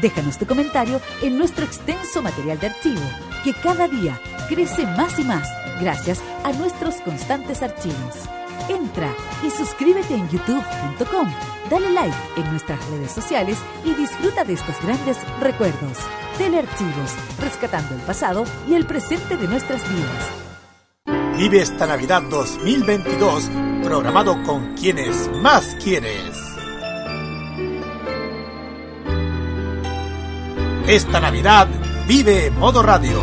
[0.00, 3.00] Déjanos tu comentario en nuestro extenso material de archivo,
[3.44, 5.48] que cada día crece más y más
[5.80, 8.14] gracias a nuestros constantes archivos.
[8.68, 9.12] Entra
[9.44, 11.28] y suscríbete en youtube.com,
[11.68, 15.98] dale like en nuestras redes sociales y disfruta de estos grandes recuerdos.
[16.38, 21.36] Telearchivos, rescatando el pasado y el presente de nuestras vidas.
[21.36, 23.50] Vive esta Navidad 2022
[23.82, 26.39] programado con quienes más quieres.
[30.90, 31.68] Esta Navidad
[32.08, 33.20] vive Modo Radio,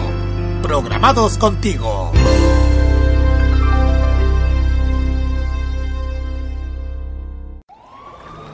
[0.64, 2.14] programados contigo.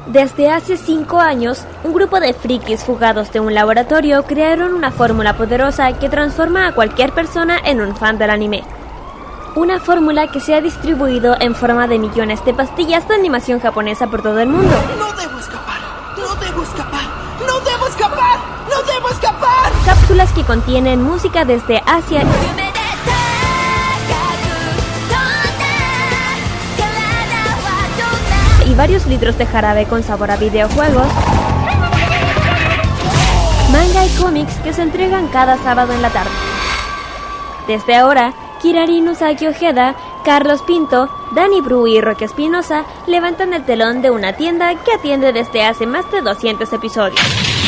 [0.08, 5.38] Desde hace cinco años, un grupo de frikis fugados de un laboratorio crearon una fórmula
[5.38, 8.64] poderosa que transforma a cualquier persona en un fan del anime.
[9.56, 14.08] Una fórmula que se ha distribuido en forma de millones de pastillas de animación japonesa
[14.08, 14.76] por todo el mundo.
[14.98, 15.82] No debo escapar,
[16.18, 17.04] no debo escapar,
[17.46, 18.40] no debo escapar,
[18.72, 18.83] no
[19.86, 22.22] Cápsulas que contienen música desde Asia
[28.66, 31.08] y varios litros de jarabe con sabor a videojuegos,
[33.72, 36.32] manga y cómics que se entregan cada sábado en la tarde.
[37.68, 44.02] Desde ahora, Kirari Usagi Ojeda, Carlos Pinto, Dani Bru y Roque Espinosa levantan el telón
[44.02, 47.63] de una tienda que atiende desde hace más de 200 episodios.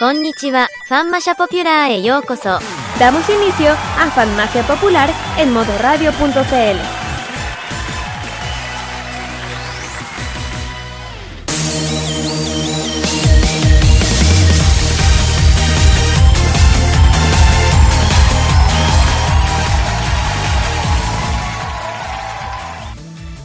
[0.00, 2.00] Konnichiwa, Fanmasha Popular e.
[2.98, 6.99] Damos inicio a Fanmacia Popular en modoradio.cl.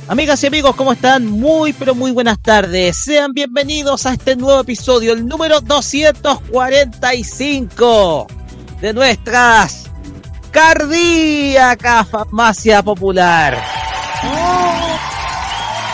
[0.08, 1.26] Amigas y amigos, ¿cómo están?
[1.26, 2.96] Muy, pero muy buenas tardes.
[2.96, 8.28] Sean bienvenidos a este nuevo episodio, el número 245
[8.82, 9.90] de nuestras
[10.52, 13.60] cardíaca farmacia popular.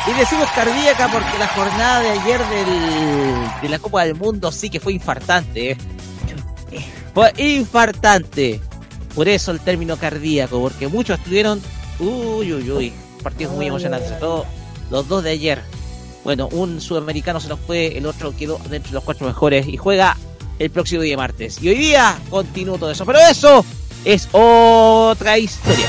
[0.06, 2.68] Y decimos cardíaca porque la jornada de ayer del,
[3.62, 5.72] de la Copa del Mundo sí que fue infartante.
[5.72, 5.78] ¿eh?
[7.14, 8.60] Fue infartante.
[9.16, 11.62] Por eso el término cardíaco, porque muchos estuvieron...
[11.98, 14.46] Uy, uy, uy partidos muy emocionantes, sobre todo
[14.90, 15.62] los dos de ayer.
[16.24, 19.78] Bueno, un sudamericano se nos fue, el otro quedó dentro de los cuatro mejores y
[19.78, 20.18] juega
[20.60, 21.62] el próximo día martes.
[21.62, 23.66] Y hoy día continúa todo eso, pero eso
[24.06, 25.88] es otra historia.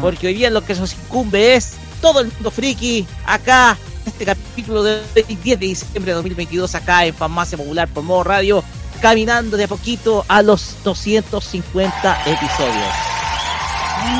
[0.00, 4.82] Porque hoy día lo que nos incumbe es todo el mundo friki acá, este capítulo
[4.82, 8.62] del 10 de diciembre de 2022 acá en Farmacia Popular por modo radio,
[9.00, 12.94] caminando de a poquito a los 250 episodios.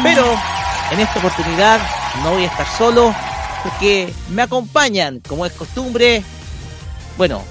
[0.03, 0.25] Pero
[0.91, 1.81] en esta oportunidad
[2.23, 3.15] no voy a estar solo
[3.63, 6.23] porque me acompañan, como es costumbre.
[7.17, 7.43] Bueno,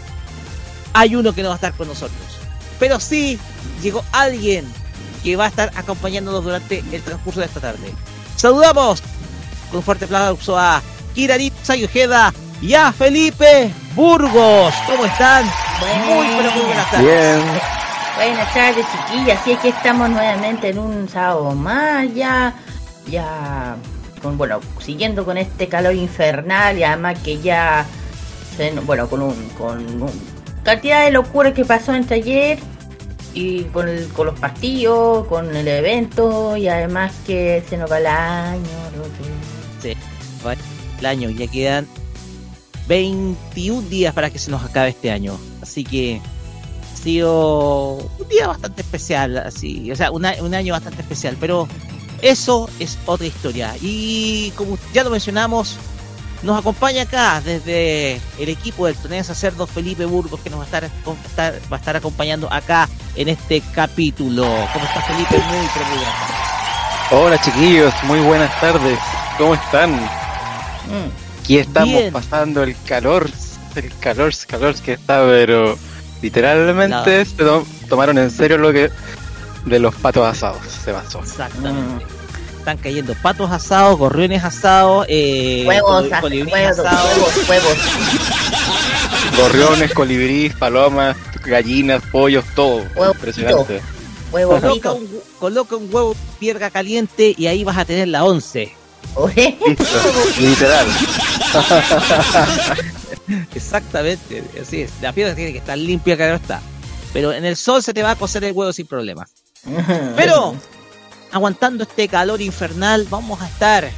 [0.93, 2.19] hay uno que no va a estar con nosotros,
[2.79, 3.39] pero sí
[3.81, 4.65] llegó alguien
[5.23, 7.93] que va a estar acompañándonos durante el transcurso de esta tarde.
[8.35, 9.01] Saludamos
[9.69, 10.81] con un fuerte aplauso a
[11.13, 14.73] Kirarit Sayujeda y a Felipe Burgos.
[14.85, 15.45] ¿Cómo están?
[16.05, 17.05] Muy, pero muy buenas tardes.
[17.05, 17.75] Bien.
[18.15, 19.41] Buenas tardes, chiquillas.
[19.41, 22.53] Así es que estamos nuevamente en un sábado más ya
[23.07, 23.75] ya
[24.21, 27.85] con, bueno, siguiendo con este calor infernal y además que ya
[28.85, 29.85] bueno, con un con
[30.63, 32.59] cantidad de locura que pasó entre ayer
[33.33, 37.99] y con, el, con los partidos, con el evento y además que se nos va
[37.99, 38.63] el año.
[39.81, 39.93] Sí,
[40.45, 40.55] va
[40.99, 41.85] el año, ya quedan
[42.87, 45.37] 21 días para que se nos acabe este año.
[45.61, 46.21] Así que
[46.93, 51.67] ha sido un día bastante especial, así, o sea, un año bastante especial, pero
[52.21, 53.73] eso es otra historia.
[53.81, 55.77] Y como ya lo mencionamos,
[56.43, 60.65] nos acompaña acá desde el equipo del Tonel Sacerdo Felipe Burgos, que nos va a
[60.65, 60.83] estar,
[61.71, 64.43] va a estar acompañando acá en este capítulo.
[64.73, 65.37] ¿Cómo está Felipe?
[65.37, 67.11] Muy, pero muy tardes.
[67.11, 68.99] Hola chiquillos, muy buenas tardes.
[69.37, 69.91] ¿Cómo están?
[69.93, 71.39] Mm.
[71.41, 72.11] Aquí estamos Bien.
[72.13, 73.29] pasando el calor,
[73.75, 75.77] el calor, calor que está, pero
[76.21, 78.89] literalmente se to- tomaron en serio lo que
[79.65, 80.59] de los patos asados.
[80.83, 81.19] Se basó.
[81.19, 82.05] Exactamente.
[82.59, 87.11] Están cayendo patos asados, gorriones asados, eh, Huevos, col- huevos, asados.
[87.15, 87.77] huevos, huevos.
[89.37, 91.15] Gorriones, colibríes, palomas,
[91.45, 92.83] gallinas, pollos, todo.
[92.95, 93.81] Huevo Impresionante.
[94.31, 95.07] Huevo Coloca un,
[95.39, 98.73] coloca un huevo en piedra caliente y ahí vas a tener la 11.
[99.13, 99.85] Oye, Listo,
[100.39, 100.87] literal.
[103.53, 104.91] Exactamente, así es.
[105.01, 106.61] La piedra tiene que estar limpia, claro está.
[107.13, 109.25] Pero en el sol se te va a cocer el huevo sin problema.
[110.15, 110.55] Pero,
[111.31, 113.89] aguantando este calor infernal, vamos a estar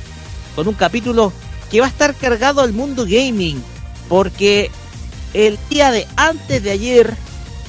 [0.55, 1.31] con un capítulo
[1.69, 3.61] que va a estar cargado al mundo gaming.
[4.07, 4.71] Porque
[5.33, 7.15] el día de antes de ayer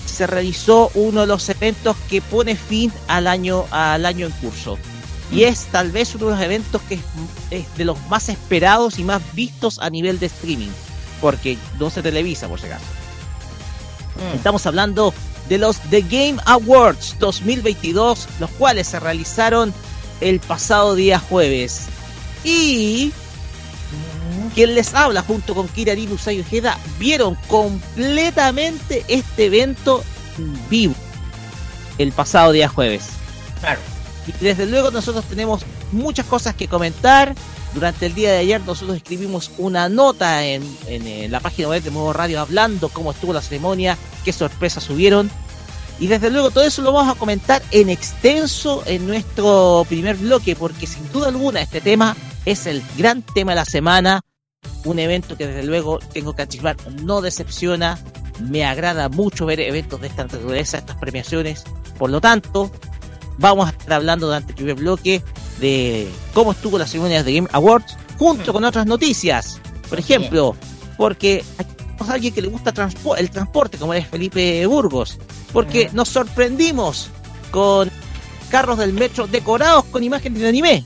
[0.07, 4.79] se realizó uno de los eventos que pone fin al año, al año en curso.
[5.31, 7.01] Y es tal vez uno de los eventos que es,
[7.51, 10.71] es de los más esperados y más vistos a nivel de streaming.
[11.21, 12.85] Porque no se televisa, por si acaso.
[14.35, 15.15] Estamos hablando
[15.49, 19.73] de los The Game Awards 2022, los cuales se realizaron
[20.21, 21.87] el pasado día jueves.
[22.45, 23.13] Y
[24.55, 30.03] quien les habla junto con Kira Usai Ojeda vieron completamente este evento
[30.37, 30.95] en vivo
[31.99, 33.09] el pasado día jueves.
[33.61, 33.81] Claro.
[34.27, 35.63] Y desde luego nosotros tenemos
[35.93, 37.35] muchas cosas que comentar.
[37.75, 41.83] Durante el día de ayer nosotros escribimos una nota en, en, eh, la página web
[41.83, 45.31] de Nuevo Radio hablando cómo estuvo la ceremonia, qué sorpresas subieron.
[46.01, 50.55] Y desde luego todo eso lo vamos a comentar en extenso en nuestro primer bloque,
[50.55, 54.21] porque sin duda alguna este tema es el gran tema de la semana.
[54.85, 57.99] Un evento que desde luego tengo que anticipar no decepciona.
[58.41, 61.65] Me agrada mucho ver eventos de esta naturaleza, estas premiaciones.
[61.99, 62.71] Por lo tanto,
[63.37, 65.23] vamos a estar hablando durante el primer bloque
[65.61, 69.61] de cómo estuvo la ceremonia de Game Awards, junto con otras noticias.
[69.89, 70.55] Por ejemplo,
[70.97, 75.19] porque aquí tenemos a alguien que le gusta transpo el transporte, como es Felipe Burgos,
[75.53, 77.11] porque nos sorprendimos
[77.51, 77.91] con
[78.51, 80.85] carros del metro decorados con imágenes de anime.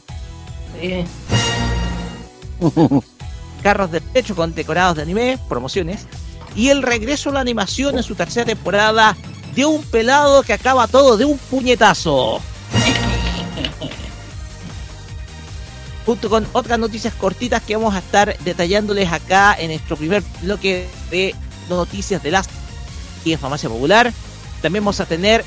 [3.63, 6.07] Carros del metro con decorados de anime, promociones.
[6.55, 9.17] Y el regreso a la animación en su tercera temporada
[9.55, 12.41] de un pelado que acaba todo de un puñetazo.
[16.05, 20.87] junto con otras noticias cortitas que vamos a estar detallándoles acá en nuestro primer bloque
[21.11, 21.35] de
[21.69, 22.49] noticias de las
[23.25, 24.13] y en Popular.
[24.61, 25.45] También vamos a tener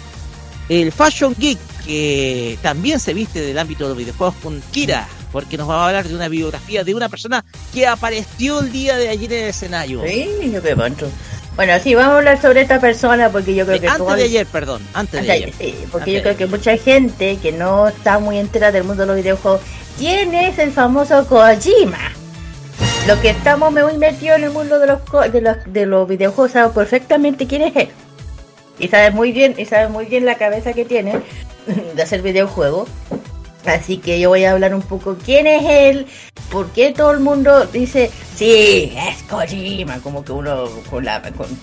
[0.69, 5.57] el Fashion Geek, que también se viste del ámbito de los videojuegos con Kira, porque
[5.57, 9.10] nos va a hablar de una biografía de una persona que apareció el día de
[9.10, 10.01] ayer en el escenario.
[10.08, 11.08] sí, qué.
[11.56, 14.24] Bueno, sí, vamos a hablar sobre esta persona porque yo creo Eh, que antes de
[14.24, 15.52] ayer, perdón, antes de Antes ayer.
[15.57, 18.72] de ayer, sí, porque Antes yo creo que mucha gente que no está muy entera
[18.74, 19.62] del mundo de los videojuegos,
[19.98, 22.12] ¿quién es el famoso Kojima?
[23.07, 25.00] Lo que estamos muy metidos en el mundo de los,
[25.31, 27.90] de los, de los videojuegos sabemos perfectamente quién es él.
[28.78, 31.22] Y sabe muy bien, y sabe muy bien la cabeza que tiene
[31.96, 32.90] de hacer videojuegos.
[33.65, 36.06] Así que yo voy a hablar un poco quién es él,
[36.51, 41.57] por qué todo el mundo dice, sí, es Kojima, como que uno con la con-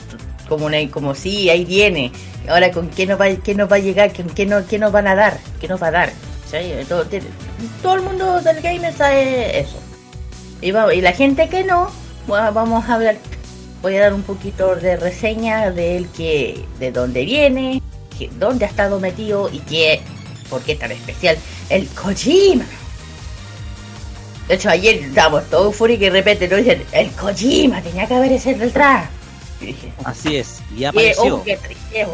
[0.48, 2.12] como una, como sí, ahí viene.
[2.48, 4.90] Ahora con qué nos va, qué nos va a llegar, con qué, no, qué nos
[4.92, 6.12] van a dar, qué nos va a dar.
[6.88, 7.06] Todo,
[7.82, 9.78] todo el mundo del gamer sabe eso.
[10.60, 11.88] Y, la gente que no,
[12.30, 13.16] va- vamos a hablar,
[13.80, 17.80] voy a dar un poquito de reseña de él que, de dónde viene,
[18.38, 20.02] dónde ha estado metido y qué,
[20.52, 21.38] por qué tan especial
[21.70, 22.66] el Kojima.
[24.48, 28.14] De hecho, ayer estábamos todos eufóricos y de repente nos dicen, el Kojima tenía que
[28.14, 29.08] haber ese detrás.
[29.62, 31.36] Y dije, Así es, y y, apareció.
[31.36, 31.58] ojo que,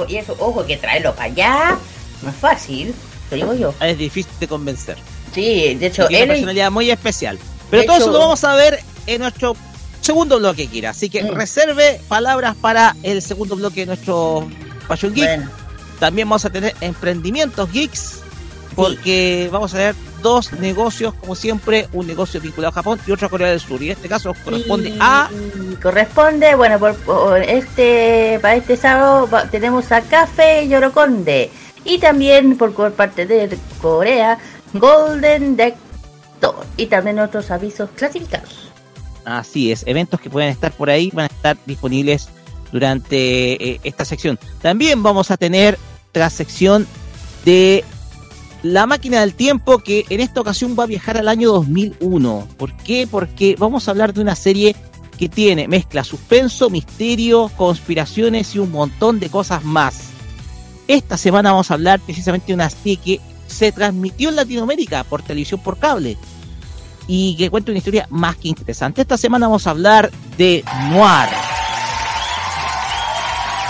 [0.09, 1.78] y eso, ojo que traerlo para allá
[2.23, 2.95] no es fácil,
[3.28, 3.75] te digo yo.
[3.80, 4.97] Es difícil de convencer.
[5.35, 7.38] Sí, de hecho, Tiene una personalidad muy especial.
[7.71, 9.57] Pero todo hecho- eso lo vamos a ver en nuestro
[10.00, 10.90] segundo bloque, Kira.
[10.90, 11.33] Así que Mm.
[11.35, 14.49] reserve palabras para el segundo bloque de nuestro
[14.87, 15.26] Fashion Geek.
[15.26, 15.50] bueno,
[15.99, 18.21] También vamos a tener emprendimientos geeks,
[18.78, 23.26] porque vamos a ver dos negocios, como siempre, un negocio vinculado a Japón y otro
[23.26, 23.82] a Corea del Sur.
[23.82, 25.28] Y en este caso corresponde y- a
[25.73, 31.50] y corresponde, bueno, por, por este para este sábado tenemos a Café Yorokonde
[31.85, 34.38] y también por, parte de Corea
[34.75, 35.75] Golden Deck
[36.40, 38.70] 2 y también otros avisos clasificados.
[39.25, 42.28] Así es, eventos que pueden estar por ahí van a estar disponibles
[42.70, 44.38] durante eh, esta sección.
[44.62, 45.76] También vamos a tener
[46.14, 46.87] la sección
[47.44, 47.85] de
[48.62, 52.49] la máquina del tiempo que en esta ocasión va a viajar al año 2001.
[52.57, 53.07] ¿Por qué?
[53.07, 54.75] Porque vamos a hablar de una serie
[55.19, 60.11] que tiene mezcla suspenso, misterio, conspiraciones y un montón de cosas más.
[60.87, 65.23] Esta semana vamos a hablar precisamente de una serie que se transmitió en Latinoamérica por
[65.23, 66.17] televisión por cable
[67.07, 69.03] y que cuenta una historia más que interesante.
[69.03, 71.29] Esta semana vamos a hablar de Noir.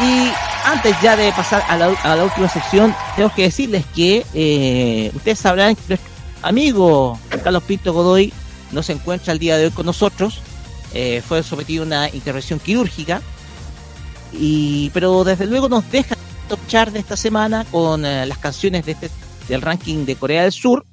[0.01, 5.39] Y antes ya de pasar a la, última sección, tengo que decirles que eh, ustedes
[5.39, 6.11] sabrán que nuestro
[6.43, 8.35] amigo Carlos Pinto Godoy
[8.73, 10.43] no se encuentra el día de hoy con nosotros.
[10.93, 13.23] Eh, fue sometido a una intervención quirúrgica
[14.33, 16.17] y pero desde luego nos deja
[16.49, 19.11] top chart de esta semana con eh, las canciones de este,
[19.49, 20.85] del ranking de Corea del Sur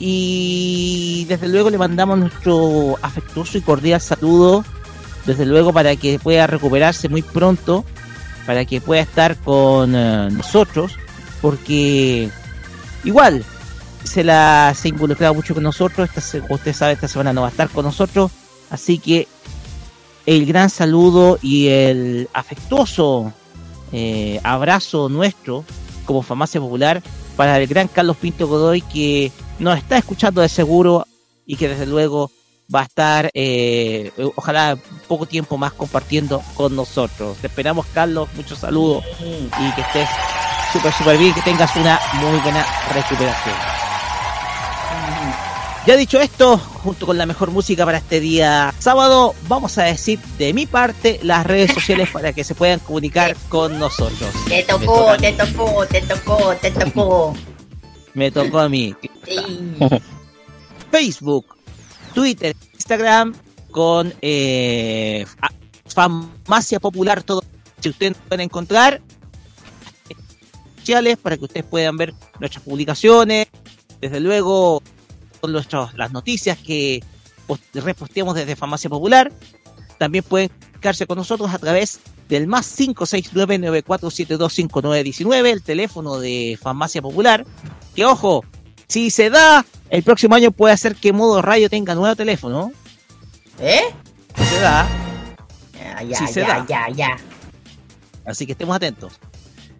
[0.00, 4.64] y desde luego le mandamos nuestro afectuoso y cordial saludo
[5.26, 7.84] desde luego para que pueda recuperarse muy pronto
[8.50, 10.96] para que pueda estar con eh, nosotros
[11.40, 12.28] porque
[13.04, 13.44] igual
[14.02, 17.46] se la se ha involucrado mucho con nosotros esta, usted sabe esta semana no va
[17.46, 18.32] a estar con nosotros
[18.68, 19.28] así que
[20.26, 23.32] el gran saludo y el afectuoso
[23.92, 25.64] eh, abrazo nuestro
[26.04, 27.04] como farmacia popular
[27.36, 29.30] para el gran Carlos Pinto Godoy que
[29.60, 31.06] nos está escuchando de seguro
[31.46, 32.32] y que desde luego
[32.74, 37.36] va a estar eh, ojalá poco tiempo más compartiendo con nosotros.
[37.38, 40.08] Te esperamos Carlos, muchos saludos y que estés
[40.72, 43.56] súper súper bien, que tengas una muy buena recuperación.
[45.86, 50.20] Ya dicho esto, junto con la mejor música para este día sábado, vamos a decir
[50.38, 54.30] de mi parte las redes sociales para que se puedan comunicar con nosotros.
[54.46, 57.34] Te tocó, te tocó, te tocó, te tocó.
[58.12, 58.94] Me tocó a mí.
[59.26, 59.78] Sí.
[60.90, 61.46] Facebook,
[62.14, 63.34] Twitter, Instagram
[63.70, 65.24] con eh,
[65.86, 67.42] Farmacia Popular, todo
[67.80, 69.00] si ustedes nos pueden encontrar
[70.78, 73.48] sociales para que ustedes puedan ver nuestras publicaciones,
[74.00, 74.82] desde luego
[75.40, 77.02] con nuestras las noticias que
[77.46, 79.30] post- reposteamos desde Farmacia Popular.
[79.98, 87.44] También pueden comunicarse con nosotros a través del más 569-9472-5919, el teléfono de Farmacia Popular.
[87.94, 88.44] Que ojo,
[88.90, 92.72] si se da, el próximo año puede hacer que Modo Radio tenga nuevo teléfono.
[93.60, 93.82] ¿Eh?
[94.36, 94.88] Si se da,
[95.72, 96.66] Ya, ya, Sí se ya, da.
[96.68, 97.16] ya, ya.
[98.26, 99.12] así que estemos atentos.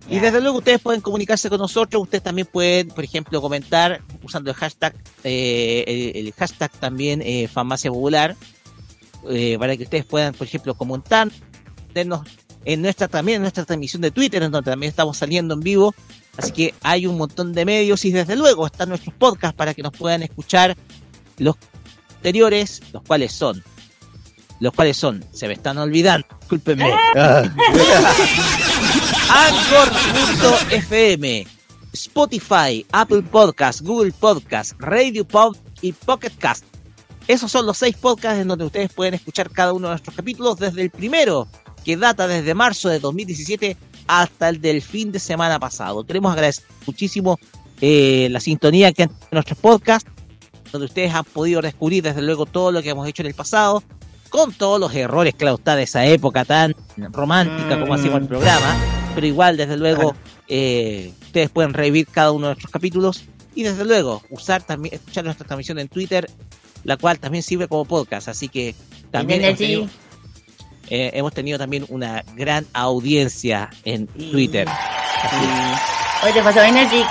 [0.09, 4.51] Y desde luego ustedes pueden comunicarse con nosotros, ustedes también pueden, por ejemplo, comentar usando
[4.51, 8.37] el hashtag, eh, el, el hashtag también eh, Farmacia Popular,
[9.29, 11.29] eh, para que ustedes puedan, por ejemplo, comentar,
[11.93, 12.23] tenernos
[12.65, 15.95] en nuestra también en nuestra transmisión de Twitter, en donde también estamos saliendo en vivo.
[16.37, 19.83] Así que hay un montón de medios y desde luego están nuestros podcasts para que
[19.83, 20.77] nos puedan escuchar
[21.39, 21.57] los
[22.17, 23.63] anteriores, los cuales son,
[24.61, 26.93] los cuales son, se me están olvidando, discúlpenme.
[29.31, 31.47] Anchor.fm,
[31.93, 36.65] Spotify, Apple Podcast, Google Podcast, Radio Pub y Pocket Cast.
[37.27, 40.59] Esos son los seis podcasts en donde ustedes pueden escuchar cada uno de nuestros capítulos,
[40.59, 41.49] desde el primero,
[41.85, 46.05] que data desde marzo de 2017, hasta el del fin de semana pasado.
[46.05, 47.39] Queremos agradecer muchísimo
[47.81, 50.11] eh, la sintonía que han tenido nuestros podcasts,
[50.73, 53.83] donde ustedes han podido descubrir desde luego todo lo que hemos hecho en el pasado,
[54.29, 56.75] con todos los errores, claro está, de esa época tan
[57.13, 58.77] romántica como hacíamos el programa,
[59.15, 60.15] pero igual, desde luego,
[60.49, 65.25] eh, ustedes pueden revivir cada uno de nuestros capítulos y desde luego usar también, escuchar
[65.25, 66.31] nuestra transmisión en Twitter,
[66.85, 68.75] la cual también sirve como podcast, así que
[69.11, 69.57] también
[70.91, 74.69] eh, hemos tenido también una gran audiencia en Twitter.
[76.23, 77.03] Hoy te pasó Energy.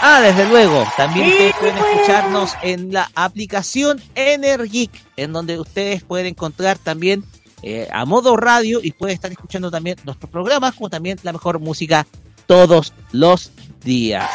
[0.00, 0.84] Ah, desde luego.
[0.96, 1.92] También Sí, ustedes pueden pues.
[1.92, 7.24] escucharnos en la aplicación Energic, en donde ustedes pueden encontrar también
[7.62, 11.60] eh, a modo radio y pueden estar escuchando también nuestros programas, como también la mejor
[11.60, 12.06] música
[12.46, 13.52] todos los
[13.84, 14.28] días.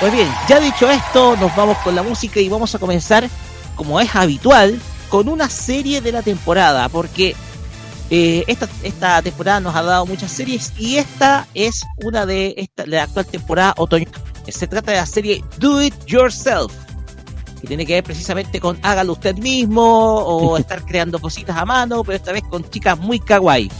[0.00, 3.28] Pues bien, ya dicho esto, nos vamos con la música y vamos a comenzar,
[3.80, 7.34] como es habitual, con una serie de la temporada, porque
[8.10, 12.84] eh, esta, esta temporada nos ha dado muchas series y esta es una de, esta,
[12.84, 14.04] la actual temporada otoño.
[14.48, 16.70] Se trata de la serie Do It Yourself,
[17.58, 22.04] que tiene que ver precisamente con hágalo usted mismo o estar creando cositas a mano,
[22.04, 23.70] pero esta vez con chicas muy kawaii.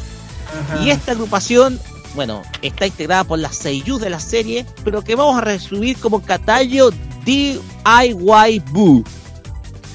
[0.83, 1.78] Y esta agrupación,
[2.14, 6.23] bueno, está integrada por las seiyus de la serie, pero que vamos a resumir como
[6.23, 6.88] Katayo
[7.26, 9.04] DIY Boo.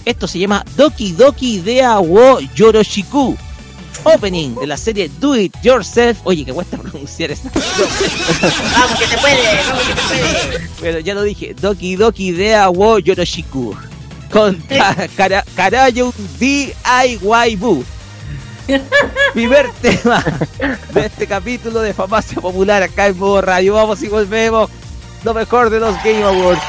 [0.06, 3.36] Esto se llama Doki Doki Dea wo Yoroshiku.
[4.04, 6.20] Opening de la serie Do It Yourself.
[6.26, 7.50] Oye, que cuesta pronunciar esa.
[7.54, 10.70] Vamos que te puede, vamos que te puede.
[10.82, 11.56] Pero ya lo dije.
[11.60, 13.76] Doki Doki Dea wo Yoroshiku.
[14.32, 17.84] Con Ka- Kara- Karayu DIY Boo.
[19.34, 20.24] Primer tema
[20.94, 23.74] de este capítulo de Farmacia Popular acá en Modo Radio.
[23.76, 24.70] Vamos y volvemos.
[25.24, 26.62] Lo mejor de los Game Awards.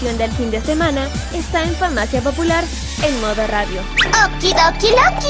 [0.00, 2.64] Del fin de semana está en Farmacia Popular
[3.04, 3.82] en modo radio.
[4.24, 5.28] Okidoki Loki.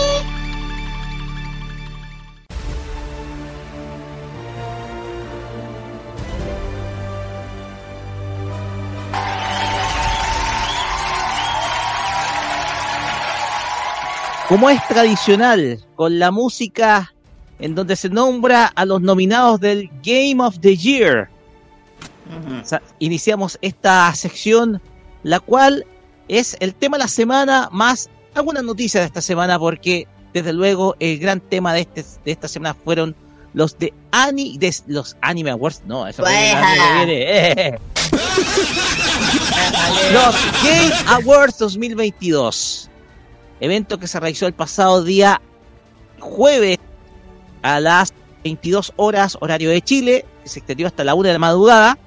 [14.49, 17.13] Como es tradicional, con la música
[17.59, 21.29] en donde se nombra a los nominados del Game of the Year.
[22.63, 24.81] O sea, iniciamos esta sección,
[25.23, 25.85] la cual
[26.29, 30.95] es el tema de la semana más algunas noticias de esta semana, porque desde luego
[31.01, 33.17] el gran tema de, este, de esta semana fueron
[33.53, 35.83] los de Ani, de los Anime Awards.
[35.87, 37.53] No, eso viene.
[37.53, 37.79] Eh.
[40.13, 42.89] Los Game Awards 2022.
[43.61, 45.41] Evento que se realizó el pasado día
[46.19, 46.79] jueves
[47.63, 48.13] a las
[48.45, 51.99] 22 horas horario de Chile, que se extendió hasta la 1 de la madrugada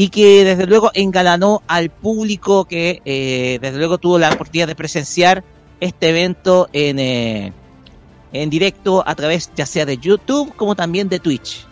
[0.00, 4.76] y que desde luego engalanó al público que eh, desde luego tuvo la oportunidad de
[4.76, 5.42] presenciar
[5.80, 7.52] este evento en, eh,
[8.32, 11.66] en directo a través ya sea de YouTube como también de Twitch.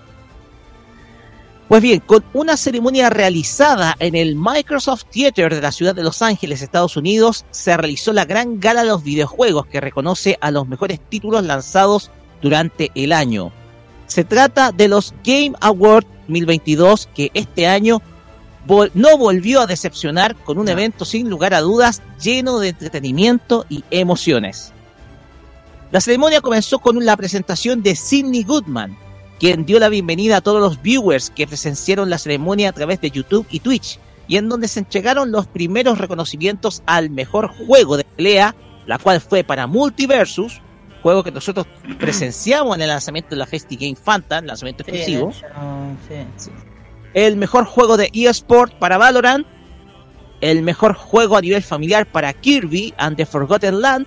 [1.69, 6.21] Pues bien, con una ceremonia realizada en el Microsoft Theater de la ciudad de Los
[6.21, 10.67] Ángeles, Estados Unidos, se realizó la gran gala de los videojuegos que reconoce a los
[10.67, 12.11] mejores títulos lanzados
[12.43, 13.53] durante el año.
[14.09, 18.03] Se trata de los Game Awards 2022 que este año
[18.67, 23.65] vol- no volvió a decepcionar con un evento sin lugar a dudas lleno de entretenimiento
[23.69, 24.73] y emociones.
[25.93, 28.97] La ceremonia comenzó con la presentación de Sidney Goodman,
[29.39, 33.11] quien dio la bienvenida a todos los viewers que presenciaron la ceremonia a través de
[33.11, 33.99] YouTube y Twitch,
[34.29, 39.21] y en donde se entregaron los primeros reconocimientos al mejor juego de pelea, la cual
[39.21, 40.61] fue para Multiversus,
[41.03, 41.67] juego que nosotros
[42.01, 45.29] presenciamos en el lanzamiento de la Festi Game Phantom, lanzamiento Sí, exclusivo.
[45.31, 45.47] hecho,
[46.37, 46.51] sí.
[47.17, 49.47] El mejor juego de eSport para Valorant.
[50.43, 54.07] El mejor juego a nivel familiar para Kirby and the Forgotten Land.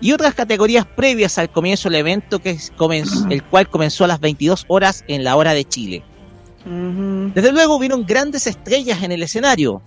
[0.00, 2.72] Y otras categorías previas al comienzo del evento, que es
[3.30, 6.02] el cual comenzó a las 22 horas en la hora de Chile.
[6.64, 9.82] Desde luego hubieron grandes estrellas en el escenario,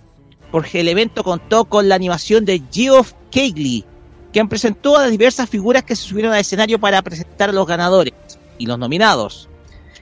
[0.52, 3.84] porque el evento contó con la animación de Geoff Keighley,
[4.32, 7.66] quien presentó a las diversas figuras que se subieron al escenario para presentar a los
[7.66, 8.14] ganadores
[8.58, 9.50] y los nominados.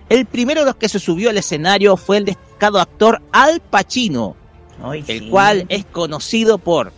[0.09, 4.37] El primero de los que se subió al escenario fue el destacado actor Al Pacino,
[4.83, 5.29] Ay, el sí.
[5.29, 6.93] cual es conocido por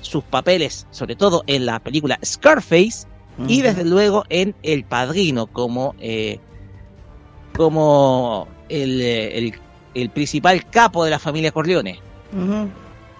[0.00, 3.06] sus papeles, sobre todo en la película Scarface
[3.48, 6.40] y desde luego en El Padrino como eh,
[7.54, 9.54] como el, eh, el,
[9.94, 12.00] el principal capo de la familia Corleone.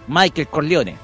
[0.09, 0.97] Michael Corleone,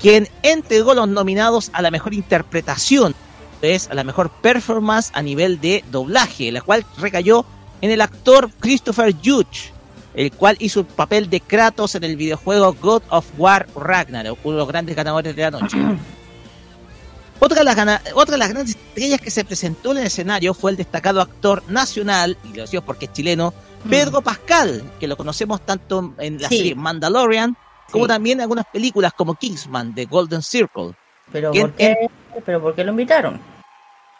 [0.00, 3.14] quien entregó los nominados a la mejor interpretación,
[3.62, 7.44] es a la mejor performance a nivel de doblaje, la cual recayó
[7.80, 9.72] en el actor Christopher Judge,
[10.14, 14.56] el cual hizo el papel de Kratos en el videojuego God of War Ragnarok, uno
[14.56, 15.76] de los grandes ganadores de la noche.
[17.40, 20.72] Otra de, las otra de las grandes estrellas que se presentó en el escenario fue
[20.72, 23.54] el destacado actor nacional, y lo decimos porque es chileno,
[23.88, 26.56] Pedro Pascal, que lo conocemos tanto en la Sí.
[26.56, 27.56] serie Mandalorian,
[27.92, 28.08] como Sí.
[28.08, 30.94] también en algunas películas como Kingsman, de Golden Circle.
[31.30, 31.94] Pero ¿Quién- ¿por qué?
[32.44, 33.40] ¿Pero por qué lo invitaron?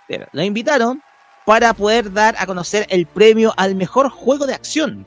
[0.07, 1.03] Pero Lo invitaron
[1.49, 5.07] para poder dar a conocer el premio al mejor juego de acción,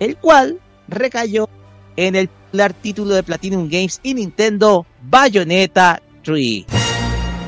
[0.00, 1.48] el cual recayó
[1.96, 2.28] en el
[2.82, 6.66] título de Platinum Games y Nintendo Bayonetta 3.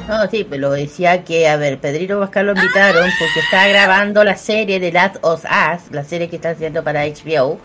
[0.09, 4.39] No, sí, pero decía que, a ver, Pedrito Pascal lo invitaron porque está grabando la
[4.39, 7.61] serie de Last of Us, la serie que está haciendo para HBO.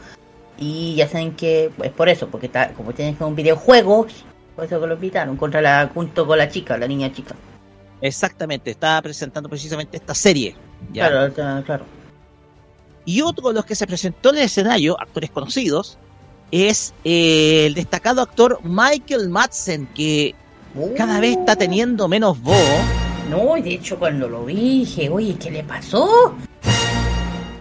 [0.58, 4.26] Y ya saben que es por eso, porque está, como tienen un videojuegos,
[4.58, 7.34] por eso que lo invitaron, contra la, junto con la chica, la niña chica.
[8.04, 10.54] Exactamente, estaba presentando precisamente esta serie.
[10.92, 11.08] ¿ya?
[11.08, 11.86] Claro, claro.
[13.06, 15.98] Y otro de los que se presentó en el escenario, actores conocidos,
[16.52, 20.36] es eh, el destacado actor Michael Madsen, que
[20.98, 22.58] cada vez está teniendo menos voz.
[23.30, 26.36] No, y de hecho cuando lo vi dije, oye, ¿qué le pasó?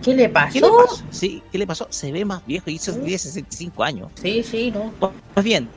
[0.02, 0.52] ¿Qué le pasó?
[0.54, 1.04] ¿Qué le pasó?
[1.10, 1.86] Sí, ¿qué le pasó?
[1.88, 4.10] Se ve más viejo y hizo 10, 65 años.
[4.20, 4.92] Sí, sí, no.
[5.34, 5.68] Pues bien,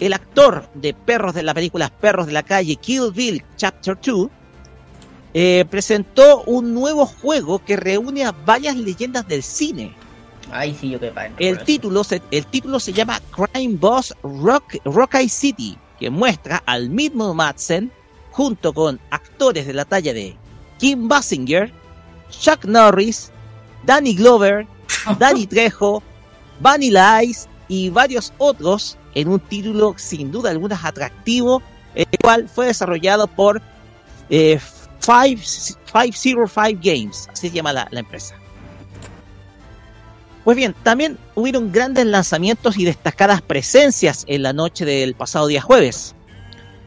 [0.00, 4.28] el actor de perros de la película Perros de la Calle, Kill Bill Chapter 2,
[5.34, 9.94] eh, presentó un nuevo juego que reúne a varias leyendas del cine.
[10.50, 11.12] Ay, sí, yo qué.
[11.38, 16.88] El título, se, el título se llama Crime Boss Rock, Rockeye City, que muestra al
[16.88, 17.92] mismo Madsen
[18.30, 20.36] junto con actores de la talla de
[20.78, 21.72] Kim Basinger,
[22.30, 23.30] Chuck Norris,
[23.84, 24.66] Danny Glover,
[25.18, 26.02] Danny Trejo,
[26.60, 31.62] Vanilla Ice y varios otros en un título sin duda alguna atractivo,
[31.94, 33.60] el cual fue desarrollado por
[34.30, 34.60] eh,
[35.00, 36.50] 505
[36.82, 38.34] Games, así se llama la, empresa.
[40.44, 45.60] Pues bien, también hubieron grandes lanzamientos y destacadas presencias en la noche del pasado día
[45.60, 46.14] jueves.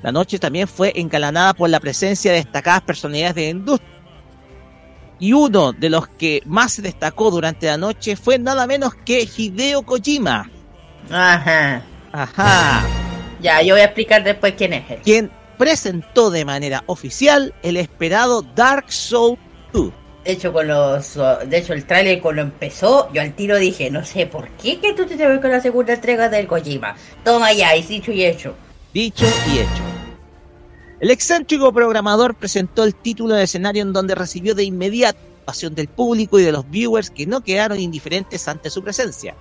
[0.02, 3.92] La noche también fue engalanada por la presencia de destacadas personalidades de industria.
[5.20, 9.30] Y uno de los que más se destacó durante la noche fue nada menos que
[9.38, 10.50] Hideo Kojima.
[11.12, 11.84] Ajá.
[12.12, 12.86] Ajá.
[13.42, 15.00] Ya, yo voy a explicar después quién es él.
[15.04, 19.40] Quien presentó de manera oficial el esperado Dark Souls
[19.74, 19.92] 2.
[20.24, 21.16] De hecho, con los,
[21.48, 24.94] de hecho, el tráiler cuando empezó, yo al tiro dije, no sé por qué que
[24.94, 26.96] tú te ves con la segunda entrega del Kojima.
[27.24, 28.54] Toma ya, y dicho y hecho.
[28.94, 29.84] Dicho y hecho.
[31.00, 35.88] El excéntrico programador presentó el título de escenario en donde recibió de inmediato pasión del
[35.88, 39.36] público y de los viewers que no quedaron indiferentes ante su presencia.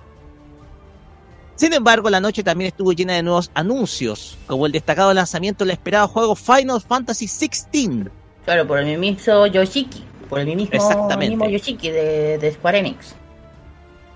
[1.61, 5.69] Sin embargo, la noche también estuvo llena de nuevos anuncios, como el destacado lanzamiento del
[5.69, 8.09] esperado juego Final Fantasy XVI.
[8.45, 11.29] Claro, por el mismo Yoshiki, por el mismo, Exactamente.
[11.29, 13.13] mismo Yoshiki de, de Square Enix.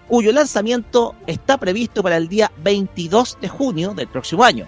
[0.08, 4.66] cuyo lanzamiento está previsto para el día 22 de junio del próximo año.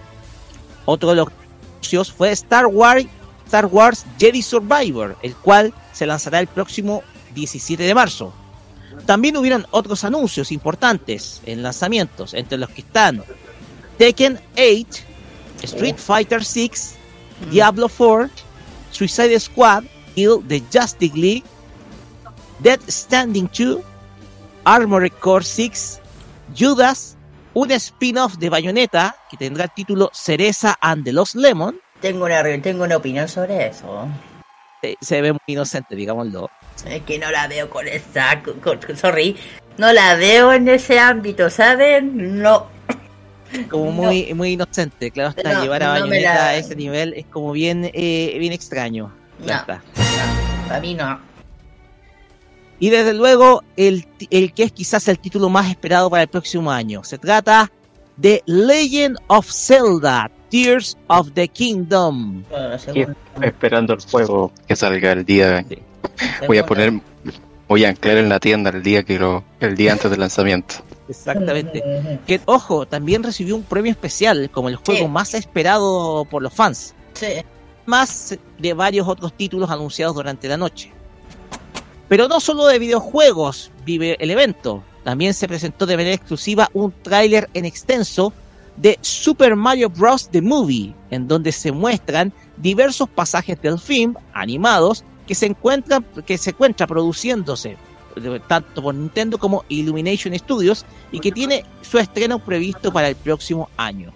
[0.86, 1.30] Otro de los
[1.72, 3.08] anuncios fue Star Wars,
[3.48, 7.02] Star Wars Jedi Survivor, el cual se lanzará el próximo
[7.34, 8.32] 17 de marzo.
[9.06, 13.24] También hubieron otros anuncios importantes en lanzamientos, entre los que están
[13.98, 15.04] Tekken 8,
[15.64, 16.96] Street Fighter 6,
[17.52, 18.30] Diablo 4,
[18.92, 19.84] Suicide Squad,
[20.16, 21.44] Kill the Justice League,
[22.60, 23.82] Dead Standing 2,
[24.66, 26.00] Armored Core 6,
[26.58, 27.18] Judas,
[27.54, 31.80] un spin-off de Bayonetta que tendrá el título Cereza and the Lost Lemon.
[32.02, 34.08] Tengo una, tengo una opinión sobre eso.
[34.84, 36.50] Eh, se ve muy inocente, digámoslo.
[36.86, 38.42] Es que no la veo con esa.
[38.44, 39.36] con- con- sorry.
[39.78, 42.42] No la veo en ese ámbito, ¿saben?
[42.42, 42.68] No.
[43.70, 47.14] Como muy, muy inocente, claro, hasta No, llevar a no Bayonetta la- a ese nivel
[47.14, 49.14] es como bien, eh, bien extraño.
[49.44, 49.74] Claro No.
[49.76, 50.76] está.
[50.76, 51.20] A mí no.
[52.80, 56.70] Y desde luego, el, el que es quizás el título más esperado para el próximo
[56.72, 57.04] año.
[57.04, 57.72] Se trata
[58.18, 62.44] de Legend of Zelda, Tears of the Kingdom.
[62.80, 65.66] Segunda- esperando el juego que salga el día.
[66.48, 66.94] Voy a poner,
[67.68, 70.76] voy a anclar en la tienda el día que lo, el día antes del lanzamiento.
[71.10, 71.84] Exactamente.
[72.26, 75.08] Que, ojo, también recibió un premio especial como el juego Sí.
[75.08, 76.94] más esperado por los fans.
[77.14, 77.28] Sí.
[77.86, 80.92] más de varios otros títulos anunciados durante la noche.
[82.10, 86.92] Pero no solo de videojuegos vive el evento, también se presentó de manera exclusiva un
[87.02, 88.34] tráiler en extenso
[88.78, 90.30] de Super Mario Bros.
[90.30, 96.38] The Movie, en donde se muestran diversos pasajes del film animados que se encuentran que
[96.38, 97.78] se encuentra produciéndose
[98.48, 103.70] tanto por Nintendo como Illumination Studios y que tiene su estreno previsto para el próximo
[103.78, 104.12] año.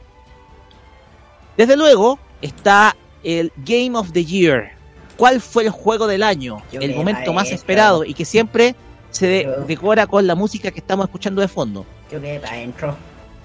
[1.57, 4.71] Desde luego está el Game of the Year.
[5.17, 6.63] ¿Cuál fue el juego del año?
[6.71, 8.75] Yo el me momento más esperado y que siempre
[9.11, 11.85] se decora con la música que estamos escuchando de fondo.
[12.11, 12.95] Yo quedé para adentro.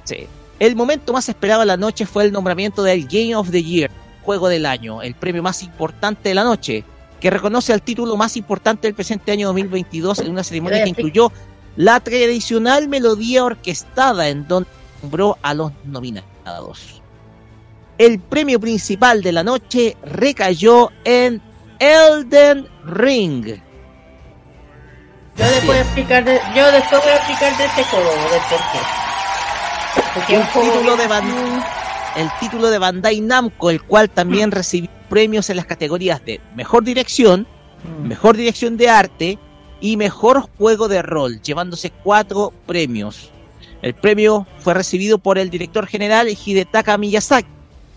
[0.05, 0.27] Sí.
[0.59, 3.91] El momento más esperado de la noche fue el nombramiento del Game of the Year,
[4.23, 6.83] juego del año, el premio más importante de la noche,
[7.21, 11.31] que reconoce al título más importante del presente año 2022 en una ceremonia que incluyó
[11.77, 14.69] la tradicional melodía orquestada en donde
[15.03, 17.03] nombró a los nominados.
[17.99, 21.43] El premio principal de la noche recayó en
[21.79, 23.61] Elden Ring.
[25.37, 28.41] Yo después voy a explicar de, yo después voy a explicar de este juego, de
[28.49, 29.16] por qué.
[30.25, 31.05] Título de
[32.17, 36.85] el título de Bandai Namco, el cual también recibió premios en las categorías de mejor
[36.85, 37.47] dirección,
[37.85, 38.09] Mm.
[38.09, 39.39] mejor dirección de arte
[39.79, 43.31] y mejor juego de rol, llevándose cuatro premios.
[43.83, 47.49] El premio fue recibido por el director general Hidetaka Miyazaki,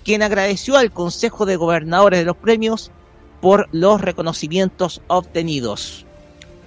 [0.03, 2.91] quien agradeció al Consejo de Gobernadores de los Premios
[3.39, 6.05] por los reconocimientos obtenidos.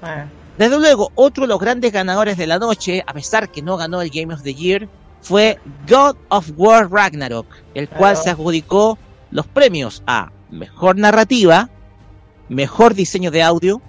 [0.02, 0.24] Ah,
[0.56, 4.00] Desde luego, otro de los grandes ganadores de la noche, a pesar que no ganó
[4.00, 4.88] el Game of the Year,
[5.22, 5.58] fue
[5.88, 8.98] God of War Ragnarok, el cual se adjudicó
[9.30, 11.70] los premios a Mejor Narrativa,
[12.48, 13.80] Mejor Diseño de Audio,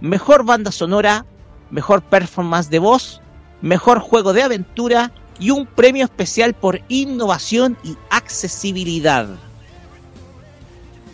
[0.00, 1.26] Mejor Banda Sonora,
[1.70, 3.20] Mejor Performance de Voz,
[3.62, 9.28] Mejor Juego de Aventura y un premio especial por innovación y accesibilidad.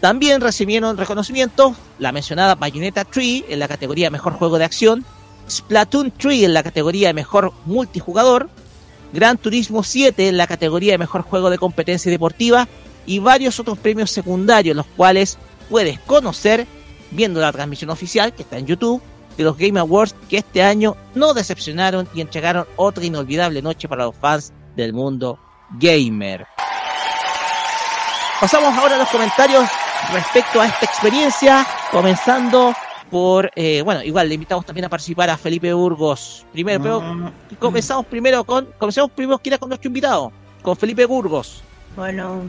[0.00, 5.04] También recibieron reconocimientos la mencionada Bayonetta 3 en la categoría Mejor Juego de Acción,
[5.48, 8.48] Splatoon 3 en la categoría Mejor Multijugador,
[9.12, 12.68] Gran Turismo 7 en la categoría de Mejor Juego de Competencia Deportiva
[13.06, 15.38] y varios otros premios secundarios, los cuales
[15.70, 16.66] puedes conocer
[17.10, 19.02] viendo la transmisión oficial que está en YouTube
[19.36, 24.04] de los Game Awards que este año no decepcionaron y entregaron otra inolvidable noche para
[24.04, 25.38] los fans del mundo
[25.78, 26.46] gamer.
[28.40, 29.64] Pasamos ahora a los comentarios
[30.12, 32.74] respecto a esta experiencia, comenzando
[33.10, 36.46] por, eh, bueno, igual le invitamos también a participar a Felipe Burgos.
[36.52, 41.62] Primero, pero comenzamos primero con, comencemos primero que era con nuestro invitado, con Felipe Burgos.
[41.96, 42.42] Bueno,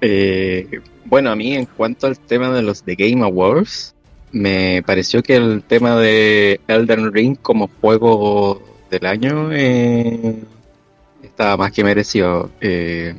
[0.00, 3.94] Eh, bueno, a mí en cuanto al tema de los The Game Awards,
[4.30, 10.36] me pareció que el tema de Elden Ring como juego del año eh,
[11.22, 12.50] estaba más que merecido.
[12.60, 13.14] Eh,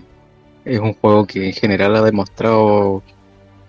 [0.66, 3.02] es un juego que en general ha demostrado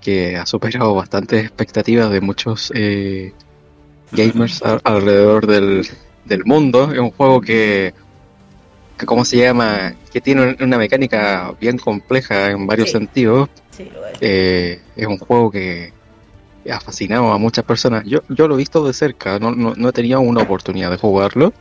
[0.00, 3.32] que ha superado bastantes expectativas de muchos eh,
[4.12, 5.86] gamers a- alrededor del,
[6.24, 6.90] del mundo.
[6.92, 7.92] Es un juego que,
[8.98, 9.94] que, ¿cómo se llama?
[10.12, 12.92] Que tiene una mecánica bien compleja en varios Sí.
[12.98, 13.48] sentidos.
[13.70, 14.18] sí, lo es.
[14.20, 15.92] Eh, es un juego que
[16.70, 18.04] ha fascinado a muchas personas.
[18.06, 20.98] Yo, yo lo he visto de cerca, no, no, no he tenido una oportunidad de
[20.98, 21.52] jugarlo,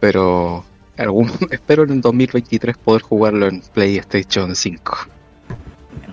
[0.00, 0.64] pero
[0.96, 4.96] algún, espero en el 2023 poder jugarlo en PlayStation 5.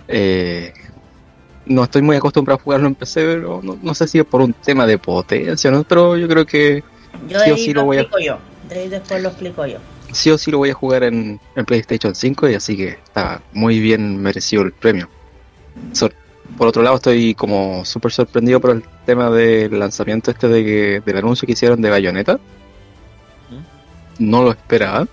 [0.08, 0.73] Eh,
[1.69, 4.41] no estoy muy acostumbrado a jugarlo en PC, pero no, no sé si es por
[4.41, 5.84] un tema de potencia, ¿no?
[5.86, 6.84] pero yo creo que
[7.29, 8.38] Yo sí o sí lo lo voy a- explico yo.
[8.67, 9.77] De ahí después lo explico yo.
[10.12, 13.41] sí o sí lo voy a jugar en, en PlayStation 5 y así que está
[13.53, 15.08] muy bien merecido el premio.
[15.93, 16.10] So-
[16.58, 21.01] por otro lado estoy como súper sorprendido por el tema del lanzamiento este de que,
[21.05, 22.39] del anuncio que hicieron de Bayonetta.
[24.17, 25.08] No lo esperaba.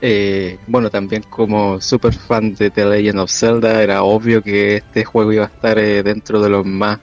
[0.00, 5.04] Eh, bueno, también como super fan de The Legend of Zelda era obvio que este
[5.04, 6.98] juego iba a estar eh, dentro de los más...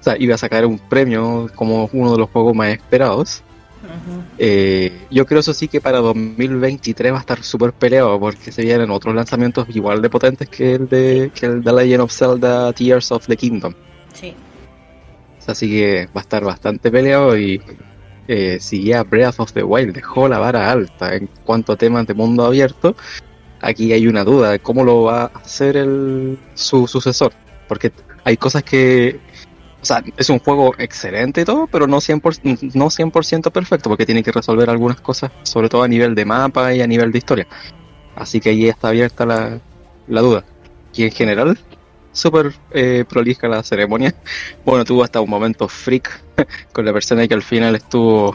[0.00, 3.42] O sea, iba a sacar un premio como uno de los juegos más esperados.
[4.38, 8.62] Eh, yo creo eso sí que para 2023 va a estar súper peleado porque se
[8.62, 12.72] vienen otros lanzamientos igual de potentes que el de que el de Legend of Zelda
[12.72, 13.74] Tears of the Kingdom.
[14.14, 14.34] Sí.
[15.46, 17.60] Así que va a estar bastante peleado y
[18.28, 22.14] eh, ya Breath of the Wild dejó la vara alta en cuanto a temas de
[22.14, 22.96] mundo abierto,
[23.60, 27.32] aquí hay una duda de cómo lo va a hacer el, su sucesor.
[27.68, 27.92] Porque
[28.24, 29.20] hay cosas que...
[29.80, 34.06] O sea, es un juego excelente y todo, pero no 100%, no 100 perfecto, porque
[34.06, 37.18] tiene que resolver algunas cosas, sobre todo a nivel de mapa y a nivel de
[37.18, 37.48] historia.
[38.14, 39.58] Así que ahí está abierta la,
[40.06, 40.44] la duda.
[40.94, 41.58] Y en general,
[42.12, 44.14] súper eh, prolija la ceremonia.
[44.64, 46.22] Bueno, tuvo hasta un momento freak
[46.72, 48.34] con la persona que al final estuvo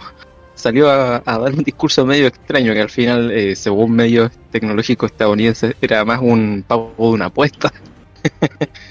[0.55, 5.11] salió a, a dar un discurso medio extraño que al final eh, según medios tecnológicos
[5.11, 7.71] estadounidenses era más un pago de una apuesta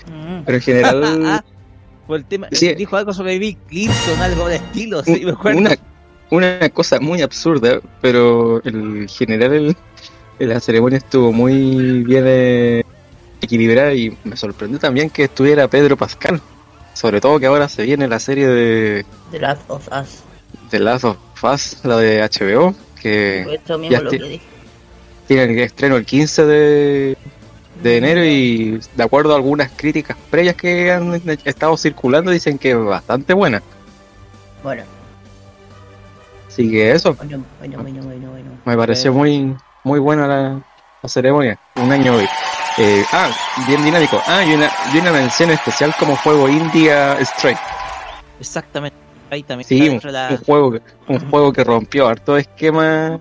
[0.07, 0.42] Mm.
[0.46, 1.42] pero en general
[2.07, 2.72] Por el tema, Sí.
[2.75, 5.59] dijo algo sobre Bill Clinton, algo de estilo, sí, me acuerdo.
[5.59, 5.77] una,
[6.31, 9.77] una cosa muy absurda pero en general el-
[10.49, 12.83] la ceremonia estuvo muy bien eh,
[13.47, 16.41] equilibrada y me sorprendió también que estuviera Pedro Pascal
[16.93, 20.21] sobre todo que ahora se viene la serie de The Last of Us.
[20.71, 24.41] The Last of Us, la de HBO, que Esto mismo ya lo ti-
[25.29, 27.19] que estreno el 15 de,
[27.83, 32.71] de enero y de acuerdo a algunas críticas previas que han estado circulando dicen que
[32.71, 33.63] es bastante buena.
[34.63, 34.83] Bueno,
[36.49, 38.51] Así que eso, bueno, bueno, bueno, bueno, bueno.
[38.65, 39.55] me pareció muy
[39.85, 40.61] muy buena la,
[41.03, 41.59] la ceremonia.
[41.77, 42.27] Un año hoy.
[42.79, 43.31] Eh, ah,
[43.67, 44.21] bien dinámico.
[44.27, 47.59] Ah, y una, y una mención especial como juego India Strike.
[48.39, 48.97] Exactamente.
[49.31, 49.67] Ahí también.
[49.67, 53.19] Sí, un, la- un juego, que- un juego que rompió harto esquema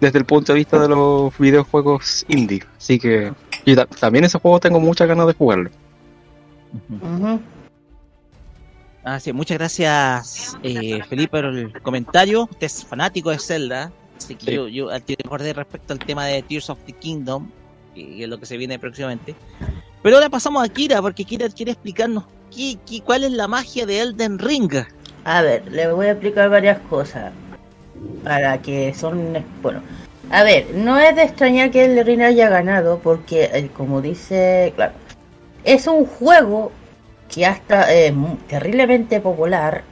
[0.00, 2.62] desde el punto de vista de los videojuegos indie.
[2.76, 3.32] Así que
[3.64, 5.70] y ta- también ese juego tengo muchas ganas de jugarlo.
[6.90, 7.40] Ujú.
[9.04, 12.42] Ah, sí, muchas gracias, eh, Felipe, por el comentario.
[12.44, 13.90] Usted es fanático de Zelda.
[14.18, 14.52] Así que Sí.
[14.52, 17.48] yo, yo al- te recordé respecto al tema de Tears of the Kingdom,
[17.98, 19.34] y es lo que se viene próximamente.
[20.02, 23.84] Pero ahora pasamos a Kira, porque Kira quiere explicarnos qué, qué- cuál es la magia
[23.86, 24.72] de Elden Ring.
[25.24, 27.32] A ver, le voy a explicar varias cosas.
[28.22, 29.44] Para que son.
[29.62, 29.80] Bueno,
[30.30, 34.72] a ver, no es de extrañar que el Ring haya ganado, porque, eh, como dice.
[34.76, 34.92] Claro,
[35.64, 36.70] es un juego
[37.28, 39.82] que hasta es mu- terriblemente popular.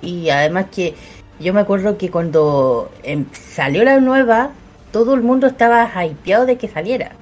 [0.00, 0.94] Y además que
[1.40, 4.50] Yo me acuerdo que cuando em, salió la nueva,
[4.92, 7.12] todo el mundo estaba hypeado de que saliera.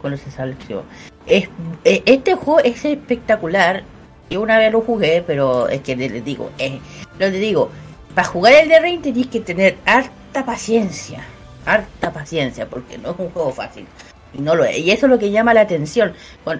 [0.00, 0.84] Cuando se salió.
[1.26, 1.48] Es,
[1.84, 3.82] e- este juego es espectacular.
[4.30, 6.78] Yo una vez lo jugué, pero es que les digo, eh,
[7.18, 7.70] lo que digo,
[8.14, 11.24] para jugar el de Ring tenéis que tener harta paciencia.
[11.66, 13.86] Harta paciencia, porque no es un juego fácil.
[14.32, 14.78] Y no lo es.
[14.78, 16.12] Y eso es lo que llama la atención.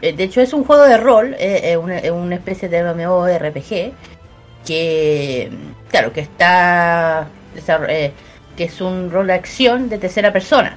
[0.03, 3.93] Eh, De hecho, es un juego de rol, eh, es una, es especie de MMORPG
[4.67, 5.51] que,
[5.89, 7.29] claro, que está,
[7.89, 8.13] eh,
[8.57, 10.77] que es un rol de acción de tercera persona.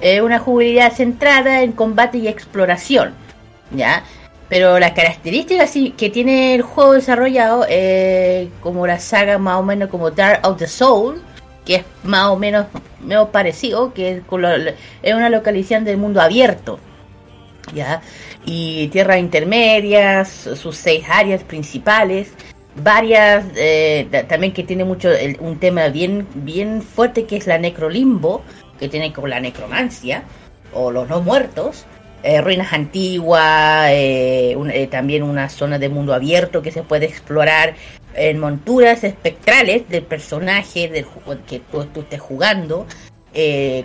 [0.00, 3.14] Es una jugabilidad centrada en combate y exploración,
[3.70, 4.04] ¿ya?
[4.48, 7.66] Pero las características que tiene el juego desarrollado,
[8.60, 11.22] como la saga más o menos como Dark of the Soul,
[11.64, 12.66] que es más o menos,
[13.00, 14.22] menos parecido, que es,
[15.02, 16.78] es una localización del mundo abierto,
[17.74, 18.02] ¿ya?
[18.44, 22.32] Y tierras intermedias, sus seis áreas principales,
[22.76, 25.08] varias, eh, ta- también que tiene mucho,
[25.40, 28.42] un tema bien, bien fuerte que es la necrolimbo,
[28.78, 30.24] que tiene con la necromancia,
[30.72, 31.86] o los no muertos,
[32.26, 37.74] eh, ruinas antiguas, eh, eh, también una zona de mundo abierto que se puede explorar
[38.14, 41.04] en monturas espectrales del personaje del
[41.46, 42.86] que tú, estés jugando,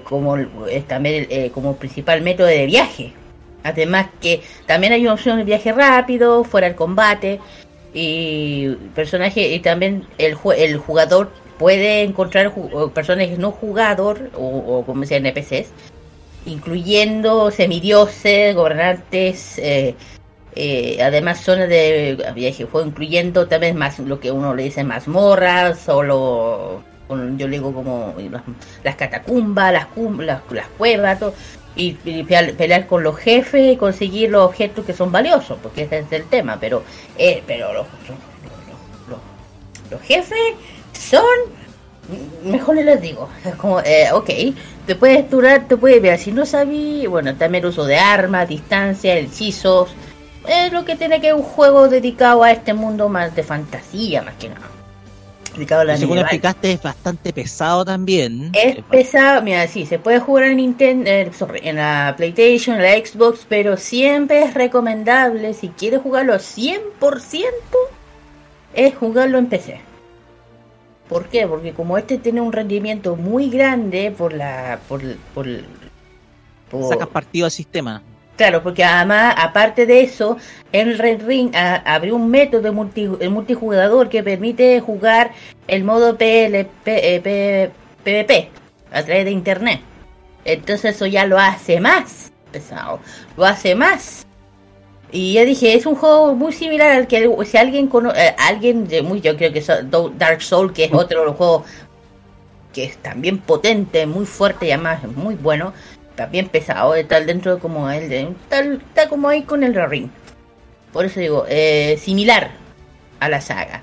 [0.05, 0.37] como
[0.87, 3.11] también como principal método de viaje.
[3.63, 7.41] Además que también hay una opción de viaje rápido, fuera del combate,
[7.93, 12.51] y personaje y también el, el jugador puede encontrar
[12.95, 14.47] personajes no jugador o,
[14.79, 15.67] o como decía NPCs
[16.45, 19.93] incluyendo semidioses gobernantes eh,
[20.55, 25.87] eh, además zonas de viaje juego incluyendo también más lo que uno le dice mazmorras
[25.89, 28.41] o lo con- yo le digo como las,
[28.83, 31.33] las catacumbas las, cum- las, las cuevas todo,
[31.75, 35.99] y, y pelear, con los jefes y conseguir los objetos que son valiosos porque ese
[35.99, 36.83] es el tema pero
[37.17, 37.87] eh, pero los-
[39.91, 40.37] los jefes
[40.99, 41.23] son
[42.43, 44.29] mejor no les digo es como eh, ok
[44.85, 49.15] te puedes durar te puedes ver si no sabí bueno también uso de armas distancia
[49.15, 49.91] hechizos
[50.47, 54.35] es lo que tiene que un juego dedicado a este mundo más de fantasía más
[54.35, 54.67] que nada
[55.53, 58.51] dedicado a la Según explicaste, es bastante pesado también.
[58.53, 62.83] Es pesado, mira, sí, se puede jugar en Nintendo, eh, sorry, en la PlayStation, en
[62.83, 67.43] la Xbox, pero siempre es recomendable, si quieres jugarlo 100%,
[68.73, 69.88] es jugarlo en PC.
[71.09, 71.47] ¿Por qué?
[71.47, 74.79] Porque como este tiene un rendimiento muy grande por la...
[74.87, 75.01] por,
[75.33, 75.47] por,
[76.69, 78.01] por- Sacas partido al sistema.
[78.37, 80.37] Claro, porque además, aparte de eso,
[80.71, 85.31] el Red Ring a- abrió un método multi- multijugador que permite jugar
[85.67, 87.71] el modo PLP, eh, P-
[88.03, 88.49] PvP
[88.93, 89.81] a través de internet.
[90.45, 92.99] Entonces eso ya lo hace más pesado,
[93.35, 94.25] lo hace más.
[95.11, 98.87] Y ya dije, es un juego muy similar al que si alguien cono eh, alguien
[98.87, 99.71] de muy yo creo que es
[100.17, 101.63] Dark Soul, que es otro de los juegos
[102.73, 105.73] que es también potente, muy fuerte y además muy bueno,
[106.15, 109.73] también pesado, de tal dentro de como el de tal, está como ahí con el
[109.89, 110.09] ring.
[110.93, 112.51] Por eso digo, eh, similar
[113.19, 113.81] a la saga.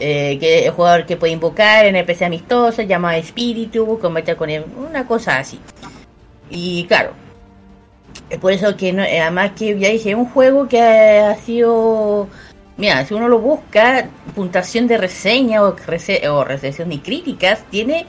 [0.00, 4.36] Eh, que el jugador que puede invocar en el PC amistoso, llama a espíritu, convertir
[4.36, 5.58] con él, una cosa así.
[6.50, 7.12] Y claro,
[8.40, 12.28] por eso que no, eh, además que ya dije, un juego que ha sido
[12.78, 18.06] Mira, si uno lo busca, puntuación de reseña o, rese o recepción y críticas, tiene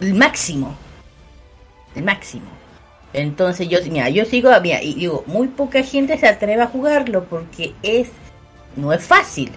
[0.00, 0.76] el máximo.
[1.94, 2.46] El máximo.
[3.12, 7.26] Entonces yo, mira, yo sigo, mira, y digo, muy poca gente se atreve a jugarlo
[7.26, 8.08] porque es,
[8.74, 9.52] no es fácil.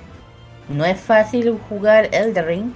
[0.70, 2.74] No es fácil jugar Elden Ring.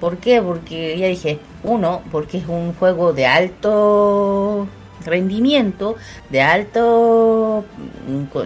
[0.00, 0.42] ¿Por qué?
[0.42, 4.68] Porque ya dije, uno, porque es un juego de alto
[5.04, 5.96] rendimiento,
[6.30, 7.64] de alto,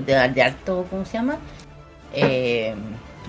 [0.04, 1.38] de, alto, ¿cómo se llama?
[2.12, 2.74] Eh,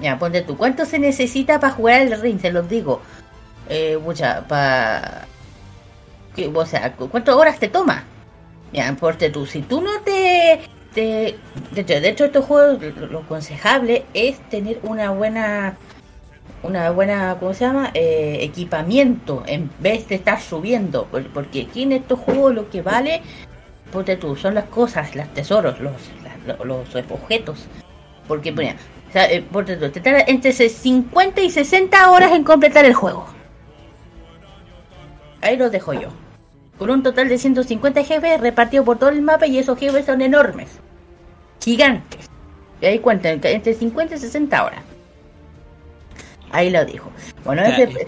[0.01, 2.39] ya, ponte tú, ¿cuánto se necesita para jugar el ring?
[2.39, 3.01] Se los digo.
[3.67, 5.27] Eh, mucha, para...
[6.53, 8.05] O sea, ¿cuántas horas te toma?
[8.71, 10.61] Ya, ponte tú, si tú no te...
[10.93, 11.37] te
[11.71, 15.77] de hecho, de hecho, estos juegos, lo, lo aconsejable es tener una buena...
[16.61, 17.91] Una buena, ¿cómo se llama?
[17.93, 21.05] Eh, equipamiento en vez de estar subiendo.
[21.05, 23.21] por- Porque aquí en estos juegos lo que vale,
[23.91, 25.93] ponte tú, son las cosas, los tesoros, los,
[26.65, 27.65] los, objetos.
[28.27, 28.75] Porque, mira,
[29.09, 32.93] o sea, eh, ponte tú, te tarda entre 50 y 60 horas en completar el
[32.93, 33.25] juego.
[35.41, 36.09] Ahí lo dejo yo.
[36.77, 40.21] Con un total de 150 jefes repartidos por todo el mapa y esos jefes son
[40.21, 40.67] enormes.
[41.61, 42.29] Gigantes.
[42.81, 44.81] Y ahí cuentan entre 50 y 60 horas.
[46.51, 47.11] Ahí lo dijo.
[47.45, 48.07] Bueno, ese, eh,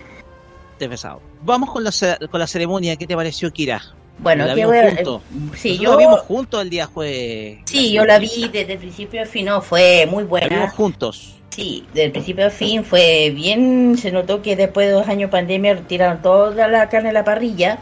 [0.73, 1.21] Este pesado.
[1.43, 1.91] Vamos con la,
[2.29, 2.95] con la ceremonia.
[2.95, 3.81] ¿Qué te pareció, Kira?
[4.19, 5.21] bueno, la vimos voy juntos.
[5.55, 7.59] sí, yo la vimos juntos el día jueves.
[7.65, 10.47] Sí, yo la vi desde el principio al fin, no, fue muy La buena.
[10.47, 11.35] vimos juntos.
[11.49, 15.31] Sí, del principio al fin fue bien, se notó que después de dos años de
[15.31, 17.79] pandemia tiraron toda la carne a la parrilla,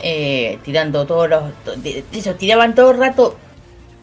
[0.00, 1.44] eh, tirando todos los...
[2.12, 3.36] Eso, tiraban todo el rato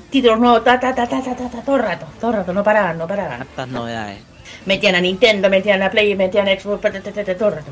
[0.10, 2.54] títulos nuevos, ta, ta, ta, ta, ta, ta, ta, todo el rato, todo el rato,
[2.54, 3.42] no paraban, no paraban.
[3.42, 4.20] Estas novedades.
[4.66, 7.72] Metían a Nintendo, metían a Play, metían a Xbox, todo el rato.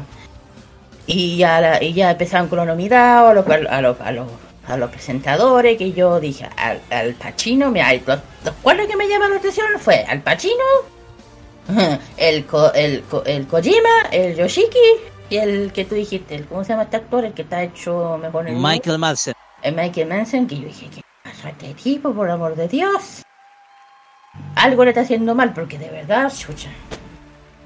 [1.08, 4.28] Y ya, la- y ya empezaron con los nominados, a los, a los, a los,
[4.68, 9.08] a los presentadores, que yo dije, al, al Pacino, mira, los, los cuatro que me
[9.08, 10.54] llamaron la atención fue al Pacino,
[12.18, 14.78] el, Ko- el, el Kojima, el Yoshiki
[15.30, 17.26] y el que tú dijiste, el, ¿cómo se llama este actor?
[17.26, 18.62] El que está hecho mejor en el?
[18.62, 19.34] Michael Madsen.
[19.64, 23.24] el Michael Manson, que yo dije, ¿qué pasó a este tipo, por amor de Dios?
[24.56, 26.70] Algo le está haciendo mal, porque de verdad, chucha.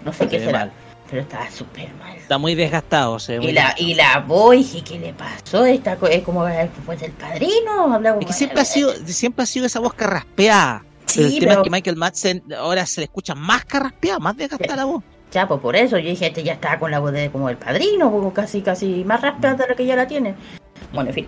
[0.03, 0.71] No sé qué será, mal.
[1.09, 2.15] pero está súper mal.
[2.15, 3.17] Está muy desgastado.
[3.19, 5.65] Se Y la, y la voz, dije, ¿qué le pasó?
[5.65, 9.43] Está es como eh, pues el padrino, habla como Es que siempre ha sido, siempre
[9.43, 10.83] ha sido esa voz carraspeada.
[11.07, 14.19] Sí, Pero el tema pero- es que Michael Madsen ahora se le escucha más carraspeada,
[14.19, 15.03] más desgastada la voz.
[15.31, 17.57] Ya, pues por eso yo dije, este ya está con la voz de como el
[17.57, 20.35] padrino, como casi, casi más raspeada de la que ya la tiene.
[20.93, 21.27] Bueno, en fin.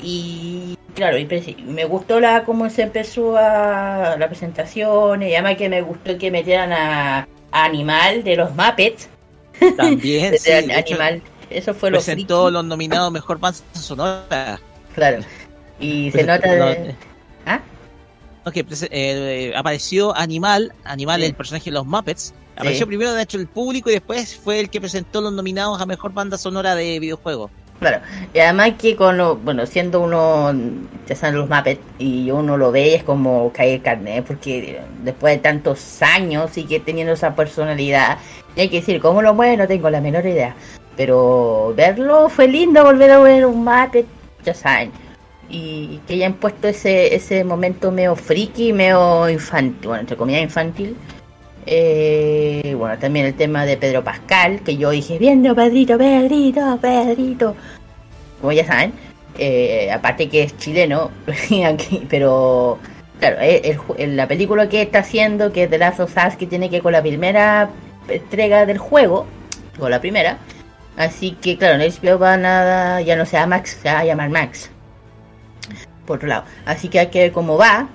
[0.00, 1.26] Y claro, y
[1.66, 6.30] me gustó la cómo se empezó a la presentación, y además que me gustó que
[6.30, 9.08] metieran a, a Animal de los Muppets.
[9.76, 14.60] También, De sí, de hecho, Animal, eso fue lo presentó los nominados Mejor Banda Sonora.
[14.94, 15.18] Claro.
[15.80, 16.94] Y se nota no, de...
[17.46, 17.60] ¿Ah?
[18.44, 21.26] no, que prese- eh, apareció Animal, Animal, Sí.
[21.26, 22.34] el personaje de los Muppets.
[22.56, 22.88] Apareció Sí.
[22.88, 26.12] primero, de hecho, el público y después fue el que presentó los nominados a Mejor
[26.12, 27.50] Banda Sonora de Videojuego.
[27.80, 28.00] Claro,
[28.34, 30.52] y además que con lo, bueno, siendo uno,
[31.06, 35.40] ya saben los Muppets, y uno lo ve es como caer carne, porque después de
[35.40, 38.18] tantos años sigue teniendo esa personalidad,
[38.56, 39.56] y hay que decir, ¿cómo lo mueve?
[39.56, 40.56] No tengo la menor idea,
[40.96, 44.06] pero verlo fue lindo volver a ver un Muppet,
[44.44, 44.90] ya saben,
[45.48, 50.96] y que hayan puesto ese, ese momento medio friki, medio infantil, bueno, entre comillas infantil,
[51.70, 57.54] eh, bueno, también el tema de Pedro Pascal, que yo dije, viendo Pedrito, Pedrito, Pedrito.
[58.40, 58.94] Como ya saben,
[59.36, 61.10] eh, aparte que es chileno,
[62.08, 62.78] pero
[63.20, 66.80] claro, eh, la película que está haciendo, que es The Last of que tiene que
[66.80, 67.68] con la primera
[68.08, 69.26] entrega del juego,
[69.78, 70.38] o la primera.
[70.96, 74.04] Así que claro, en HBO va nada, ya no se llama Max, se va a
[74.04, 74.70] llamar Max.
[76.06, 76.44] Por otro lado.
[76.64, 77.88] Así que hay que ver cómo va.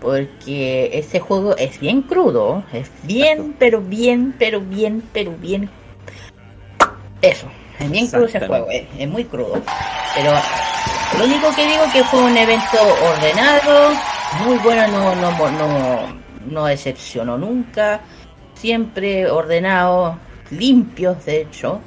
[0.00, 2.62] Porque ese juego es bien crudo.
[2.72, 5.68] Es bien, pero bien, pero bien, pero bien.
[7.20, 7.48] Eso.
[7.80, 8.68] Es bien crudo ese juego.
[8.70, 9.60] Es, es muy crudo.
[10.14, 10.32] Pero
[11.18, 12.78] lo único que digo que fue un evento
[13.14, 13.92] ordenado.
[14.44, 14.86] Muy bueno.
[14.88, 18.00] No, no, no, no decepcionó nunca.
[18.54, 20.18] Siempre ordenado.
[20.50, 21.80] Limpios, de hecho.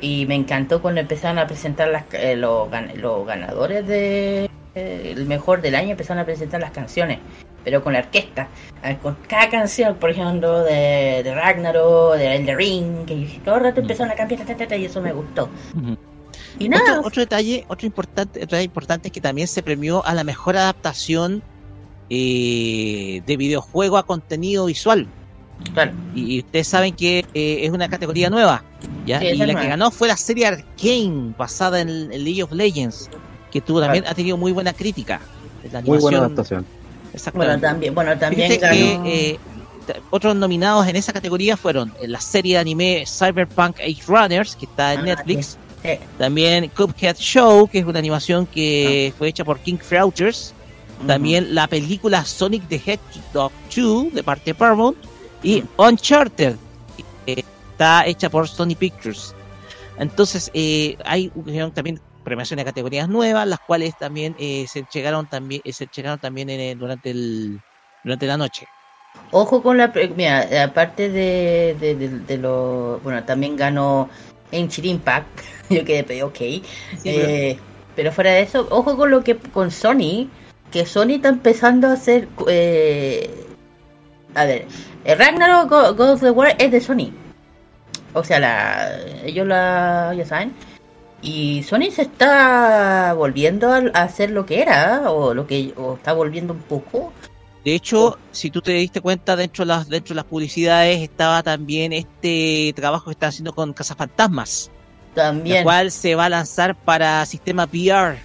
[0.00, 5.60] Y me encantó cuando empezaron a presentar las, eh, los ganadores de eh, el mejor
[5.60, 7.18] del año empezaron a presentar las canciones,
[7.64, 8.48] pero con la orquesta,
[8.82, 13.64] eh, con cada canción, por ejemplo, de, de Ragnarok, de El Ring, que todo el
[13.64, 14.40] rato empezaron a cambiar,
[14.78, 15.48] y eso me gustó.
[16.58, 20.04] Y nada, Otro, otro detalle, otro importante, otro detalle importante es que también se premió
[20.04, 21.42] a la mejor adaptación
[22.08, 25.06] eh, de videojuego a contenido visual.
[25.74, 28.64] claro, Y, y ustedes saben que eh, es una categoría nueva.
[29.06, 29.20] ¿ya?
[29.20, 29.68] Sí, y la es que nueva.
[29.68, 33.10] ganó fue la serie Arcane, basada en, en League of Legends,
[33.50, 35.20] que tuvo también ha tenido muy buena crítica.
[35.70, 36.64] La Muy buena adaptación.
[37.12, 37.56] Exactamente.
[37.56, 39.02] bueno, también, bueno, también Fíjate ganó...
[39.04, 39.38] que eh,
[40.10, 44.66] otros nominados en esa categoría fueron eh, la serie de anime Cyberpunk Age Runners, que
[44.66, 45.58] está en Ah, Netflix.
[45.82, 45.90] sí.
[46.18, 50.54] También Cuphead Show, que es una animación que fue hecha por King Crouchers.
[51.06, 54.98] También la película Sonic the Hedgehog 2 de parte de Paramount.
[55.42, 56.56] Y Uncharted,
[57.24, 57.40] que
[57.70, 59.34] está hecha por Sony Pictures.
[59.98, 61.32] Entonces, eh, hay
[61.74, 66.18] también premiaciones de categorías nuevas, las cuales también eh, se llegaron también, eh, se llegaron
[66.18, 67.60] también en el- durante el
[68.04, 68.66] durante la noche.
[69.32, 69.92] Ojo con la...
[70.16, 73.00] Mira, aparte de, de, de, de lo...
[73.02, 74.08] Bueno, también ganó
[74.52, 75.26] Ancient Impact.
[75.70, 76.40] Yo quedé, pero ok.
[77.04, 77.58] Eh,
[77.96, 79.36] pero fuera de eso, ojo con lo que...
[79.36, 80.28] Con Sony.
[80.70, 82.28] Que Sony está empezando a hacer...
[82.48, 83.46] Eh,
[84.34, 84.66] a ver.
[85.04, 87.12] El Ragnarok Go- God of the War es de Sony.
[88.14, 90.14] O sea, la, ellos la...
[90.16, 90.54] Ya saben.
[91.22, 95.10] Y Sony se está volviendo a, hacer lo que era.
[95.10, 95.72] O lo que...
[95.76, 97.12] O está volviendo un poco.
[97.64, 101.42] De hecho, si tú te diste cuenta, dentro de las, dentro de las publicidades estaba
[101.42, 104.70] también este trabajo que está haciendo con Cazafantasmas,
[105.14, 105.58] También.
[105.58, 108.16] el cual se va a lanzar para sistema VR.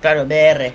[0.00, 0.72] Claro, VR.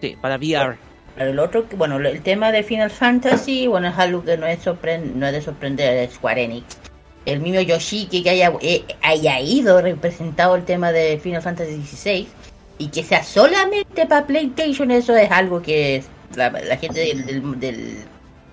[0.00, 0.78] Sí, para VR.
[1.16, 4.64] Pero el otro, bueno, el tema de Final Fantasy, bueno, es algo que no es,
[4.64, 6.77] sorpren- no es de sorprender es Square Enix.
[7.32, 12.26] El mismo Yoshiki que haya, eh, haya ido representado el tema de Final Fantasy XVI
[12.78, 16.02] y que sea solamente para PlayStation, eso es algo que
[16.34, 18.04] la, la gente del, del, del,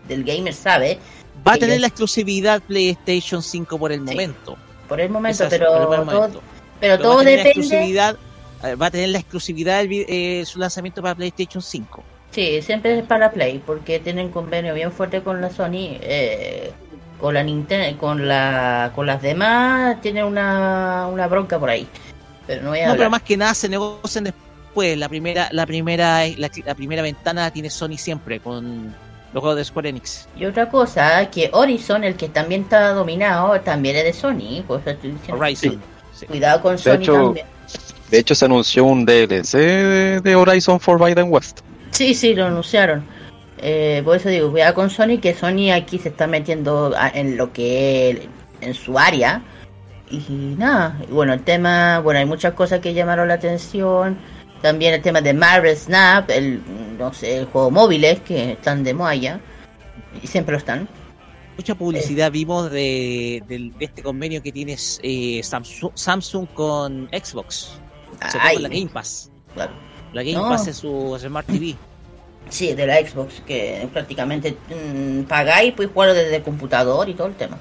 [0.08, 1.00] del gamer sabe.
[1.48, 4.06] Va a tener la exclusividad PlayStation 5 por el Sí.
[4.06, 4.58] momento.
[4.90, 5.68] por el momento, pero
[6.06, 6.42] todo,
[6.80, 7.50] pero va todo a tener la depende.
[7.50, 8.18] exclusividad,
[8.64, 12.04] eh, va a tener la exclusividad eh, su lanzamiento para PlayStation 5.
[12.32, 16.72] Sí, siempre es para Play, porque tienen convenio bien fuerte con la Sony, eh,
[17.20, 21.88] con la Nintendo, con la, con las demás tienen una, una bronca por ahí.
[22.48, 24.98] Pero no voy a No, pero más que nada se negocian después.
[24.98, 28.94] La primera, la primera, la, la primera ventana tiene Sony siempre con
[29.34, 30.28] los juegos de Square Enix.
[30.38, 34.86] Y otra cosa, que Horizon, el que también está dominado, también es de Sony, pues
[34.86, 35.82] estoy diciendo, Horizon.
[36.14, 36.26] Sí.
[36.26, 37.46] cuidado con Sony hecho, también.
[38.10, 41.62] De hecho, se anunció un DLC de, de Horizon Forbidden West.
[41.92, 43.06] Sí, sí, lo anunciaron.
[43.60, 47.52] Eh, por eso digo, cuidado con Sony, que Sony aquí se está metiendo en lo
[47.54, 48.28] que
[48.62, 49.42] en su área.
[50.10, 54.18] Y nada, bueno, el tema, bueno, hay muchas cosas que llamaron la atención.
[54.62, 56.62] También el tema de Marvel Snap, el,
[56.98, 59.40] no sé, el juego móviles que están de moda ya.
[60.22, 60.88] Y siempre lo están.
[61.58, 67.80] Mucha publicidad vimos de, de este convenio que tiene eh, Samsung, Samsung con Xbox.
[68.20, 69.32] Con la Game Pass.
[69.54, 69.74] claro.
[70.14, 70.50] La Game No.
[70.50, 71.76] Pass en su Smart TV.
[72.50, 77.28] Sí, de la Xbox, que prácticamente mm, pagáis, pues jugarlo desde el computador y todo
[77.28, 77.58] el tema.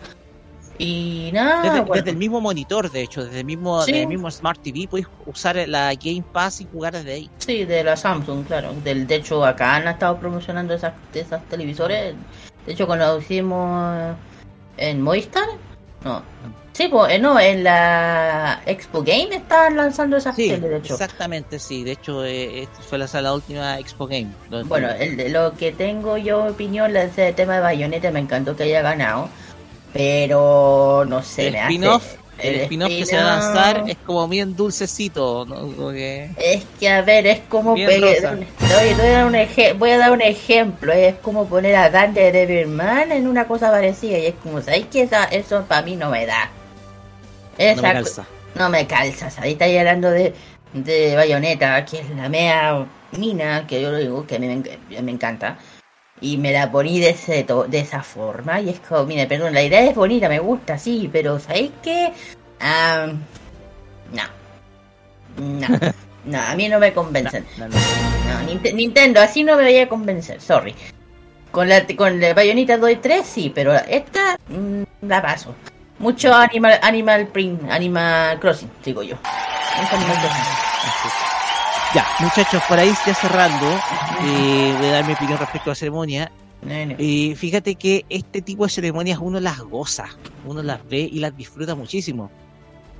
[0.76, 1.94] Y nada, Desde, bueno.
[1.94, 3.92] desde el mismo monitor, de hecho, desde el mismo, Sí.
[3.92, 7.30] desde el mismo Smart TV puedes usar la Game Pass y jugar desde ahí.
[7.38, 8.72] Sí, de la Samsung, claro.
[8.82, 12.14] Del, de hecho, acá han estado promocionando esas, esas televisores.
[12.66, 14.16] De hecho, cuando lo hicimos
[14.76, 15.46] en Movistar,
[16.04, 16.22] no.
[16.74, 20.94] Sí, pues, no, en la Expo Game estaban lanzando esas Sí, teles, de hecho.
[20.94, 21.84] exactamente, sí.
[21.84, 24.26] De hecho, eh, esta fue la, la última Expo Game.
[24.64, 28.56] Bueno, el de lo que tengo yo opinión, la- ese tema de Bayonetta me encantó
[28.56, 29.28] que haya ganado.
[29.92, 31.72] Pero no sé, el me hace.
[31.74, 32.04] spin-off,
[32.38, 35.54] el spin-off que se va a lanzar es como bien dulcecito, ¿no?
[35.76, 37.74] Como que- Es que a ver, es como.
[37.74, 41.90] Oye, voy a dar un eje- voy a dar un ejemplo, es como poner a
[41.90, 45.82] Dan de Devilman en una cosa parecida y es como, ¿sabes que esa, eso para
[45.82, 46.50] mí no me da?
[47.58, 48.26] Esa no me co- calza.
[48.54, 50.34] no me calza, ahí estáis hablando de,
[50.72, 52.86] de Bayonetta, que es la mea
[53.18, 55.56] mina, que yo lo digo, que a mí me, me encanta.
[56.20, 58.60] Y me la poní de, ese de esa forma.
[58.60, 62.12] Y es como, mire, perdón, la idea es bonita, me gusta, sí, pero ¿sabéis qué?
[62.60, 63.08] Ah,
[64.12, 64.22] no.
[65.36, 65.66] No.
[66.26, 67.44] No, a mí no me convencen.
[67.58, 67.74] No, no.
[67.76, 70.74] No, Ninte- Nintendo, así no me voy a convencer, sorry.
[71.50, 75.54] Con la, con la Bayonetta doy 3, sí, pero esta mm, la paso.
[75.98, 79.16] Mucho Animal Animal Print, Animal Crossing, digo yo.
[79.16, 80.74] Mucho Animal Crossing.
[81.94, 83.66] Ya, muchachos, por ahí ya cerrando,
[84.22, 86.32] eh, voy a dar mi opinión respecto a la ceremonia.
[86.66, 90.06] Eh, fíjate que este tipo de ceremonias uno las goza,
[90.44, 92.30] uno las ve y las disfruta muchísimo.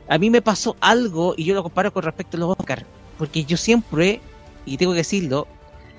[0.09, 2.85] A mí me pasó algo y yo lo comparo con respecto a los Oscar,
[3.19, 4.21] porque yo siempre,
[4.65, 5.49] y tengo que decirlo,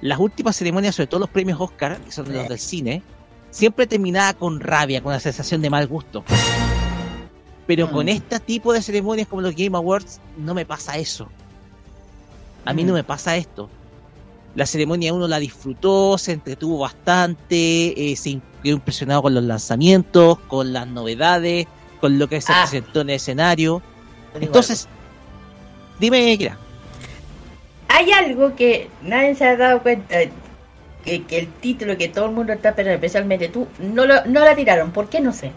[0.01, 3.01] las últimas ceremonias, sobre todo los premios Oscar, que son los del cine,
[3.49, 6.23] siempre terminaba con rabia, con una sensación de mal gusto.
[7.67, 8.09] Pero con Mm.
[8.09, 11.27] este tipo de ceremonias como los Game Awards no me pasa eso.
[12.65, 12.87] A mí Mm.
[12.87, 13.69] no me pasa esto.
[14.55, 20.39] La ceremonia uno la disfrutó, se entretuvo bastante, eh, se quedó impresionado con los lanzamientos,
[20.47, 21.67] con las novedades,
[21.99, 22.61] con lo que se Ah.
[22.63, 23.81] presentó en el escenario.
[24.39, 24.87] Entonces,
[25.99, 26.57] dime, Kira.
[27.89, 30.15] Hay algo que nadie se ha dado cuenta.
[31.03, 34.39] Que, que el título que todo el mundo está esperando, especialmente tú, no, lo, no
[34.39, 34.91] la tiraron.
[34.91, 35.21] ¿Por qué?
[35.21, 35.51] No sé.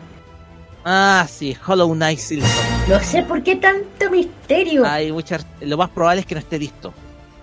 [0.90, 2.50] Ah, sí, Hollow Knight Silson.
[2.88, 4.86] No sé por qué tanto misterio.
[4.86, 6.94] Hay muchas, lo más probable es que no esté listo.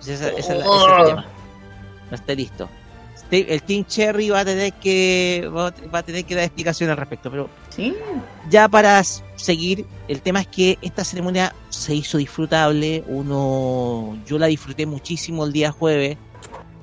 [0.01, 0.97] Ese, ese- ese es la- ese es Oh.
[0.97, 1.25] el tema.
[2.09, 2.69] No esté listo.
[3.31, 7.29] El Team Cherry va a tener que va a- tener que dar explicación al respecto,
[7.29, 7.93] pero ¿Sí?
[8.49, 13.03] ya para seguir, el tema es que esta ceremonia se hizo disfrutable.
[13.07, 16.17] Uno, yo la disfruté muchísimo el día jueves.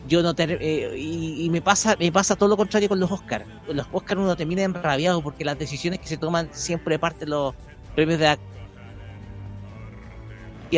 [0.08, 3.44] Yo no ter- eh, y, me pasa me pasa todo lo contrario con los Oscars.
[3.68, 7.54] Los Oscars uno termina enrabiado porque las decisiones que se toman siempre parte de los
[7.94, 8.38] premios de la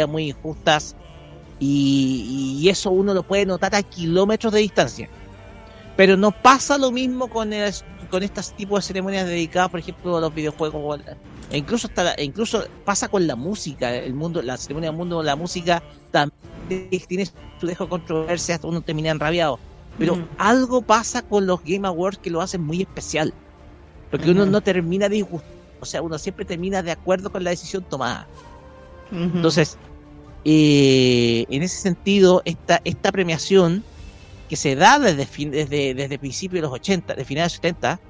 [0.08, 0.96] muy injustas
[1.60, 5.08] y, y eso uno lo puede notar a kilómetros de distancia.
[5.96, 7.72] Pero no pasa lo mismo con el-
[8.10, 11.00] con estos tipos de ceremonias dedicadas, por ejemplo, a los videojuegos.
[11.50, 15.22] E incluso hasta e incluso pasa con la música, el mundo, la ceremonia del mundo
[15.22, 16.34] la música también
[17.08, 17.28] tiene
[17.66, 19.58] de controversia, hasta uno termina enrabiado.
[19.98, 20.24] Pero Mm.
[20.38, 23.32] algo pasa con los Game Awards que lo hacen muy especial.
[24.10, 27.84] Porque uno no termina disgustado, o sea, uno siempre termina de acuerdo con la decisión
[27.88, 28.26] tomada.
[29.10, 29.76] Entonces,
[30.44, 33.84] eh, en ese sentido, esta, esta premiación
[34.48, 37.74] que se da desde, fin, desde, desde principios de los 80, de finales de los
[37.74, 38.00] 70,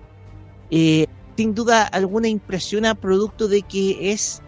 [0.70, 4.42] eh, sin duda alguna impresiona producto de que es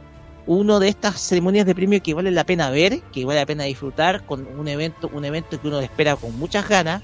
[0.46, 3.64] uno de estas ceremonias de premio que vale la pena ver, que vale la pena
[3.64, 7.02] disfrutar con un evento, un evento que uno espera con muchas ganas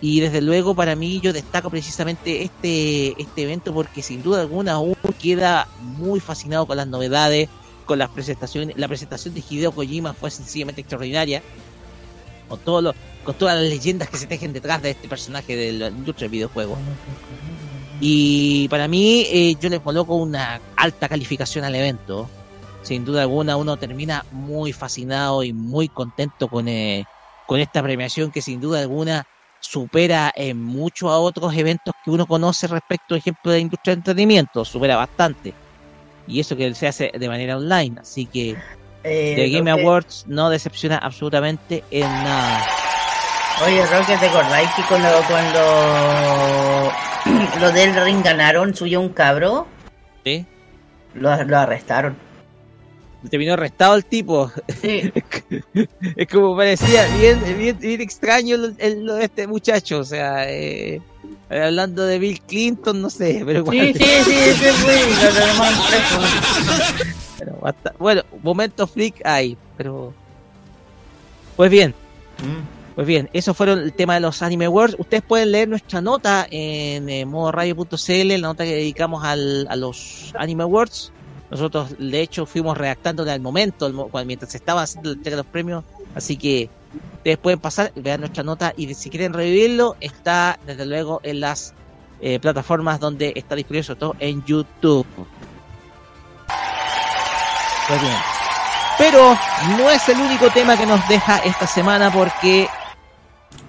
[0.00, 4.78] Y desde luego para mí yo destaco precisamente este, este evento porque sin duda alguna
[4.78, 7.48] uno queda muy fascinado con las novedades,
[7.84, 8.76] con las presentaciones.
[8.78, 11.42] La presentación de Hideo Kojima fue sencillamente extraordinaria.
[12.48, 15.72] Con, todo lo, con todas las leyendas que se tejen detrás de este personaje de
[15.72, 16.76] la industria del videojuego.
[18.00, 22.28] Y para mí eh, yo le coloco una alta calificación al evento.
[22.82, 27.04] Sin duda alguna uno termina muy fascinado y muy contento con, eh,
[27.46, 29.26] con esta premiación que sin duda alguna
[29.60, 33.94] supera en mucho a otros eventos que uno conoce respecto, por ejemplo, de la industria
[33.94, 35.52] de entretenimiento, supera bastante.
[36.26, 38.00] Y eso que se hace de manera online.
[38.00, 38.56] Así que
[39.02, 42.64] Eh, The Game Roque- Awards no decepciona absolutamente en nada.
[43.66, 46.92] Oye, Roque, ¿te acordáis que cuando, cuando
[47.60, 49.66] los del ring ganaron, subió un cabro?
[50.24, 50.46] ¿Sí?
[51.14, 52.16] Lo, lo arrestaron.
[53.28, 54.50] Terminó arrestado el tipo.
[54.80, 55.12] Sí.
[56.16, 59.98] es como parecía bien, bien, bien extraño el- el- lo de este muchacho.
[59.98, 61.02] O sea, eh,
[61.50, 63.76] hablando de Bill Clinton, no sé, pero igual.
[63.76, 64.94] Sí, sí, sí, ese fue.
[64.96, 66.26] lo.
[67.38, 67.58] Pero
[67.98, 70.14] bueno, momento freak hay, pero.
[71.56, 71.94] Pues bien,
[72.38, 72.94] Mm.
[72.94, 74.96] pues bien, esos fueron el tema de los Anime Awards.
[74.98, 80.32] Ustedes pueden leer nuestra nota en eh, modoradio.cl, la nota que dedicamos al, a los
[80.38, 81.12] Anime Awards.
[81.50, 83.90] Nosotros, de hecho, fuimos redactándola al momento,
[84.24, 85.84] mientras estaba haciendo la entrega de los premios.
[86.14, 86.70] Así que
[87.14, 91.74] ustedes pueden pasar, vean nuestra nota y si quieren revivirlo, está desde luego en las
[92.20, 95.06] eh, plataformas donde está disponible, sobre todo en YouTube.
[97.88, 98.16] Pues bien.
[98.98, 99.36] Pero
[99.78, 102.68] no es el único tema que nos deja esta semana porque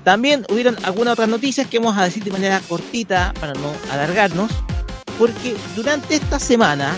[0.04, 4.52] también hubieron algunas otras noticias que vamos a decir de manera cortita para no alargarnos.
[5.18, 6.96] Porque durante esta semana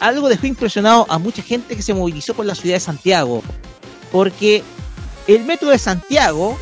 [0.00, 3.42] algo dejó impresionado a mucha gente que se movilizó por la ciudad de Santiago.
[4.10, 4.62] Porque
[5.26, 6.58] el metro de Santiago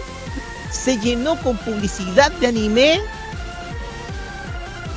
[0.70, 3.01] se llenó con publicidad de anime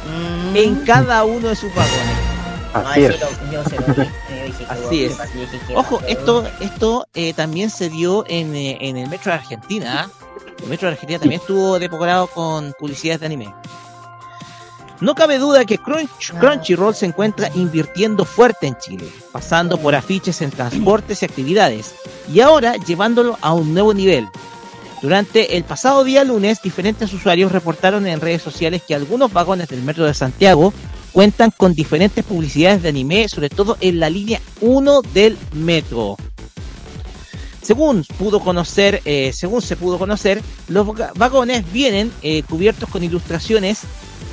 [0.06, 0.56] Mm.
[0.56, 2.18] en cada uno de sus vagones.
[2.74, 3.04] Así
[5.06, 5.20] es.
[5.20, 10.10] Así Ojo, esto, esto eh, también se dio en, eh, en el Metro de Argentina.
[10.62, 13.54] El Metro de Argentina también estuvo decorado con publicidades de anime.
[15.04, 20.42] No cabe duda que Crunch, Crunchyroll se encuentra invirtiendo fuerte en Chile, pasando por afiches
[20.42, 21.94] en transportes y actividades,
[22.34, 24.30] y ahora llevándolo a un nuevo nivel.
[25.02, 29.84] Durante el pasado día lunes, diferentes usuarios reportaron en redes sociales que algunos vagones del
[29.84, 30.74] Metro de Santiago
[31.12, 36.16] cuentan con diferentes publicidades de anime, sobre todo en la línea 1 del metro.
[37.62, 43.82] Según pudo conocer, eh, según se pudo conocer, los vagones vienen eh, cubiertos con ilustraciones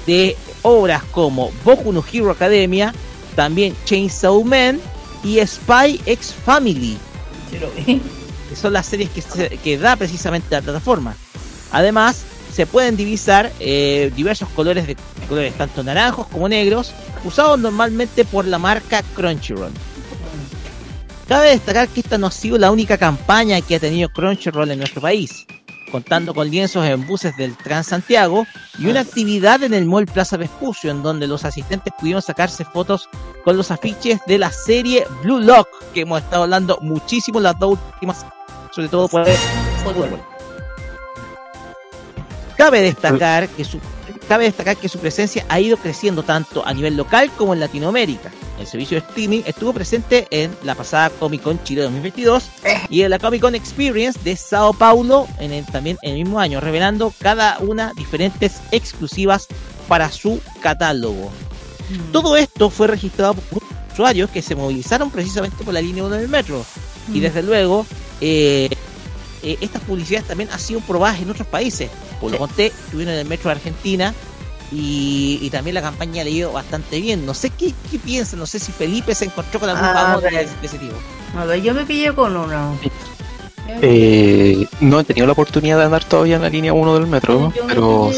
[0.06, 2.92] de obras como Boku no Hero Academia,
[3.36, 4.80] también Chainsaw Man
[5.22, 6.96] y Spy X Family,
[8.48, 11.14] que son las series que, se- que da precisamente la plataforma.
[11.72, 14.96] Además, se pueden divisar eh, diversos colores de
[15.28, 16.92] colores tanto naranjos como negros,
[17.24, 19.70] usados normalmente por la marca Crunchyroll.
[21.28, 24.78] Cabe destacar que esta no ha sido la única campaña que ha tenido Crunchyroll en
[24.80, 25.46] nuestro país,
[25.90, 28.46] contando con lienzos en buses del Transantiago
[28.78, 33.08] y una actividad en el Mall Plaza Vespucio, en donde los asistentes pudieron sacarse fotos
[33.44, 37.78] con los afiches de la serie Blue Lock, que hemos estado hablando muchísimo las dos
[37.92, 38.24] últimas,
[38.70, 39.36] sobre todo por el
[39.84, 40.20] fútbol.
[42.56, 43.80] Cabe destacar que su
[44.30, 48.30] cabe destacar que su presencia ha ido creciendo tanto a nivel local como en Latinoamérica.
[48.60, 52.44] El servicio de streaming estuvo presente en la pasada Comic Con Chile 2022
[52.90, 56.38] y en la Comic Con Experience de Sao Paulo en el- también en el mismo
[56.38, 59.48] año, revelando cada una diferentes exclusivas
[59.88, 61.32] para su catálogo.
[62.12, 66.28] Todo esto fue registrado por usuarios que se movilizaron precisamente por la línea 1 del
[66.28, 66.64] metro.
[67.12, 67.84] Y desde luego,
[68.20, 68.68] eh,
[69.42, 71.90] eh, estas publicidades también han sido probadas en otros países.
[72.20, 74.14] Por lo conté, estuvieron en el metro de Argentina
[74.72, 77.24] y, y también la campaña ha leído bastante bien.
[77.26, 80.22] No sé qué, qué piensan, no sé si Felipe se encontró con algún Ah, vagón
[80.24, 80.94] de, de ese tipo.
[81.36, 82.78] A ver, yo me pillé con uno.
[83.82, 87.52] Eh, no he tenido la oportunidad de andar todavía en la línea 1 del metro,
[87.54, 88.10] Yo pero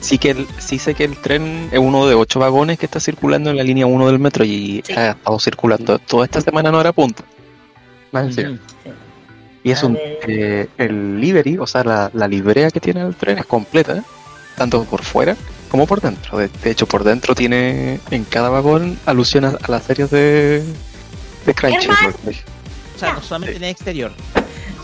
[0.00, 2.98] sí que el- sí sé que el tren es uno de ocho vagones que está
[2.98, 4.92] circulando en la línea 1 del metro y Sí.
[4.94, 7.22] ha estado circulando toda esta semana en hora punta.
[8.12, 8.58] Más en serio.
[9.64, 13.14] Y es A un eh, el livery, o sea, la, la librea que tiene el
[13.14, 14.04] tren es completa,
[14.56, 15.36] tanto por fuera
[15.68, 16.38] como por dentro.
[16.38, 20.62] De, de hecho, por dentro tiene en cada vagón alusión a, a las series de,
[21.44, 22.14] de Crunchyroll.
[22.94, 24.12] O sea, no solamente en el exterior.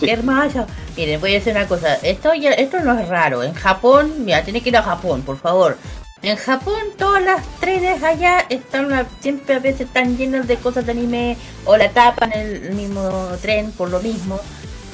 [0.00, 0.66] Qué hermoso.
[0.96, 1.94] Miren, voy a decir una cosa.
[1.96, 3.42] Esto ya, esto no es raro.
[3.42, 5.78] En Japón, mira, tiene que ir a Japón, por favor.
[6.24, 10.92] En Japón, todas las trenes allá están siempre a veces están llenas de cosas de
[10.92, 14.40] anime o la tapan el mismo tren por lo mismo.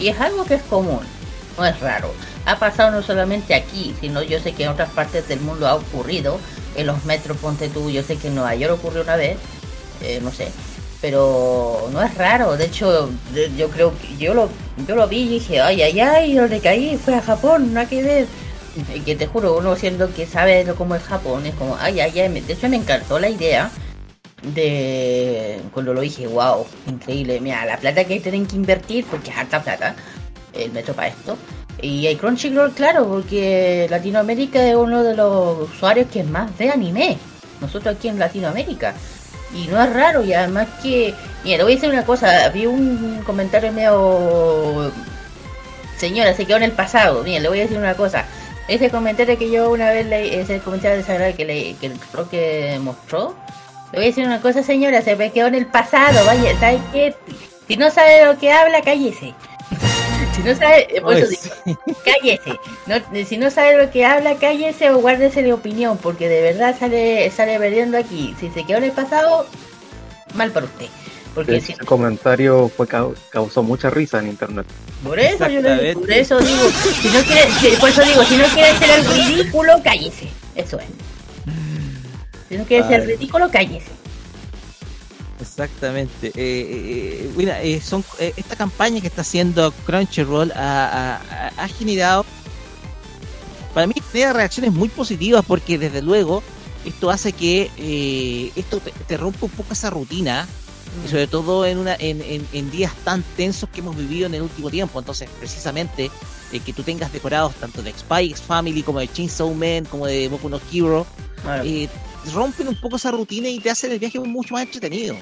[0.00, 0.98] Y es algo que es común.
[1.56, 2.12] no es raro.
[2.46, 5.76] Ha pasado no solamente aquí, sino yo sé que en otras partes del mundo ha
[5.76, 6.40] ocurrido.
[6.74, 9.36] En los metros, ponte tú, yo sé que en Nueva York ocurrió una vez,
[10.02, 10.48] eh, no sé.
[11.00, 13.08] Pero no es raro, de hecho,
[13.56, 14.48] yo creo que yo lo,
[14.86, 17.86] yo lo vi y dije, ay, ay, ay, donde caí fue a Japón, no hay
[17.86, 18.26] que ver.
[19.04, 22.20] Que te juro, uno siendo que sabe lo como es Japón, es como, ay, ay,
[22.20, 23.70] ay, de hecho me encantó la idea
[24.42, 29.36] de cuando lo dije, wow, increíble, mira, la plata que tienen que invertir, porque es
[29.36, 29.96] harta plata,
[30.52, 31.36] el metro para esto.
[31.82, 37.18] Y hay Crunchyroll, claro, porque Latinoamérica es uno de los usuarios que más ve anime.
[37.60, 38.94] Nosotros aquí en Latinoamérica.
[39.54, 41.12] Y no es raro, y además que,
[41.42, 44.92] mira, le voy a decir una cosa, vi un comentario medio...
[45.96, 47.22] Señora, se quedó en el pasado.
[47.24, 48.24] Mira, le voy a decir una cosa.
[48.70, 51.98] Ese comentario que yo una vez leí, ese comentario desagradable que, le, que el
[52.30, 53.34] que mostró,
[53.90, 56.80] le voy a decir una cosa, señora, se me quedó en el pasado, vaya, ¿sabe
[56.92, 57.16] qué?
[57.66, 59.34] Si no sabe lo que habla, cállese.
[60.36, 62.60] si no sabe, eh, por eso digo, cállese.
[62.86, 66.76] No, si no sabe lo que habla, cállese o guárdese de opinión, porque de verdad
[66.78, 68.36] sale, sale perdiendo aquí.
[68.38, 69.46] Si se quedó en el pasado,
[70.34, 70.86] mal para usted.
[71.34, 74.66] Porque si, Ese comentario fue cau- causó mucha risa en internet.
[75.04, 76.68] por eso yo le por eso digo,
[77.00, 80.28] si no quiere, si- por eso digo, si no quiere ser el ridículo, cállese.
[80.56, 80.86] Eso es.
[82.48, 83.90] Si no quiere ser ridículo, cállese.
[85.40, 86.28] Exactamente.
[86.28, 90.56] Eh, eh, eh, mira, eh, son, eh, esta campaña que está haciendo Crunchyroll ha,
[91.16, 91.16] ha-
[91.46, 92.26] ha- ha generado,
[93.72, 96.42] para mí, genera reacciones muy positivas porque desde luego
[96.84, 100.46] esto hace que eh, esto te, te rompa un poco esa rutina
[101.04, 104.34] y sobre todo en una en, en- en días tan tensos que hemos vivido en
[104.34, 104.98] el último tiempo.
[104.98, 106.10] Entonces, precisamente,
[106.52, 110.06] eh, que tú tengas decorados tanto de Spy X Family como de Chainsaw Man como
[110.06, 111.06] de Boku no Hero,
[111.42, 111.62] Claro.
[111.64, 111.88] eh,
[112.34, 115.16] rompen un poco esa rutina y te hacen el viaje mucho más entretenido.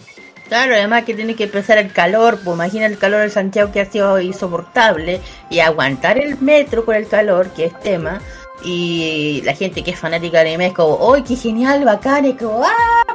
[0.49, 3.83] Claro, además que tiene que empezar el calor, pues imagina el calor de Santiago que
[3.83, 8.23] ha sido insoportable y aguantar el metro con el calor, que es tema,
[8.65, 12.25] y la gente que es fanática de anime es como, ¡ay, qué genial, bacán!
[12.25, 13.15] Es como, ¡ah!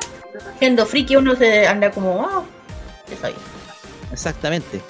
[0.60, 2.44] Siendo friki uno se anda como, ¡ah!
[3.12, 3.36] Eso ahí.
[4.12, 4.82] Exactamente.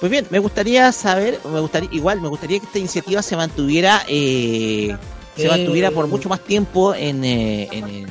[0.00, 4.02] Pues bien, me gustaría saber, me gustaría, igual, me gustaría que esta iniciativa se mantuviera,
[4.08, 4.96] eh,
[5.36, 5.48] se Eh.
[5.48, 8.06] mantuviera por mucho más tiempo en, eh, en, eh,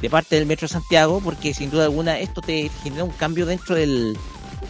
[0.00, 3.44] de parte del Metro de Santiago, porque sin duda alguna esto te genera un cambio
[3.46, 4.16] dentro del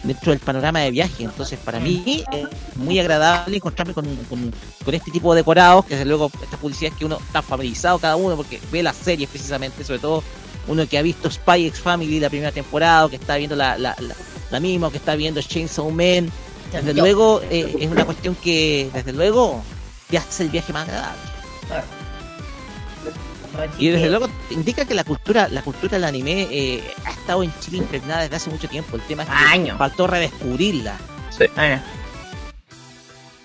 [0.03, 1.23] dentro del panorama de viaje.
[1.23, 5.93] Entonces, para mí es muy agradable encontrarme con, con, con este tipo de decorados, que
[5.95, 9.83] desde luego estas publicidades que uno está familiarizado cada uno, porque ve las series precisamente,
[9.85, 10.23] sobre todo
[10.67, 13.77] uno que ha visto Spy X Family la primera temporada, o que está viendo la,
[13.77, 14.15] la, la,
[14.51, 16.31] la misma, o que está viendo Chainsaw Man.
[16.71, 17.03] Desde Yo.
[17.03, 19.63] luego, eh, es una cuestión que, desde luego,
[20.09, 21.21] te hace el viaje más agradable.
[21.67, 21.83] Claro.
[23.77, 27.53] Y desde luego indica que la cultura, la cultura del anime eh, ha estado en
[27.59, 28.95] Chile impregnada desde hace mucho tiempo.
[28.95, 30.97] El tema es que faltó redescubrirla.
[31.55, 31.81] Bueno,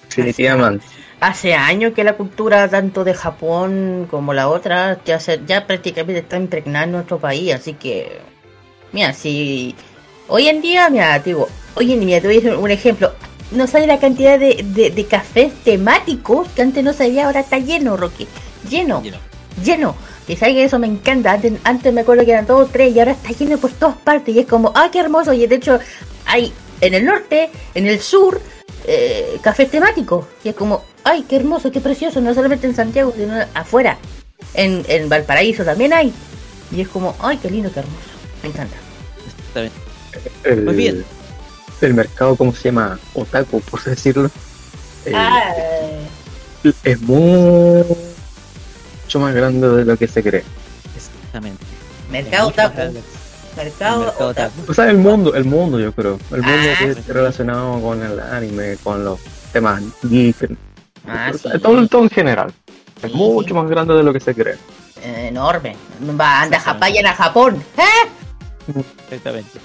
[0.09, 0.85] Definitivamente.
[1.21, 6.21] hace años que la cultura tanto de Japón como la otra ya, se, ya prácticamente
[6.21, 8.21] está impregnada en nuestro país, así que
[8.93, 9.75] mira, si
[10.29, 13.13] hoy en día, mira, te digo, hoy en día te voy a decir un ejemplo,
[13.51, 17.59] no sabe la cantidad de, de, de cafés temáticos que antes no sabía, ahora está
[17.59, 18.27] lleno, Roque,
[18.69, 19.19] lleno, Lleno.
[19.65, 19.95] lleno.
[20.29, 22.95] Y sabes que eso me encanta, antes, antes me acuerdo que eran dos o tres
[22.95, 25.55] y ahora está lleno por todas partes y es como, ah, qué hermoso, y de
[25.57, 25.81] hecho
[26.27, 26.53] hay
[26.83, 28.39] en el norte, en el sur,
[28.91, 30.25] eh, cafés temáticos.
[30.43, 33.99] Y es como, ay, qué hermoso, qué precioso, no solamente en Santiago, sino afuera.
[34.55, 36.13] En, en Valparaíso también hay.
[36.75, 38.09] Y es como, ay, qué lindo, qué hermoso.
[38.43, 38.77] Me encanta.
[39.27, 39.77] Exactamente.
[40.45, 41.05] El, Pues bien.
[41.83, 42.99] el mercado, ¿cómo se llama?
[43.15, 44.31] Otaku, por decirlo.
[45.05, 45.55] Eh, Ah,
[46.85, 47.87] Es mucho
[49.21, 50.45] más grande de lo que se cree.
[50.97, 51.65] Exactamente.
[52.11, 52.81] mercado otaku.
[53.65, 54.53] Mercado, El mercado otaku.
[54.69, 56.19] O sea, el mundo, el mundo, yo creo.
[56.31, 59.21] El mundo Ah, que es relacionado con el anime, con los
[59.53, 60.57] temas geek,
[61.07, 61.59] Ah, o sea, sí.
[61.59, 62.53] todo, todo en general.
[63.03, 64.57] Es Sí, mucho más grande de lo que se cree.
[65.03, 65.77] Eh, enorme.
[66.19, 67.63] Va, anda, vayan a Japón.
[67.77, 68.09] ¿Eh?
[69.11, 69.59] Exactamente.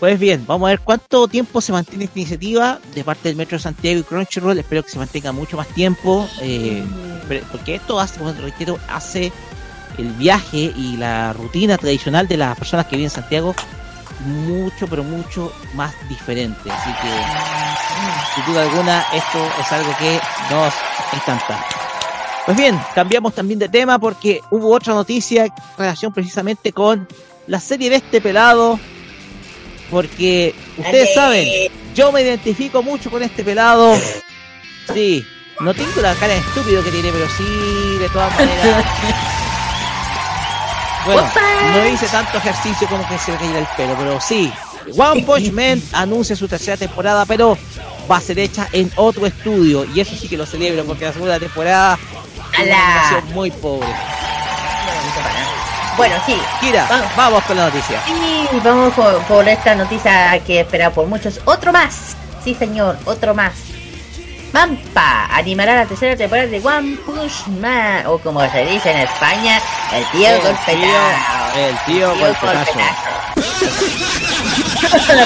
[0.00, 3.56] Pues bien, vamos a ver cuánto tiempo se mantiene esta iniciativa de parte del Metro
[3.58, 4.58] de Santiago y Crunchyroll.
[4.58, 6.84] Espero que se mantenga mucho más tiempo, eh,
[7.52, 9.32] porque esto hace, como te reitero, hace
[9.98, 13.54] el viaje y la rutina tradicional de las personas que viven en Santiago
[14.20, 16.70] mucho, pero mucho más diferente.
[16.70, 20.20] Así que, sin duda alguna, esto es algo que
[20.50, 20.74] nos
[21.12, 21.64] encanta.
[22.44, 27.08] Pues bien, cambiamos también de tema porque hubo otra noticia en relación precisamente con
[27.46, 28.78] la serie de este pelado.
[29.90, 31.46] Porque ustedes saben,
[31.94, 33.96] yo me identifico mucho con este pelado.
[34.92, 35.24] Sí,
[35.60, 38.84] no tengo la cara de estúpido que tiene, pero sí, de todas maneras.
[41.04, 41.22] Bueno,
[41.72, 44.52] no hice tanto ejercicio como que se me cayera el pelo, pero sí.
[44.96, 47.56] One Punch Man anuncia su tercera temporada, pero
[48.10, 49.84] va a ser hecha en otro estudio.
[49.94, 51.98] Y eso sí que lo celebro porque la segunda temporada
[52.58, 53.88] es una muy pobre.
[55.96, 56.36] Bueno, sí.
[56.60, 57.16] Kira, Vamos.
[57.16, 58.00] vamos con la noticia.
[58.08, 61.40] Y vamos por, por esta noticia que espera por muchos.
[61.44, 62.16] Otro más.
[62.42, 63.52] Sí, señor, otro más.
[64.54, 68.06] Mampa animará la tercera temporada de One Punch Man.
[68.06, 69.60] O como se dice en España,
[69.92, 70.70] el tío El golpetazo.
[70.76, 72.72] tío- el tío golpetazo.
[72.72, 72.94] golpetazo.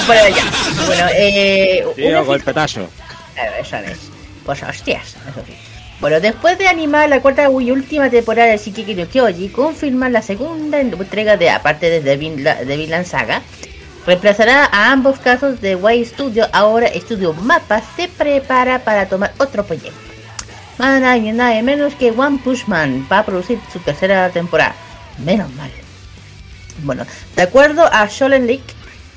[0.87, 1.85] Bueno, eh.
[1.95, 2.89] Tío, golpetazo.
[3.35, 3.99] Claro, eso es.
[4.43, 5.53] Pues hostias, eso sí.
[5.99, 10.23] Bueno, después de animar la cuarta y última temporada de Shikiki no Kyoji, confirman la
[10.23, 13.41] segunda entrega de, aparte de Vinland Saga,
[14.05, 16.47] reemplazará a ambos casos de Way Studio.
[16.51, 19.99] Ahora Studio Mapa se prepara para tomar otro proyecto.
[20.77, 24.75] Nada y nada menos que One Punch Man va a producir su tercera temporada.
[25.17, 25.69] Menos mal.
[26.83, 28.61] Bueno, de acuerdo a Shonen Leak,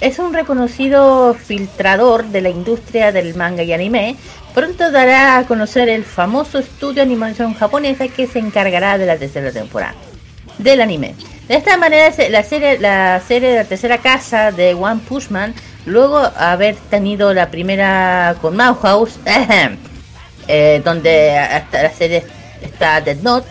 [0.01, 4.17] es un reconocido filtrador de la industria del manga y anime.
[4.53, 9.17] Pronto dará a conocer el famoso estudio de animación japonesa que se encargará de la
[9.17, 9.95] tercera temporada
[10.59, 11.15] del anime.
[11.49, 15.55] De esta manera, la serie, la serie de la tercera casa de One Punch Man,
[15.87, 19.19] luego haber tenido la primera con Madhouse,
[20.49, 22.25] eh, donde hasta la serie
[22.63, 23.49] está Dead Note,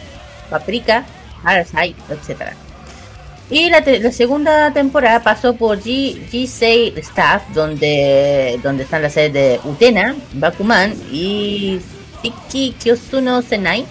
[0.50, 1.04] Paprika,
[1.44, 2.54] Parasite, etcétera.
[3.50, 3.84] Y la,
[4.14, 10.94] segunda temporada pasó por G, G6 Staff, donde, donde están las series de Utena, Bakuman
[11.12, 11.82] y
[12.24, 13.86] Shiki Kyosuno Senai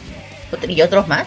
[0.67, 1.27] y otros más.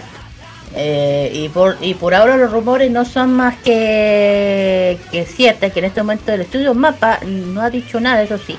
[0.75, 5.79] Eh, y, por, y por ahora los rumores no son más que, que ciertas, que
[5.79, 8.57] en este momento el estudio Mapa no ha dicho nada, eso sí,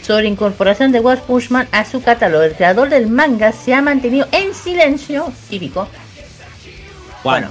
[0.00, 2.44] sobre incorporación de One Punch Man a su catálogo.
[2.44, 5.88] El creador del manga se ha mantenido en silencio, típico,
[7.24, 7.48] Bueno,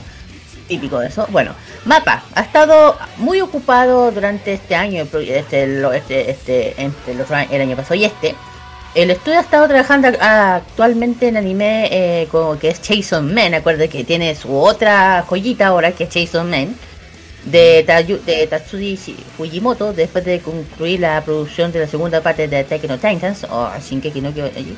[0.70, 1.28] típico de eso.
[1.30, 7.62] Bueno, Mapa ha estado muy ocupado durante este año, este, este, este, entre los el
[7.62, 8.36] año pasado y este.
[8.95, 13.53] El estudio ha estado trabajando actualmente en anime eh, como que es Jason Man.
[13.53, 16.75] Acuerda que tiene su otra joyita ahora que es Jason Man
[17.45, 22.47] de, Tayu- de Tatsuri Shi- Fujimoto después de concluir la producción de la segunda parte
[22.47, 24.75] de Attack on Titans o Shinkeki no Kyojin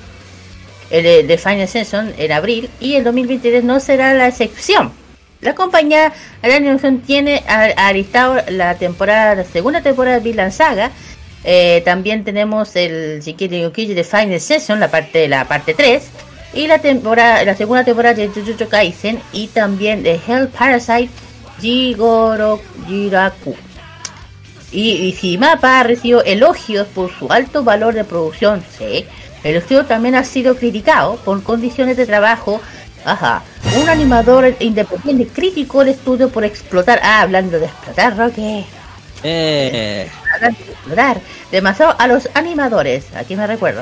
[0.92, 4.92] el de- de Final Season en abril y el 2023 no será la excepción.
[5.40, 6.12] La compañía
[6.44, 10.92] de animación tiene alistado la temporada, la segunda temporada de Vinland Saga.
[11.44, 16.04] Eh, también tenemos el Shikiri no Kyojin de Final Season, la parte la parte 3
[16.54, 21.10] y la temporada la segunda temporada de Jujutsu Kaisen y también de Hell Parasite
[21.60, 23.56] Jigoro Jiraku.
[24.72, 29.06] Y, y si Mapa recibió elogios por su alto valor de producción, sí,
[29.44, 32.62] el estudio también ha sido criticado por condiciones de trabajo.
[33.04, 33.44] Ajá,
[33.82, 37.00] un animador independiente criticó el estudio por explotar.
[37.04, 38.64] Ah, hablando de explotar, Roque.
[39.24, 41.22] eh, Hablando de explotar
[41.52, 43.06] demasiado a los animadores.
[43.16, 43.82] Aquí me recuerdo.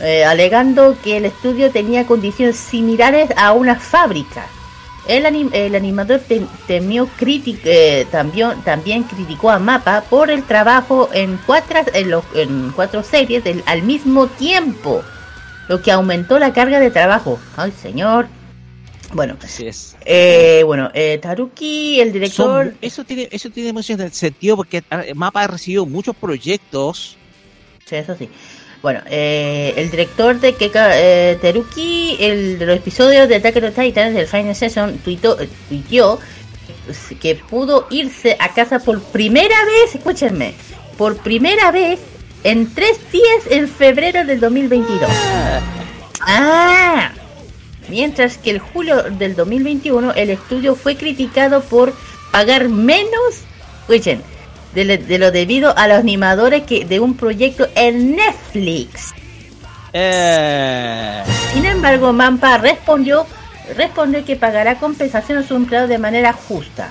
[0.00, 4.44] eh, alegando que el estudio tenía condiciones similares a una fábrica.
[5.06, 11.10] El, anim- el animador tem- temió eh, también, también criticó a Mapa por el trabajo
[11.12, 15.02] en cuatro, en lo- en cuatro series al mismo tiempo,
[15.68, 17.38] lo que aumentó la carga de trabajo.
[17.56, 18.26] Ay, señor.
[19.14, 19.96] Bueno, así es.
[20.04, 22.66] eh, bueno, eh, Taruki, el director...
[22.66, 27.16] Son- eso tiene eso tiene mucho sentido porque ah, Mapa ha recibido muchos proyectos.
[27.86, 28.28] Sí, eso sí.
[28.82, 33.72] Bueno, eh, el director de Keka eh, Teruki, el de los episodios de Attack on
[33.72, 36.18] Titan del Final Season, tuitó, eh, tuiteó
[37.20, 40.52] que pudo irse a casa por primera vez, escúchenme,
[40.98, 41.98] por primera vez
[42.42, 45.08] en tres días en febrero del 2022.
[46.20, 47.12] Ah,
[47.88, 51.94] mientras que el julio del 2021 el estudio fue criticado por
[52.32, 53.42] pagar menos,
[53.88, 54.22] escuchen,
[54.74, 59.12] de, lo- de lo debido a los animadores que de un proyecto en Netflix.
[59.92, 61.22] Eh,
[61.52, 63.26] Sin embargo, Mampa respondió
[63.76, 66.90] respondió que pagará compensación a su empleado de manera justa.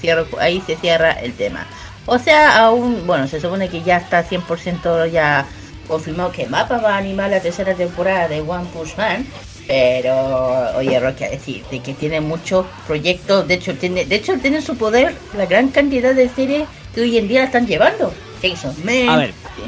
[0.00, 1.66] Cierro, ahí se cierra el tema.
[2.06, 5.46] O sea, aún, bueno, se supone que ya está 100% ya
[5.86, 9.26] confirmado que Mapa va a animar la tercera temporada de One Punch Man.
[9.70, 14.56] Pero, oye, Rocky, decir de que tiene muchos proyectos, de hecho, tiene, de hecho, tiene
[14.56, 18.12] en su poder la gran cantidad de series que hoy en día la están llevando.
[18.42, 19.30] Jason Man, A ver.
[19.30, 19.62] sí,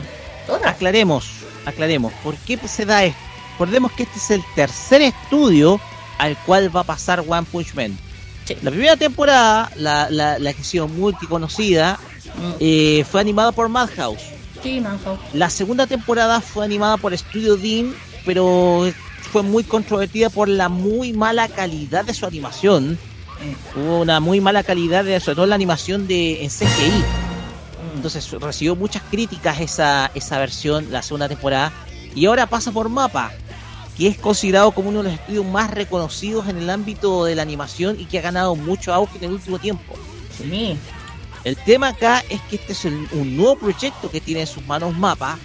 [0.47, 0.67] todas.
[0.67, 1.31] aclaremos,
[1.67, 3.19] aclaremos, ¿por qué se da esto?
[3.53, 5.81] Recordemos que este es el tercer estudio
[6.19, 7.97] al cual va a pasar One Punch Man.
[8.45, 8.57] Sí.
[8.63, 11.99] La primera temporada, la, la, la que ha sido multiconocida,
[12.35, 14.23] Mm, eh, fue animada por Madhouse.
[14.63, 15.19] sí, Madhouse.
[15.35, 17.95] La segunda temporada fue animada por Studio Dean,
[18.25, 18.91] pero
[19.31, 22.99] fue muy controvertida por la muy mala calidad de su animación.
[23.75, 26.91] Hubo una muy mala calidad, de, sobre todo la animación de en CGI.
[26.91, 27.97] Mm.
[27.97, 31.73] Entonces recibió muchas críticas esa, esa versión, la segunda temporada.
[32.15, 33.33] Y ahora pasa por Mapa,
[33.97, 37.43] que es considerado como uno de los estudios más reconocidos en el ámbito de la
[37.43, 39.95] animación y que ha ganado mucho auge en el último tiempo.
[40.37, 40.77] Sí.
[41.45, 44.97] El tema acá es que este es un nuevo proyecto que tiene en sus manos
[44.97, 45.39] Mapa,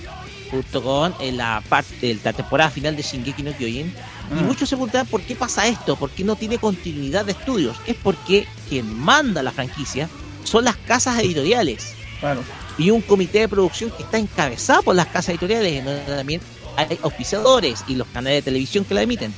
[0.49, 3.93] junto con eh, la parte de la temporada final de Shingeki no Kyojin.
[4.31, 4.45] Y Mm.
[4.45, 7.77] muchos se preguntan por qué pasa esto, por qué no tiene continuidad de estudios.
[7.85, 10.09] Es porque quien manda la franquicia
[10.43, 12.41] son las casas editoriales Claro.
[12.77, 16.41] y un comité de producción que está encabezado por las casas editoriales, en donde también
[16.75, 19.33] hay auspiciadores y los canales de televisión que la emiten.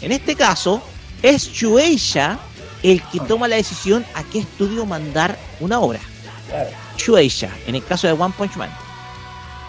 [0.00, 0.82] En este caso,
[1.22, 2.38] es Shueisha
[2.82, 6.00] el que toma la decisión a qué estudio mandar una obra.
[6.48, 6.70] Claro.
[6.98, 8.70] Shueisha, en el caso de One Punch Man.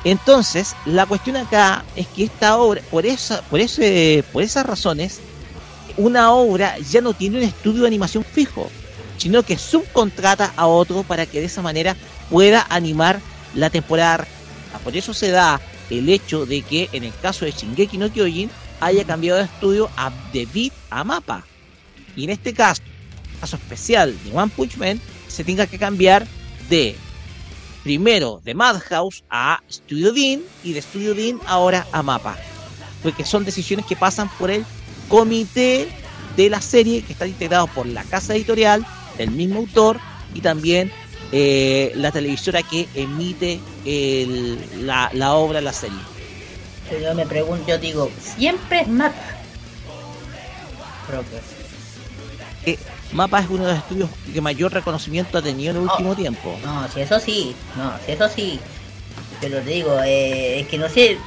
[0.03, 5.19] Entonces, la cuestión acá es que esta obra, por, esa, por, ese, por esas razones,
[5.97, 8.69] una obra ya no tiene un estudio de animación fijo,
[9.17, 11.95] sino que subcontrata a otro para que de esa manera
[12.29, 13.19] pueda animar
[13.55, 14.27] la temporada.
[14.83, 18.49] Por eso se da el hecho de que en el caso de Shingeki no Kyojin
[18.79, 21.45] haya cambiado de estudio a, de Beat a Mapa.
[22.15, 22.81] Y en este caso,
[23.39, 26.27] caso especial de One Punch Man, se tenga que cambiar
[26.69, 26.95] de
[27.83, 32.37] primero de Madhouse a Studio Dean y de Studio Dean ahora a Mapa.
[33.01, 34.65] Porque son decisiones que pasan por el
[35.09, 35.89] comité
[36.37, 38.85] de la serie que está integrado por la casa editorial,
[39.17, 39.99] el mismo autor
[40.33, 40.91] y también
[41.31, 45.97] eh, la televisora que emite el- la, la obra, la serie.
[47.01, 49.15] Yo me pregunto, yo digo, siempre es mapa.
[51.07, 51.21] Creo
[52.65, 52.77] que Eh,
[53.13, 56.57] Mapa es uno de los estudios que mayor reconocimiento ha tenido en el último tiempo.
[56.63, 58.59] No, si eso sí, no, si eso sí.
[59.39, 61.17] Pero te digo, eh, es que no sé.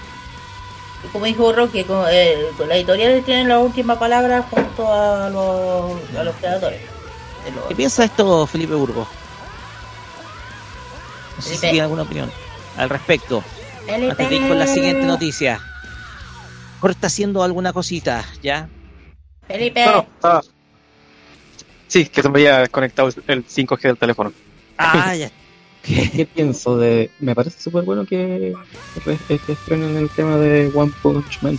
[1.12, 5.92] Como dijo Roque, como, eh, con las editoriales tienen la última palabra junto a los,
[6.18, 6.80] a los creadores.
[7.54, 9.06] Los- ¿Qué piensa esto Felipe Burgos?
[11.36, 12.32] No sé si tiene alguna opinión
[12.76, 13.44] al respecto.
[13.86, 14.10] Felipe.
[14.10, 15.60] Antes de ir con la siguiente noticia.
[16.80, 18.68] Jorge está haciendo alguna cosita, ¿ya?
[19.46, 19.84] Felipe.
[19.84, 20.42] No, no, estaba-
[21.88, 24.32] Sí, que se me había desconectado el 5G del teléfono.
[24.78, 25.30] Ah, ya.
[25.82, 27.10] ¿Qué pienso de.?
[27.20, 28.54] Me parece súper bueno que,
[29.04, 31.58] que, que estrenen el tema de One Punch Man.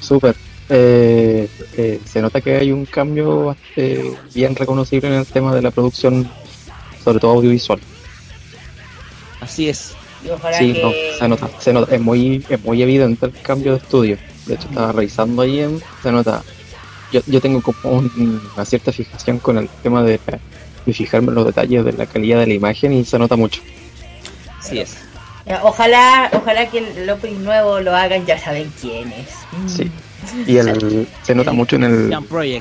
[0.00, 0.36] Súper.
[0.70, 1.48] Eh,
[1.78, 5.70] eh, se nota que hay un cambio eh, bien reconocible en el tema de la
[5.70, 6.30] producción,
[7.02, 7.80] sobre todo audiovisual.
[9.40, 9.94] Así es.
[10.58, 10.82] Sí, que.
[10.82, 14.18] no, se nota, se nota, es muy, es muy evidente el cambio de estudio.
[14.46, 16.42] De hecho, estaba revisando ahí, en, se nota.
[17.12, 20.20] Yo, yo tengo como un- una cierta fijación con el tema de,
[20.86, 23.62] de fijarme en los detalles de la calidad de la imagen y se nota mucho.
[24.58, 24.96] Así es.
[25.62, 29.28] Ojalá, ojalá que el opening nuevo lo hagan, ya saben quién es.
[29.52, 29.68] Mm.
[29.68, 29.90] Sí.
[30.46, 32.12] Y el, se nota mucho en, el,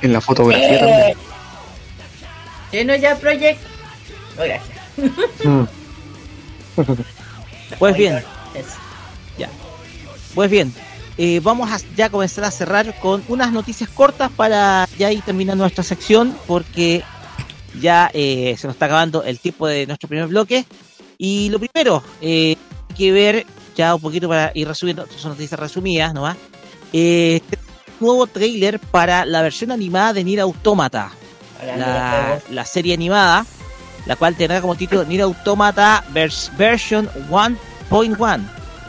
[0.01, 1.17] en la fotografía Eh, también.
[2.71, 3.59] ¿Sí, no ya Project?
[4.37, 4.77] Oh, gracias.
[5.43, 5.63] Mm.
[7.79, 8.23] Pues bien,
[10.33, 10.73] pues bien.
[11.17, 15.63] Eh, vamos a ya comenzar a cerrar con unas noticias cortas para ya ir terminando
[15.63, 17.03] nuestra sección porque
[17.79, 20.65] ya eh, se nos está acabando el tiempo de nuestro primer bloque.
[21.17, 22.55] Y lo primero, eh,
[22.89, 23.45] hay que ver
[23.75, 26.37] ya un poquito para ir resumiendo, son noticias resumidas nomás.
[26.93, 27.41] Eh,
[27.99, 31.11] nuevo trailer para la versión animada de Nier Automata.
[31.77, 33.43] La, la serie animada,
[34.05, 38.39] la cual tendrá como título Nier Automata vers- Version 1.1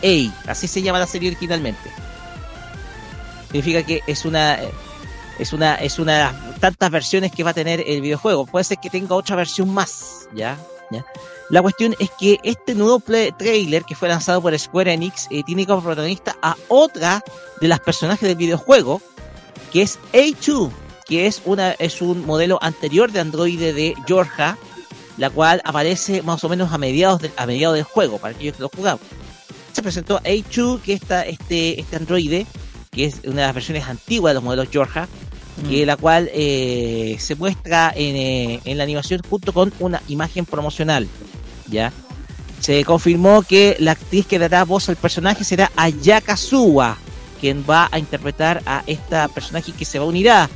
[0.03, 1.91] A, así se llama la serie originalmente.
[3.49, 4.59] Significa que es una
[5.39, 8.47] es una es una de las tantas versiones que va a tener el videojuego.
[8.47, 10.57] Puede ser que tenga otra versión más, ¿ya?
[10.91, 11.05] ¿Ya?
[11.51, 13.01] La cuestión es que este nuevo
[13.39, 17.23] trailer que fue lanzado por Square Enix eh, tiene como protagonista a otra
[17.61, 19.01] de las personajes del videojuego,
[19.73, 20.71] que es A2,
[21.07, 24.59] que es una es un modelo anterior de androide de Georgia,
[25.17, 28.57] la cual aparece más o menos a mediados de- a mediados del juego para aquellos
[28.57, 29.01] que lo jugaban.
[29.73, 32.47] Se presentó A2, que está este este androide,
[32.99, 35.07] que es una de las versiones antiguas de los modelos Georgia,
[35.69, 40.45] que la cual eh, se muestra en, eh, en la animación junto con una imagen
[40.45, 41.07] promocional.
[41.69, 41.93] ¿ya?
[42.59, 46.97] Se confirmó que la actriz que dará voz al personaje será Ayaka Suwa,
[47.41, 50.49] quien va a interpretar a esta personaje que se va a unir a,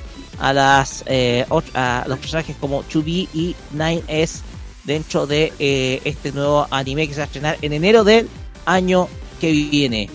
[0.52, 4.40] las eh, a los personajes como 2B y 9S
[4.82, 8.28] dentro de eh, este nuevo anime que se va a estrenar en enero del
[8.66, 9.06] año
[9.40, 10.10] que viene.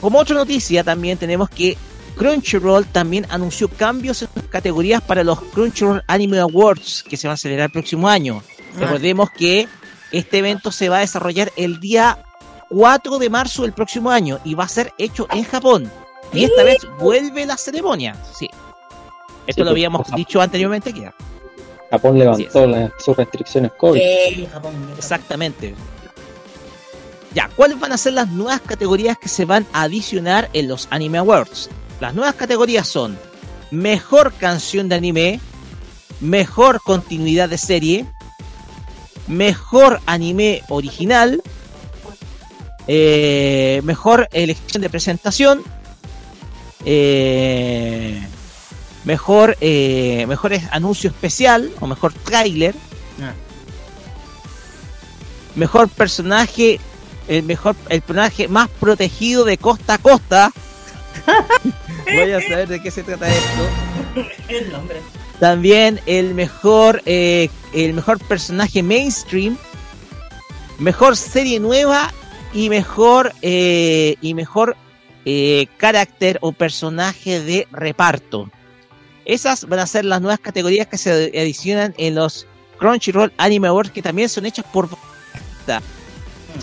[0.00, 1.76] Como otra noticia también tenemos que
[2.16, 7.34] Crunchyroll también anunció cambios en sus categorías para los Crunchyroll Anime Awards que se van
[7.34, 8.42] a celebrar el próximo año.
[8.78, 9.68] Recordemos que
[10.12, 12.18] este evento se va a desarrollar el día
[12.68, 15.90] 4 de marzo del próximo año y va a ser hecho en Japón.
[16.32, 18.14] Y esta vez vuelve la ceremonia.
[18.36, 18.48] Sí.
[19.46, 21.10] Esto Sí, lo habíamos pues, dicho anteriormente que
[21.90, 24.00] Japón levantó las- sus restricciones COVID.
[24.00, 25.74] Eh, Japón, Exactamente.
[27.34, 30.88] Ya, ¿cuáles van a ser las nuevas categorías que se van a adicionar en los
[30.90, 31.70] Anime Awards?
[32.00, 33.18] Las nuevas categorías son
[33.70, 35.40] Mejor canción de anime,
[36.20, 38.06] Mejor continuidad de serie,
[39.28, 41.40] Mejor anime original,
[42.88, 45.62] eh, Mejor elección de presentación,
[46.84, 48.26] eh,
[49.04, 50.26] Mejor eh,
[50.72, 52.74] anuncio especial o Mejor tráiler,
[53.22, 53.34] Ah.
[55.54, 56.80] mejor personaje,
[57.28, 60.52] el mejor, el personaje más protegido de costa a costa.
[62.04, 63.68] Voy a saber de qué se trata esto.
[64.48, 65.00] El nombre.
[65.38, 69.56] También el mejor, eh, el mejor personaje mainstream,
[70.78, 72.12] mejor serie nueva
[72.52, 74.76] y mejor eh, y mejor
[75.24, 78.50] eh, carácter o personaje de reparto.
[79.24, 82.46] Esas van a ser las nuevas categorías que se adicionan en los
[82.78, 84.88] Crunchyroll Anime Awards que también son hechas por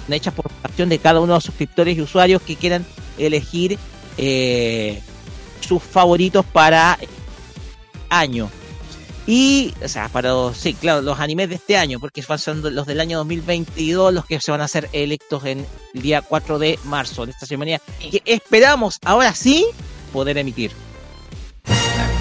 [0.10, 2.86] hechas por acción de cada uno de los suscriptores y usuarios que quieran
[3.18, 3.78] elegir
[4.18, 5.02] eh,
[5.62, 6.98] sus favoritos para
[8.10, 8.50] año.
[9.26, 12.88] Y, o sea, para los, sí, claro, los animes de este año, porque son los
[12.88, 16.80] del año 2022 los que se van a ser electos en el día 4 de
[16.86, 19.66] marzo de esta semana, que esperamos ahora sí
[20.14, 20.72] poder emitir.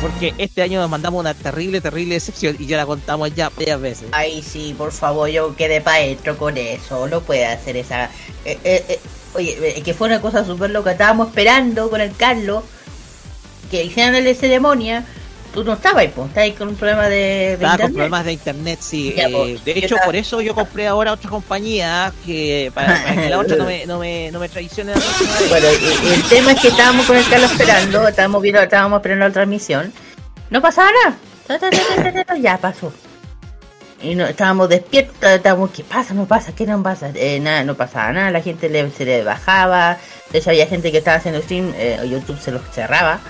[0.01, 3.81] Porque este año nos mandamos una terrible, terrible decepción y ya la contamos ya varias
[3.81, 4.09] veces.
[4.13, 7.09] Ay, sí, por favor, yo quedé para adentro con eso.
[7.09, 8.05] No puede hacer esa.
[8.45, 9.01] eh, eh, eh,
[9.35, 10.93] Oye, eh, que fue una cosa súper loca.
[10.93, 12.65] Estábamos esperando con el Carlos
[13.71, 15.05] que hicieran la ceremonia.
[15.57, 16.29] Tú no estabas ahí, pues.
[16.29, 17.95] Estabas ahí con un problema de, de Estaba con internet.
[17.95, 19.15] problemas de internet, sí.
[19.17, 23.31] Ya, eh, de hecho, por eso yo compré ahora otra compañía que para, para que
[23.31, 25.49] la otra no me, no me, no me traicione la próxima vez.
[25.49, 25.67] Bueno,
[26.15, 29.95] el tema es que estábamos con el Carlos esperando, estábamos viendo, estábamos esperando la transmisión.
[30.51, 30.91] No pasaba
[31.49, 32.37] nada.
[32.39, 32.93] Ya pasó.
[34.03, 36.13] Y no, estábamos despiertos, estábamos, ¿qué pasa?
[36.13, 37.13] No pasa, ¿qué no pasa?
[37.15, 39.97] Eh, nada, no pasaba nada, la gente le, se le bajaba.
[40.31, 43.21] De hecho, había gente que estaba haciendo stream, eh, YouTube se los cerraba.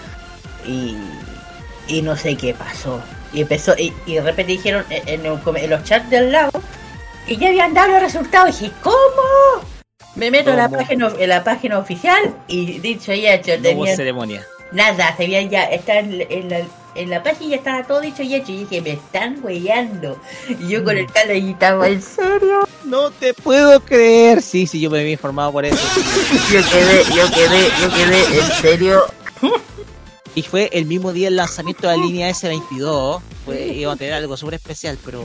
[0.67, 0.97] Y,
[1.89, 3.01] y no sé qué pasó.
[3.33, 6.51] Y empezó, y, y de repente dijeron en, los chats del lado,
[7.27, 8.61] y ya habían dado los resultados.
[8.61, 9.65] Y dije, ¿cómo?
[10.15, 13.63] Me meto en la página, en la página oficial y dicho y hecho, No hubo
[13.85, 14.47] tenía ceremonia.
[14.73, 16.63] nada, se veían ya, está en, la,
[16.95, 18.53] en la página ya estaba todo dicho y hecho.
[18.53, 20.19] Y dije, me están weyando.
[20.49, 22.67] Y yo con el Carlos y estaba, ¿en serio?
[22.85, 24.41] No te puedo creer.
[24.41, 25.77] Sí, sí, yo me había informado por eso.
[26.51, 29.05] Yo quedé, yo quedé, yo quedé, en serio.
[30.37, 33.21] Y fue el mismo día el lanzamiento de la línea S22.
[33.47, 35.25] Fue, iba a tener algo súper especial, pero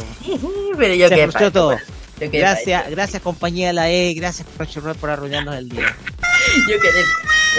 [0.78, 1.72] Pero yo se frustró todo.
[1.74, 5.82] yo quedé, Gracias, gracias compañía de la E, gracias Crunchyroll por arruinarnos el día.
[6.70, 7.04] yo quedé.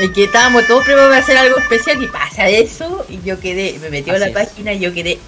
[0.01, 3.05] Es que estábamos todos preparados para hacer algo especial y pasa eso.
[3.11, 4.33] Y yo quedé, me metió a la es.
[4.33, 5.19] página y yo quedé.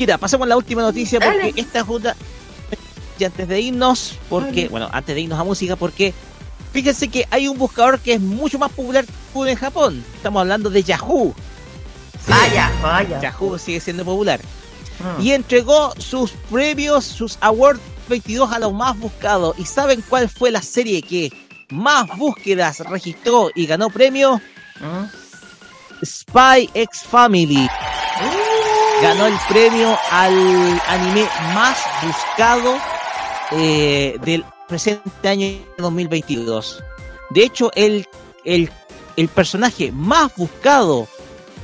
[0.00, 1.52] Mira, pasemos a la última noticia porque Dale.
[1.56, 2.16] esta junta.
[3.18, 6.12] Y antes de irnos, porque, bueno, antes de irnos a música, porque
[6.72, 10.04] fíjense que hay un buscador que es mucho más popular que en Japón.
[10.14, 11.34] Estamos hablando de Yahoo.
[12.24, 13.20] Sí, Vaya, vaya.
[13.20, 14.40] Yahoo sigue siendo popular.
[14.98, 15.22] Mm.
[15.22, 19.56] Y entregó sus premios, sus Awards 22 a los más buscados.
[19.58, 21.32] ¿Y saben cuál fue la serie que
[21.70, 24.40] más búsquedas registró y ganó premio?
[24.80, 26.04] Mm.
[26.04, 27.68] Spy X Family.
[29.02, 32.76] Ganó el premio al anime más buscado
[33.52, 36.82] eh, del presente año 2022.
[37.30, 38.06] De hecho, el,
[38.44, 38.70] el,
[39.16, 41.08] el personaje más buscado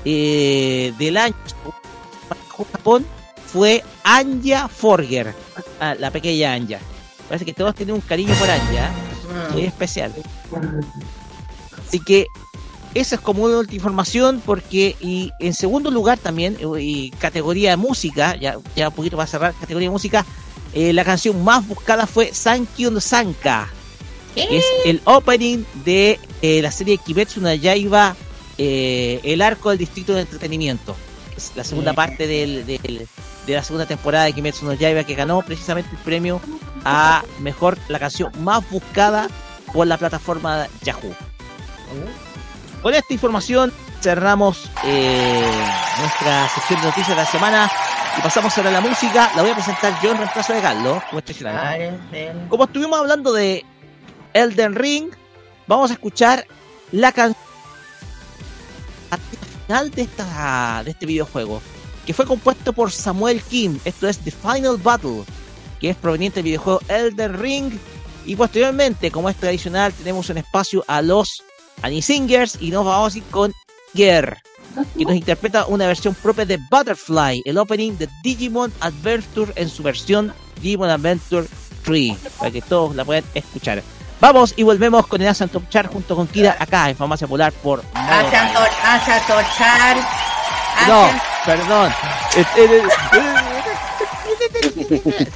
[0.04, 1.34] eh, del año
[2.72, 3.06] Japón
[3.46, 5.34] fue Anya Forger,
[5.80, 6.80] ah, la pequeña Anya.
[7.28, 9.52] Parece que todos tienen un cariño por Anya, ¿eh?
[9.52, 10.12] muy especial.
[11.86, 12.26] Así que
[12.94, 17.70] esa es como una última información porque y en segundo lugar también eh, y categoría
[17.70, 20.24] de música ya ya un poquito para cerrar categoría de música
[20.72, 23.68] eh, la canción más buscada fue Sankyo no Sanka.
[24.36, 28.16] Es el opening de eh, la serie Kimetsu no Yaiba
[28.58, 30.96] eh, el arco del distrito de entretenimiento.
[31.36, 33.06] Es la segunda parte del, del-
[33.46, 36.40] de la segunda temporada de Kimetsu no Yaiba que ganó precisamente el premio
[36.84, 39.28] a mejor la canción más buscada
[39.72, 41.14] por la plataforma Yahoo
[42.84, 45.42] con esta información cerramos eh,
[46.00, 47.72] nuestra sección de noticias de la semana
[48.18, 49.32] y pasamos ahora a la música.
[49.34, 51.22] La voy a presentar yo en reemplazo de Carlos, como.
[52.50, 53.64] Como estuvimos hablando de
[54.34, 55.08] Elden Ring,
[55.66, 56.46] vamos a escuchar
[56.92, 57.42] la canción
[59.66, 61.62] final de, esta, de este videojuego,
[62.04, 63.78] que fue compuesto por Samuel Kim.
[63.86, 65.24] Esto es The Final Battle,
[65.80, 67.72] que es proveniente del videojuego Elden Ring.
[68.26, 71.42] Y posteriormente, como es tradicional, tenemos un espacio a los
[71.82, 73.52] Annie Singers y nos vamos a ir con
[73.94, 74.36] Ger
[74.98, 79.84] que nos interpreta una versión propia de Butterfly, el opening de Digimon Adventure en su
[79.84, 81.46] versión Digimon Adventure
[81.84, 83.82] 3, para que todos la puedan escuchar.
[84.20, 85.32] Vamos y volvemos con el
[85.68, 88.58] Chart junto con Kira acá en Farmacia Polar por Modo Haz a, Radio.
[88.58, 89.96] to- haz a tochar.
[90.88, 91.08] No,
[91.44, 91.92] perdón.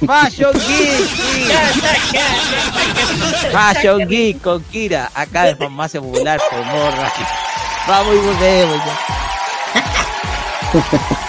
[0.05, 1.09] Fashion Geek.
[3.51, 7.27] Fashion Geek con Kira acá en Farmacia Popular por Radio.
[7.87, 8.77] Vamos y volvemos
[10.73, 11.28] ya.「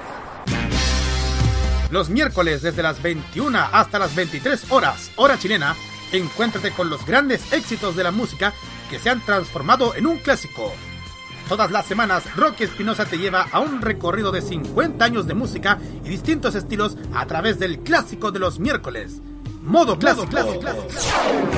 [1.91, 5.75] Los miércoles desde las 21 hasta las 23 horas, hora chilena,
[6.13, 8.53] encuéntrate con los grandes éxitos de la música
[8.89, 10.71] que se han transformado en un clásico.
[11.49, 15.79] Todas las semanas, Rocky Espinosa te lleva a un recorrido de 50 años de música
[16.05, 19.19] y distintos estilos a través del clásico de los miércoles.
[19.61, 20.27] Modo clásico.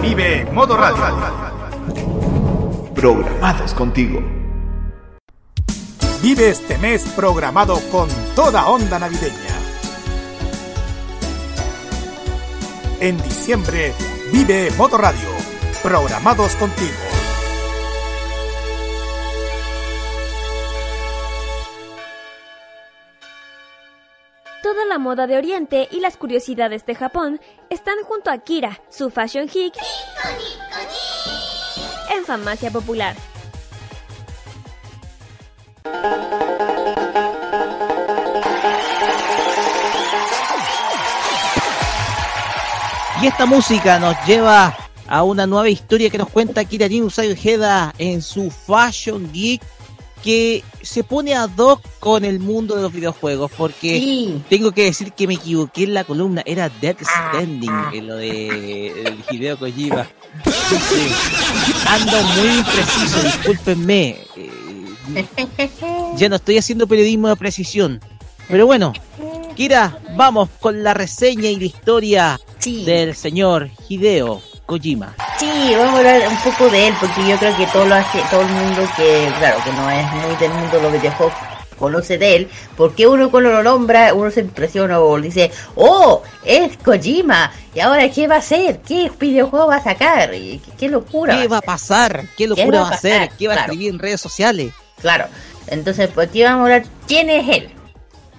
[0.01, 0.97] Vive Modo Radio.
[2.95, 4.19] Programados contigo.
[6.23, 9.52] Vive este mes programado con toda onda navideña.
[13.03, 13.93] En diciembre,
[14.31, 15.27] vive Modo Radio,
[15.81, 16.93] programados contigo.
[24.61, 29.09] Toda la moda de Oriente y las curiosidades de Japón están junto a Kira, su
[29.09, 29.73] fashion geek,
[32.15, 33.17] en Farmacia Popular.
[43.23, 44.75] Y esta música nos lleva
[45.07, 49.61] a una nueva historia que nos cuenta Kiranin Usagi Ojeda en su Fashion Geek
[50.21, 55.13] que se pone ad hoc con el mundo de los videojuegos porque tengo que decir
[55.13, 56.43] que me equivoqué en la columna.
[56.45, 60.05] Era Dead Standing en lo de el Hideo Kojima.
[60.43, 61.07] Sí.
[61.87, 65.25] ando muy impreciso discúlpenme Eh,
[66.17, 68.01] ya no estoy haciendo periodismo de precisión.
[68.49, 68.91] Pero bueno
[69.55, 75.97] Kira vamos con la reseña y la historia del señor Hideo Kojima Sí, vamos a
[75.97, 78.87] hablar un poco de él, porque yo creo que todo lo hace, todo el mundo
[78.95, 81.33] que, claro, que no es muy del mundo los videojuegos,
[81.77, 86.77] conoce de él, porque uno cuando lo nombra, uno se impresiona o dice, oh, es
[86.77, 91.35] Kojima, y ahora qué va a hacer, qué videojuego va a sacar, qué, qué locura.
[91.35, 92.25] ¿Qué va a pasar?
[92.37, 93.29] ¿Qué locura ¿Qué va va a hacer?
[93.37, 94.71] ¿Qué va a escribir en redes sociales?
[95.01, 95.25] Claro,
[95.67, 97.69] entonces pues aquí vamos a hablar quién es él,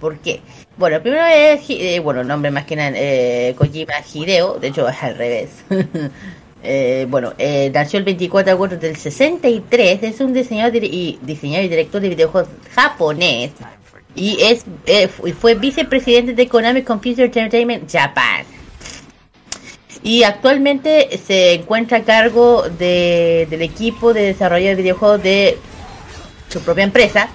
[0.00, 0.40] por qué.
[0.76, 5.02] Bueno, primero es, eh, bueno, nombre más que nada, eh, Kojima Hideo, de hecho es
[5.02, 5.50] al revés.
[6.66, 11.66] Eh, bueno, eh, nació el 24 de agosto del 63, es un diseñador y, diseñador
[11.66, 13.50] y director de videojuegos japonés
[14.14, 18.46] y es eh, y fue vicepresidente de Konami Computer Entertainment Japan.
[20.02, 25.58] Y actualmente se encuentra a cargo de, del equipo de desarrollo de videojuegos de
[26.48, 27.28] su propia empresa,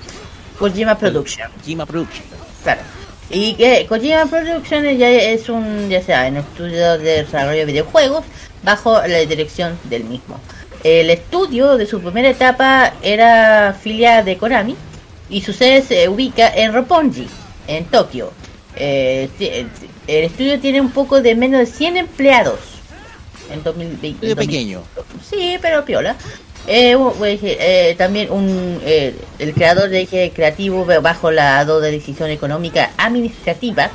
[0.57, 1.51] Kojima Production.
[1.51, 2.25] Kojima Production.
[2.63, 2.81] Claro.
[3.31, 8.23] Y que Kojima Productions ya es un, ya sea, un estudio de desarrollo de videojuegos
[8.63, 10.39] bajo la dirección del mismo.
[10.83, 14.75] El estudio de su primera etapa era filial de Konami
[15.29, 17.27] y su sede se ubica en Roppongi,
[17.67, 18.31] en Tokio.
[18.75, 19.49] Eh, ti-
[20.07, 22.59] el estudio tiene un poco de menos de 100 empleados
[23.51, 24.07] en 2020.
[24.07, 24.81] Estudio pequeño.
[25.29, 26.15] Sí, pero piola.
[26.71, 31.89] Eh, bu- eh, también un eh, el creador de eje creativo bajo la do de
[31.89, 33.89] decisión económica administrativa.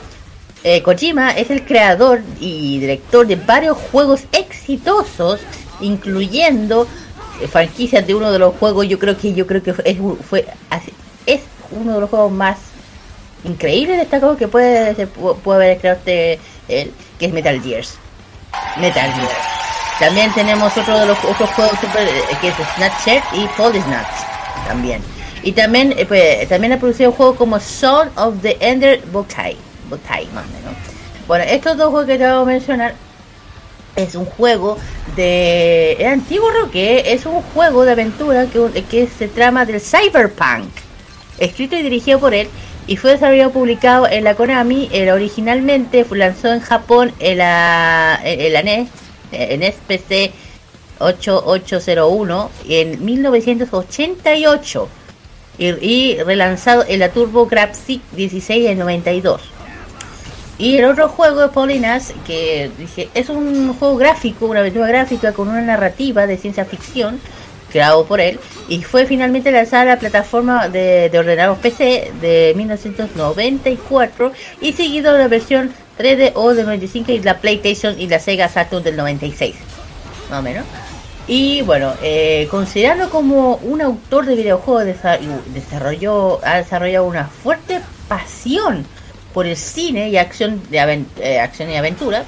[0.65, 5.39] Eh, Kojima es el creador y director de varios juegos exitosos,
[5.81, 6.89] incluyendo
[7.51, 9.99] franquicias de uno de los juegos, yo creo que yo creo que es,
[10.29, 10.45] fue
[11.27, 11.41] es
[11.71, 12.57] uno de los juegos más
[13.45, 16.39] increíbles destacados que puede, puede haber creado este,
[16.69, 17.95] el, que es Metal Gears.
[18.81, 19.29] Metal Gear.
[19.99, 24.07] También tenemos otro de los otros juegos super, eh, que es Snatcher y Polysnatch
[24.66, 25.03] también.
[25.43, 29.57] Y también eh, pues, también ha producido juegos como Son of the Ender Botai,
[29.89, 30.45] Botai más.
[31.29, 32.95] Bueno, estos dos juegos que te voy a mencionar
[33.97, 34.77] es un juego
[35.16, 40.71] de es antiguo Roque, es un juego de aventura que, que se trama del cyberpunk,
[41.39, 42.49] escrito y dirigido por él
[42.87, 44.89] y fue desarrollado publicado en la Konami.
[44.93, 48.89] El originalmente fue lanzó en Japón en la, en la NES,
[49.35, 50.32] en NES PC
[50.98, 54.89] 8801 en 1988
[55.59, 59.40] y, relanzado en la TurboGrafx 16 en 92.
[60.56, 65.32] Y el otro juego de Polinas, que dije, es un juego gráfico, una aventura gráfica
[65.32, 67.20] con una narrativa de ciencia ficción,
[67.70, 68.39] creado por él,
[68.69, 75.27] y fue finalmente lanzada a la plataforma de, de PC de 1994 y seguido la
[75.27, 79.55] versión 3DO del 95 y la PlayStation y la Sega Saturn del 96,
[80.31, 80.65] más o menos.
[81.27, 82.49] Y bueno, eh,
[83.11, 85.19] como un autor de videojuegos, desa-
[85.55, 88.85] desarrolló, ha desarrollado una fuerte pasión
[89.33, 92.25] por el cine y acción, de eh, acción y aventura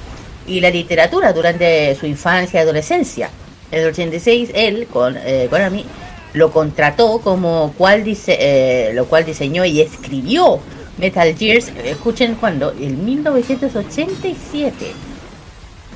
[0.47, 3.29] y la literatura durante su infancia y adolescencia.
[3.71, 5.85] En el 86 él, con eh, Konami,
[6.33, 10.59] lo contrató como cual dice, eh, lo cual diseñó y escribió
[10.97, 14.93] Metal Gears, escuchen cuando, en 1987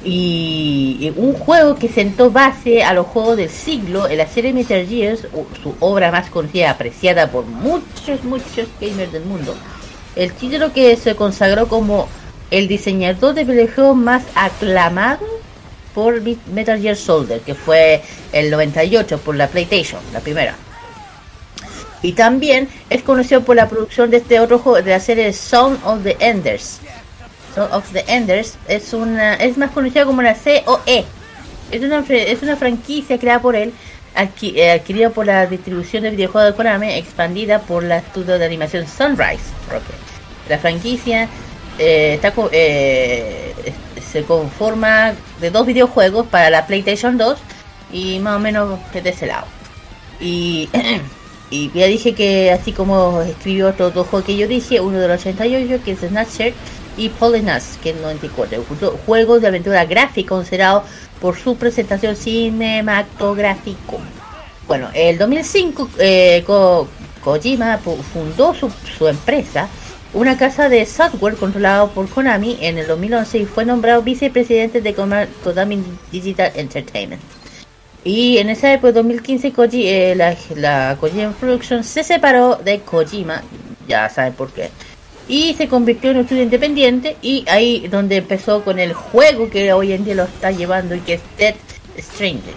[0.04, 4.86] y un juego que sentó base a los juegos del siglo en la serie Metal
[4.88, 5.28] Gears,
[5.62, 9.56] su obra más conocida, apreciada por muchos, muchos gamers del mundo.
[10.16, 12.08] El título que se consagró como
[12.50, 15.26] el diseñador de videojuegos más aclamado
[15.94, 16.22] por
[16.52, 18.02] Metal Gear Soldier, que fue
[18.32, 20.56] el 98 por la PlayStation, la primera.
[22.02, 25.80] Y también es conocido por la producción de este otro juego de la serie Sound
[25.86, 26.80] of the Enders.
[27.54, 31.06] Sound of the Enders es una es más conocido como la COE.
[31.72, 33.74] Es una es una franquicia creada por él,
[34.42, 38.88] eh, adquirida por la distribución de videojuegos de Konami, expandida por la estudio de animación
[38.88, 39.44] Sunrise.
[39.70, 39.96] Rocket.
[40.50, 41.30] La franquicia
[41.78, 43.54] eh, está eh,
[44.12, 47.38] se conforma de dos videojuegos para la PlayStation 2
[47.94, 49.48] y más o menos de ese lado.
[50.20, 50.70] Y,
[51.52, 55.12] y ya dije que así como escribió estos dos juegos que yo dije, uno del
[55.12, 56.54] 88 que es Snatcher
[56.98, 58.64] y Polynas que es el 94.
[58.68, 60.84] Ju- Juegos de aventura gráfica considerados
[61.20, 64.00] por su presentación cinematográfico.
[64.68, 66.88] Bueno, el 2005 eh, Ko-
[67.24, 69.68] Kojima fundó su, su empresa,
[70.14, 74.94] una casa de software controlado por Konami en el 2011 y fue nombrado vicepresidente de
[74.94, 77.22] Konami Digital Entertainment.
[78.04, 83.44] Y en esa época, 2015, Koji, eh, la, la Kojima Productions se separó de Kojima,
[83.88, 84.70] ya saben por qué,
[85.28, 89.72] y se convirtió en un estudio independiente y ahí donde empezó con el juego que
[89.72, 91.56] hoy en día lo está llevando y que es Dead
[91.98, 92.56] Stranding,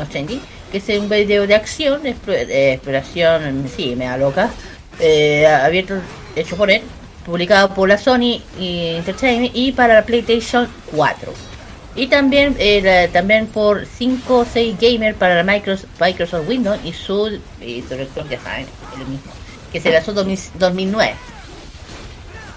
[0.00, 0.40] o Stranding,
[0.72, 4.50] que es un video de acción, eh, exploración, sí, me da loca,
[4.98, 5.96] eh, abierto,
[6.34, 6.80] hecho por él,
[7.26, 11.49] publicado por la Sony y Entertainment y para la PlayStation 4.
[11.96, 16.78] Y también eh, la- también por 5 o 6 Gamer para la Microsoft, Microsoft Windows
[16.84, 19.32] y su, y su director, ya saben, el mismo,
[19.72, 21.14] que se lanzó en 2000 2009.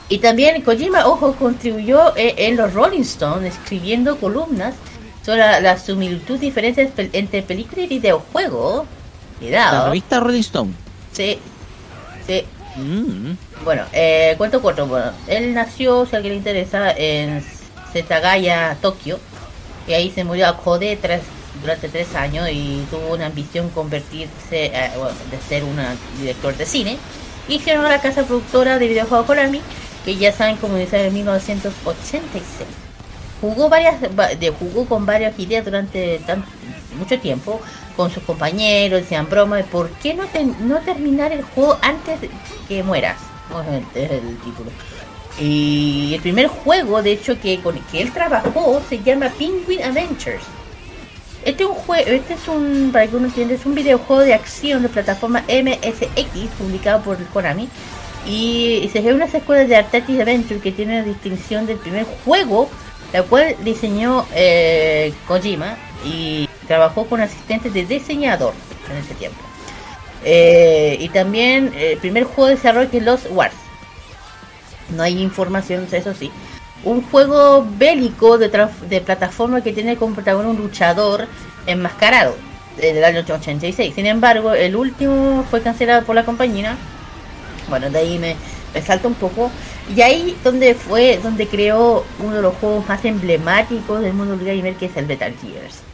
[0.10, 4.76] Y también Kojima, ojo, contribuyó eh, en los Rolling Stones escribiendo columnas
[5.26, 8.85] sobre la, la similitud diferentes entre película y videojuego.
[8.85, 9.85] La Cuidado.
[9.88, 10.72] revista Rolling Stone.
[11.14, 11.39] Sí,
[12.27, 12.43] sí.
[12.76, 13.31] Mm.
[13.64, 14.85] Bueno, eh, cuento corto.
[14.85, 17.43] Bueno, él nació, si a alguien le interesa, en
[17.94, 19.20] Setagaya, Tokio.
[19.88, 21.22] Y ahí se murió a Kode tres,
[21.61, 24.32] durante tres años y tuvo una ambición convertirse,
[24.65, 24.91] eh,
[25.32, 25.78] de ser un
[26.20, 26.98] director de cine.
[27.48, 29.61] Generó la casa productora de videojuegos Konami,
[30.06, 32.68] que ya saben como dice en 1986.
[33.41, 36.45] Jugó varias, va- de, jugó con varias ideas durante tan-
[36.98, 37.60] mucho tiempo
[37.98, 42.20] con sus compañeros, decían broma de por qué no, ten- no terminar el juego antes
[42.70, 43.18] que mueras.
[43.52, 44.72] Es el, es el título.
[45.39, 49.84] Y el primer juego, de hecho, que con el que él trabajó se llama Penguin
[49.84, 50.43] Adventures.
[51.43, 54.34] Este es un juego, este es un, para que uno entienda, es un videojuego de
[54.34, 57.68] acción de plataforma MSX publicado por Konami.
[58.26, 62.69] Y se ve una secuela de Artatis Adventure que tiene la distinción del primer juego,
[63.11, 68.53] la cual diseñó eh, Kojima y trabajó con asistentes de diseñador
[68.89, 69.41] en ese tiempo.
[70.23, 73.53] Eh, y también eh, el primer juego de desarrollo que es Lost Wars.
[74.89, 76.31] No hay información, eso sí.
[76.84, 78.49] Un juego bélico de,
[78.89, 81.27] de plataforma que tiene como protagonista un luchador
[81.65, 82.35] enmascarado.
[82.77, 83.93] en el año 86.
[83.95, 86.76] Sin embargo, el último fue cancelado por la compañía.
[87.69, 88.35] Bueno, de ahí me,
[88.73, 89.49] me salta un poco.
[89.95, 94.45] Y ahí donde fue, donde creó uno de los juegos más emblemáticos del mundo del
[94.45, 95.93] gamer, que es el Metal Gears.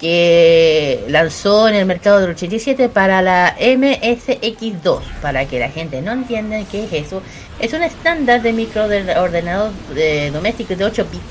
[0.00, 5.00] Que lanzó en el mercado del 87 para la MSX2.
[5.22, 7.22] Para que la gente no entienda qué es eso.
[7.58, 11.24] Es un estándar de microordenador de, doméstico de 8 bits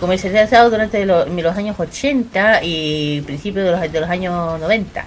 [0.00, 5.04] comercializado durante lo- los años 80 y principios de los, de los años 90.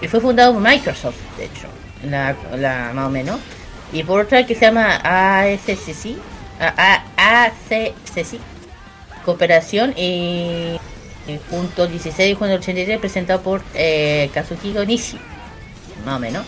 [0.00, 1.66] Y fue fundado por Microsoft, de hecho,
[2.08, 3.38] la, más o menos.
[3.92, 6.16] Y por otra que se llama ASCC,
[7.16, 8.38] ACCC,
[9.24, 10.78] Cooperación y,
[11.28, 15.18] y junto 16 de junio del 83 presentado por eh, Kazuhiko Nishi,
[16.04, 16.44] más o menos.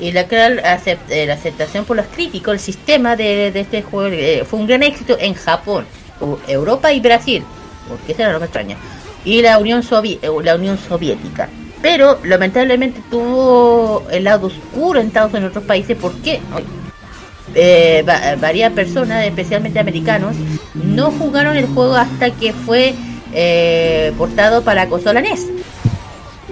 [0.00, 4.44] Y la, acept- eh, la aceptación por los críticos, el sistema de, este juego eh,
[4.48, 5.86] fue un gran éxito en Japón,
[6.46, 7.42] Europa y Brasil,
[7.88, 8.76] porque esa era lo que extraña,
[9.24, 11.48] y la Unión, Sovi- eh, la Unión Soviética.
[11.82, 16.40] Pero lamentablemente tuvo el lado oscuro en Estados en otros países, ¿por qué?
[17.54, 20.36] Eh, va- varias personas, especialmente americanos,
[20.74, 22.94] no jugaron el juego hasta que fue
[23.32, 25.46] eh, portado para la consola NES.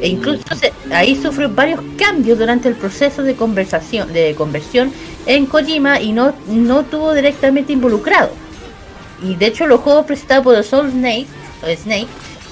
[0.01, 0.43] E incluso
[0.93, 4.93] ahí sufrió varios cambios durante el proceso de conversación, de conversión
[5.25, 8.31] en Kojima y no, no tuvo directamente involucrado.
[9.23, 11.27] Y de hecho los juegos presentados por Soul Snake,
[11.63, 12.09] o Snake,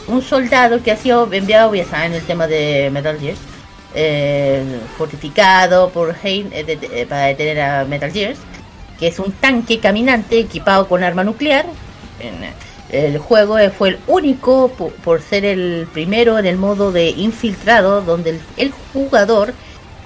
[0.08, 3.36] un soldado que ha sido enviado, ya saben, el tema de Metal Gear,
[3.94, 8.38] eh, fortificado por Hein eh, para detener a Metal Gears,
[8.98, 11.66] que es un tanque caminante equipado con arma nuclear.
[12.20, 12.52] En, eh,
[12.90, 18.02] el juego fue el único po- por, ser el primero en el modo de infiltrado,
[18.02, 19.54] donde el, jugador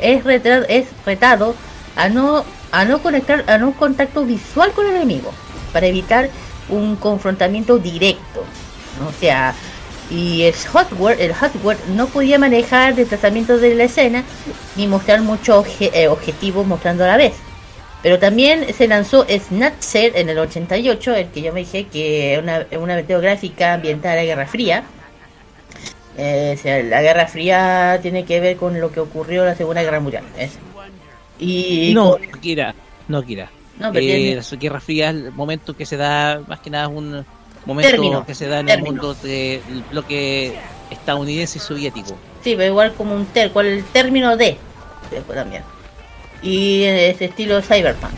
[0.00, 1.54] es, retra- es retado
[1.96, 5.32] a no a no conectar a no contacto visual con el enemigo
[5.72, 6.28] para evitar
[6.68, 8.44] un confrontamiento directo.
[9.08, 9.54] O sea,
[10.10, 14.22] y el hardware, el hardware no podía manejar desplazamientos de la escena
[14.76, 17.34] ni mostrar muchos eh, objetivos mostrando a la vez.
[18.02, 22.38] Pero también se lanzó Snatcher en el 88, el que yo me dije que es
[22.42, 24.84] una, una aventura gráfica ambientada en la Guerra Fría.
[26.16, 29.54] Eh, o sea, la Guerra Fría tiene que ver con lo que ocurrió en la
[29.56, 30.24] Segunda Guerra Mundial.
[31.38, 32.74] Y no, con- no Kira,
[33.08, 33.50] no Kira.
[33.78, 36.70] No, pero Eh, tiene- la Guerra Fría es el momento que se da, más que
[36.70, 37.24] nada es un
[37.64, 38.88] momento Término, que se da en término.
[38.88, 39.60] el mundo del
[39.90, 40.54] bloque
[40.90, 42.16] estadounidense y soviético.
[42.42, 44.56] Sí, pero igual como un ter, cual el término de
[45.10, 45.62] después también.
[46.42, 48.12] Y es estilo cyberpunk.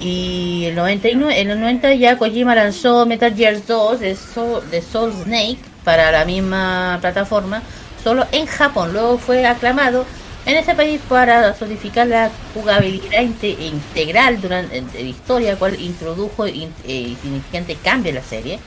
[0.00, 4.80] Y el 99, en el 90 ya Kojima lanzó Metal Gear 2 de Soul, de
[4.80, 7.62] Soul Snake para la misma plataforma,
[8.02, 8.92] solo en Japón.
[8.94, 10.06] Luego fue aclamado
[10.46, 16.72] en ese país para solidificar la jugabilidad inte- integral durante la historia, cual introdujo in-
[16.86, 18.58] eh, significante cambio en la serie.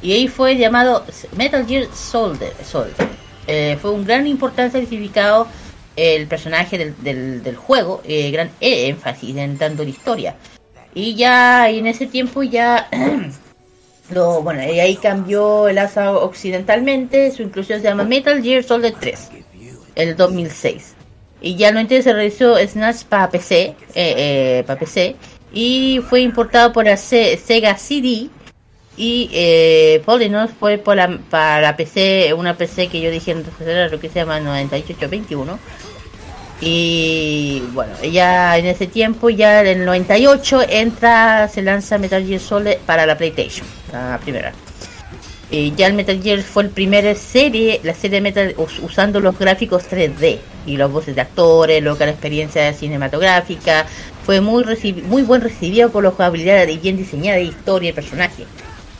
[0.00, 1.04] Y ahí fue llamado
[1.36, 2.54] Metal Gear Soldier.
[2.64, 2.94] Soldier.
[3.46, 5.46] Eh, fue un gran importancia significado
[6.00, 10.36] el personaje del, del, juego, eh, gran énfasis en tanto la historia.
[10.94, 12.88] Y ya y en ese tiempo ya
[14.10, 18.94] lo bueno, y ahí cambió el asa occidentalmente, su inclusión se llama Metal Gear Solid
[18.98, 19.28] 3,
[19.94, 20.94] el 2006.
[21.42, 25.16] Y ya no se realizó Snatch para PC, eh, eh, para PC,
[25.52, 28.28] y fue importado por la Se- Sega CD,
[28.96, 30.98] y eh, Polynos fue por
[31.30, 35.58] para la PC, una PC que yo dije antes era lo que se llama 9821.
[36.60, 42.40] Y bueno, ya en ese tiempo, ya en el 98, entra, se lanza Metal Gear
[42.40, 44.52] Solid para la PlayStation, la primera.
[45.50, 49.36] Y ya el Metal Gear fue el primer serie, la serie Metal us- usando los
[49.38, 53.86] gráficos 3D y los voces de actores, lo que la experiencia cinematográfica.
[54.24, 54.64] Fue muy
[55.08, 58.44] muy buen recibido por la jugabilidad bien diseñada de historia y personaje.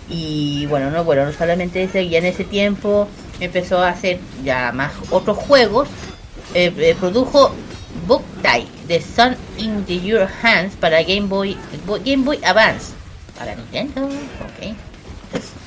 [0.09, 3.07] Y bueno, no bueno, no solamente ese, ya en ese tiempo
[3.39, 5.89] empezó a hacer ya más otros juegos.
[6.55, 7.55] Eh, eh, produjo
[8.07, 11.57] Boktai The Sun in the Your Hands para Game Boy
[11.87, 12.93] Bo- Game Boy Advance
[13.39, 14.05] para Nintendo.
[14.07, 14.75] ok.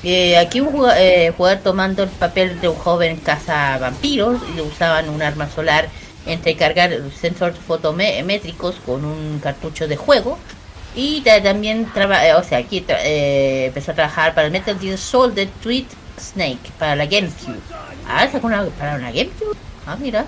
[0.02, 5.08] Eh, aquí un eh, jugador tomando el papel de un joven caza vampiros y usaban
[5.08, 5.88] un arma solar
[6.26, 10.38] entre cargar sensores fotométricos con un cartucho de juego
[10.94, 15.48] y ta- también traba- o sea aquí empezó a trabajar para el Metal Gear Solid
[15.62, 15.86] Tweet
[16.20, 17.58] Snake para la GameCube
[18.06, 19.56] ah sacó una para una GameCube
[19.86, 20.26] ah mira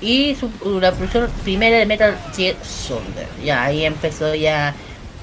[0.00, 0.50] y su,
[0.80, 4.74] la producción primera de Metal Gear Solid ya ahí empezó ya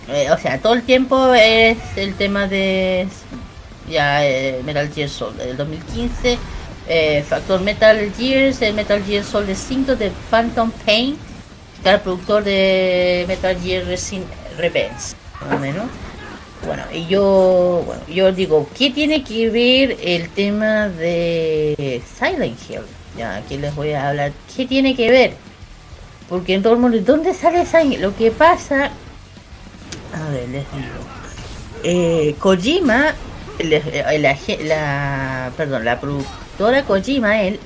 [0.08, 3.08] eh, o sea todo el tiempo es el tema de
[3.90, 6.38] ya eh, Metal Gear Solid del 2015
[6.88, 11.18] eh, Factor Metal Gears el Metal Gear Solid 5 de Phantom Pain
[11.82, 14.24] que era el productor de Metal Gear Resin-
[14.58, 15.86] Revenge más o menos.
[16.66, 22.82] Bueno y yo bueno yo digo qué tiene que ver el tema de Silent Hill
[23.18, 24.32] Ya, aquí les voy a hablar.
[24.56, 25.34] ¿Qué tiene que ver?
[26.30, 28.90] Porque en mundo, ¿dónde sale Silent Lo que pasa.
[30.14, 31.04] A ver, les digo.
[31.84, 33.14] Eh, Kojima,
[33.60, 33.82] el-
[34.22, 37.60] la, perdón, la productora Kojima, él,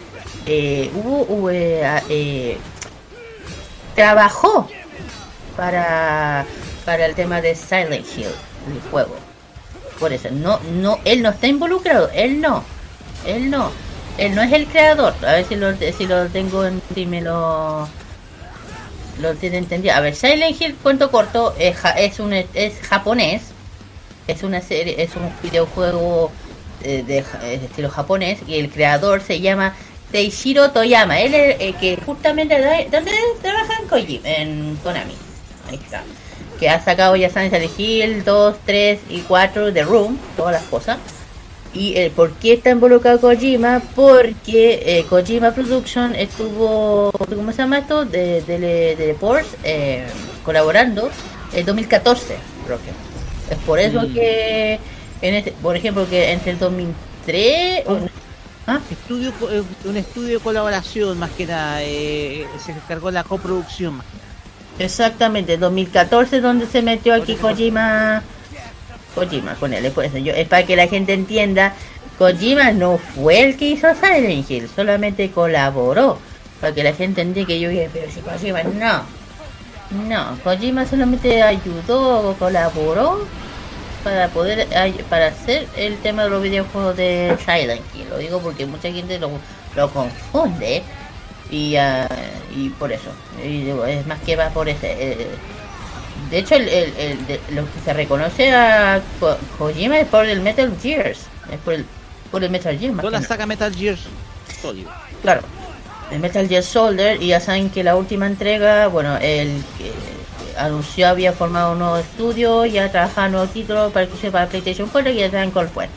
[0.45, 2.57] eh, hubo, hubo, eh, eh,
[3.95, 4.68] trabajó
[5.56, 6.45] para,
[6.86, 9.15] para el tema de Silent Hill, el juego.
[9.99, 12.64] Por eso, no, no, él no está involucrado, él no,
[13.26, 13.72] él no,
[14.18, 15.14] él no es el creador.
[15.26, 17.88] A ver si lo, si lo tengo, en, si lo,
[19.39, 19.95] tiene entendido.
[19.95, 23.41] A ver, Silent Hill, cuento corto, es, ja- es un, es japonés,
[24.27, 26.31] es una serie, es un videojuego
[26.84, 29.73] eh, de, ja- eh, estilo japonés y el creador se llama
[30.11, 31.19] Teishiro Toyama.
[31.22, 32.56] Él es el que justamente
[32.91, 33.11] donde
[33.41, 35.14] trabaja en Kojima, en Konami.
[35.69, 36.03] Ahí está.
[36.60, 40.98] Que ha sacado ya Silent Hill 2, 3 y 4 de Room, todas las cosas.
[41.73, 43.81] ¿Y eh, por qué está involucrado Kojima?
[43.95, 48.06] Porque eh, Kojima Production estuvo, ¿cómo se llama esto?
[48.06, 50.06] De, de, de, Force, eh,
[50.44, 51.10] colaborando
[51.53, 52.35] en 2014,
[52.65, 53.53] creo que.
[53.53, 54.14] Es por eso Mm.
[54.14, 54.80] que,
[55.22, 57.84] en este, por ejemplo, que entre el 2003...
[57.88, 57.99] o-
[58.69, 58.80] ¿Ah?
[58.91, 64.02] Estudio, eh, un estudio de colaboración más que nada, eh, se encargó la coproducción.
[64.80, 68.23] Exactamente, 2014 donde se metió aquí Kojima
[69.18, 70.18] Kojima con él, por eso.
[70.19, 71.73] Yo, es para que la gente entienda,
[72.19, 76.19] Kojima no fue el que hizo Silent Hill, solamente colaboró,
[76.61, 79.03] para que la gente entienda que yo dije, pero si Kojima no,
[80.07, 83.26] no, Kojima solamente ayudó, colaboró
[84.03, 84.68] para poder
[85.10, 89.18] para hacer el tema de los videojuegos de Silent Hill, lo digo porque mucha gente
[89.18, 89.31] lo,
[89.76, 90.84] lo confunde
[91.49, 92.07] y, ah,
[92.56, 93.10] y por eso.
[93.44, 95.27] Y digo, es más que va por ese eh,
[96.30, 100.26] de hecho el, el- el- de- lo que se reconoce a Ko- Kojima es por
[100.26, 101.20] el Metal Gears
[101.52, 101.86] es por el,
[102.32, 103.28] por el Metal Gear más Toda la nada.
[103.28, 103.98] saga Metal Gear
[104.62, 104.86] Solid.
[105.22, 105.41] claro
[106.12, 109.91] el Metal Gear Soldier y ya saben que la última entrega bueno el que
[110.58, 115.12] anunció había formado un nuevo estudio ya trabajaba nuevo título para que para PlayStation 4
[115.12, 115.88] y ya saben cuál fue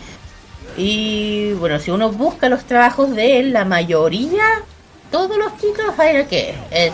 [0.76, 4.62] y bueno, si uno busca los trabajos de él, la mayoría,
[5.10, 6.92] todos los títulos hay que es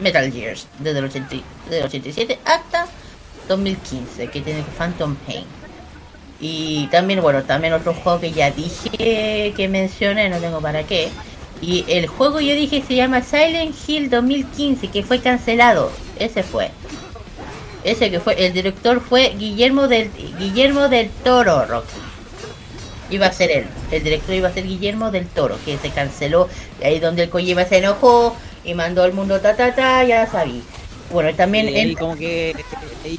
[0.00, 2.86] Metal Gears, desde el, 80 desde el 87 hasta
[3.48, 5.44] 2015, que tiene Phantom Pain.
[6.40, 11.10] Y también, bueno, también otro juego que ya dije que mencioné, no tengo para qué.
[11.60, 15.90] Y el juego yo dije se llama Silent Hill 2015, que fue cancelado.
[16.18, 16.70] Ese fue.
[17.84, 22.10] Ese que fue, el director fue Guillermo del Guillermo del Toro, Rocky
[23.10, 23.66] iba a ser él.
[23.90, 26.48] El director iba a ser Guillermo del Toro, que se canceló.
[26.80, 30.26] Y ahí donde el Kojima se enojó y mandó al mundo ta ta ta, ya
[30.26, 30.62] sabí.
[31.10, 32.54] Bueno, también Y ahí él- como que eh,
[33.04, 33.16] en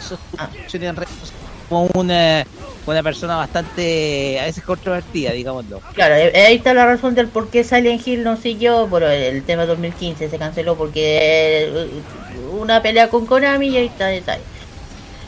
[0.00, 1.08] sociales
[1.68, 2.44] como una,
[2.86, 5.80] una persona bastante a veces controvertida, digámoslo.
[5.94, 8.86] Claro, eh, ahí está la razón del por qué Silent Hill no siguió.
[8.86, 11.88] Bueno, el tema 2015 se canceló porque eh,
[12.60, 14.36] una pelea con Konami y ahí está, ahí está.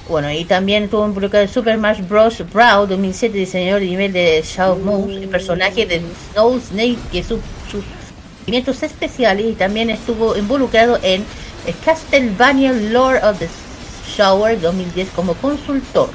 [0.09, 2.45] Bueno, y también tuvo involucrado en Super Smash Bros.
[2.53, 6.01] Brawl 2007, diseñador de nivel de Shadow Mouse, el personaje de
[6.33, 7.41] Snow Snake, que sus
[7.71, 7.83] sus
[8.47, 11.23] movimientos especiales, y también estuvo involucrado en
[11.67, 13.49] eh, Castlevania Lord of the
[14.17, 16.09] Shower 2010 como consultor.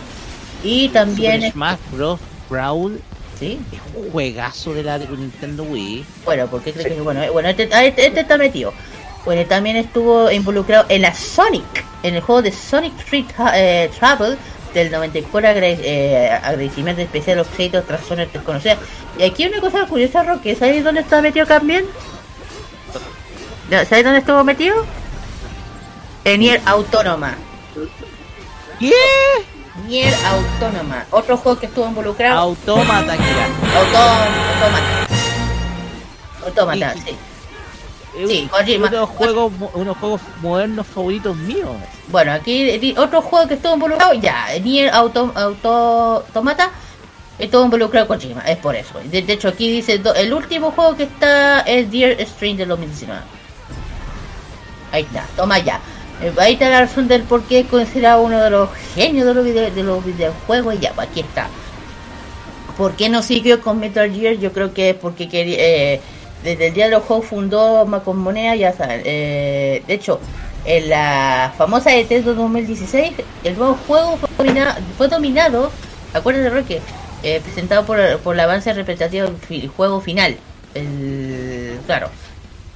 [0.63, 1.41] Y también...
[1.41, 2.19] Super Smash Bros.
[2.49, 3.01] Brawl.
[3.37, 3.59] Sí.
[3.71, 6.05] Es un juegazo de la de Nintendo Wii.
[6.23, 8.71] Bueno, porque creo que bueno, eh, bueno este, ah, este, este está metido.
[9.25, 13.25] Bueno, también estuvo involucrado en la Sonic, en el juego de Sonic Street
[13.55, 14.37] eh, Travel
[14.73, 18.77] del 94 agrade- eh, agradecimiento especial a los créditos tras zonas desconocidas.
[19.19, 21.85] Y aquí una cosa curiosa, Roque, ¿sabes dónde está metido también?
[23.71, 24.85] ¿Sabes dónde estuvo metido?
[26.25, 27.35] En Nier Autónoma.
[28.79, 28.91] ¿Qué?
[29.87, 31.05] Nier Autónoma.
[31.11, 32.39] Otro juego que estuvo involucrado.
[32.39, 33.45] Autómata, era.
[33.79, 35.07] Autómata.
[36.45, 37.15] Autómata, sí.
[38.27, 38.87] Sí, Kojima.
[38.89, 41.69] Unos juegos, mo- unos juegos modernos favoritos míos.
[42.09, 46.71] Bueno, aquí otro juego que estuvo involucrado, ya, Nier Auto, Auto Automata
[47.39, 48.99] estuvo involucrado con Kojima, es por eso.
[49.05, 52.67] De, de hecho, aquí dice, do- el último juego que está es Dear String del
[52.67, 53.21] 2019.
[54.91, 55.79] Ahí está, toma ya.
[56.21, 59.33] Eh, Ahí está la razón del por qué es considerado uno de los genios de
[59.33, 61.47] los, de los videojuegos y ya, pues aquí está.
[62.77, 64.35] ¿Por qué no siguió con Metal Gear?
[64.35, 66.01] Yo creo que es porque quería, eh,
[66.43, 69.01] desde el día de los juegos fundó Macon Moneda, ya saben.
[69.05, 70.19] eh, de hecho,
[70.65, 73.13] en la famosa E E3 de 2016,
[73.43, 75.71] el nuevo juego fue dominado, fue dominado
[76.13, 76.81] acuérdate Roque,
[77.21, 80.37] presentado por, por el avance representativo del juego final.
[81.85, 82.09] Claro.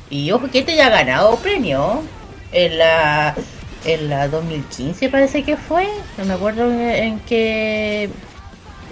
[0.10, 2.02] Y ojo que este ya ha ganado premio.
[2.52, 3.36] En la
[3.86, 5.88] en la 2015 parece que fue,
[6.18, 8.10] no me acuerdo en, en qué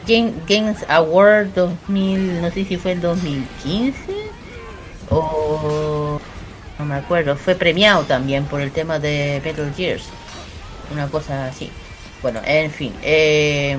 [0.07, 3.95] Game- Games Award 2000, no sé si fue en 2015
[5.09, 6.19] o
[6.79, 10.05] no me acuerdo, fue premiado también por el tema de Metal Gears,
[10.91, 11.71] una cosa así.
[12.21, 13.77] Bueno, en fin, eh,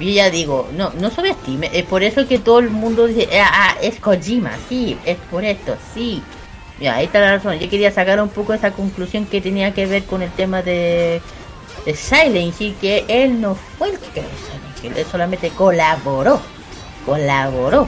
[0.00, 3.50] yo ya digo, no, no subestime, es por eso que todo el mundo dice, ah,
[3.52, 6.22] ah, es Kojima, sí, es por esto, sí.
[6.80, 7.58] Ya, ahí está la razón.
[7.58, 11.20] Yo quería sacar un poco esa conclusión que tenía que ver con el tema de,
[11.84, 16.40] de Silent que él no fue el que creó Silent él solamente colaboró,
[17.04, 17.86] colaboró.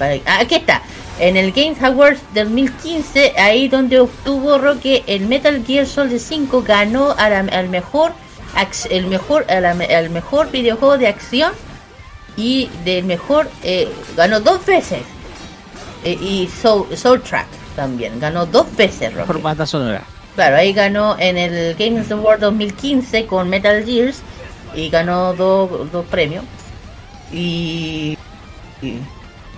[0.00, 0.82] Ah, aquí está,
[1.20, 7.14] en el Games Awards 2015, ahí donde obtuvo Roque el Metal Gear Solid 5 ganó
[7.16, 8.12] al mejor
[8.90, 11.52] el mejor al mejor videojuego de acción
[12.36, 15.00] y del mejor eh, ganó dos veces
[16.04, 19.12] Eh, y Soul, Soundtrack también ganó dos veces.
[19.26, 20.02] Por banda sonora.
[20.34, 24.20] Claro, ahí ganó en el Games Award 2015 con Metal Gears
[24.74, 26.44] y ganó dos dos premios.
[27.32, 28.16] Y,
[28.82, 28.98] y,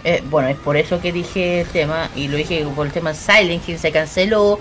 [0.04, 3.12] eh, bueno, es por eso que dije el tema y lo dije por el tema
[3.14, 4.58] Silent Hill se canceló.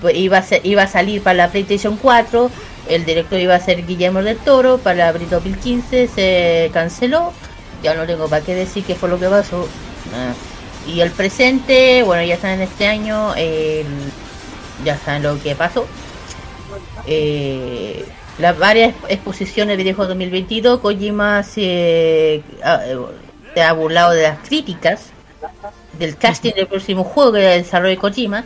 [0.00, 2.50] pues iba a, ser- iba a salir para la PlayStation 4,
[2.88, 7.32] el director iba a ser Guillermo del Toro, para abril 2015 se canceló.
[7.82, 9.66] Ya no tengo para qué decir qué fue lo que pasó.
[10.14, 10.32] Ah.
[10.90, 13.84] Y el presente, bueno, ya está en este año, el-
[14.84, 15.86] ya saben lo que pasó.
[17.06, 18.04] Eh,
[18.38, 22.96] las varias exposiciones de videojuegos 2022, Kojima se, ha- eh,
[23.54, 25.06] se ha burlado de las críticas
[25.98, 28.44] del casting del próximo juego que desarrolla de Kojima,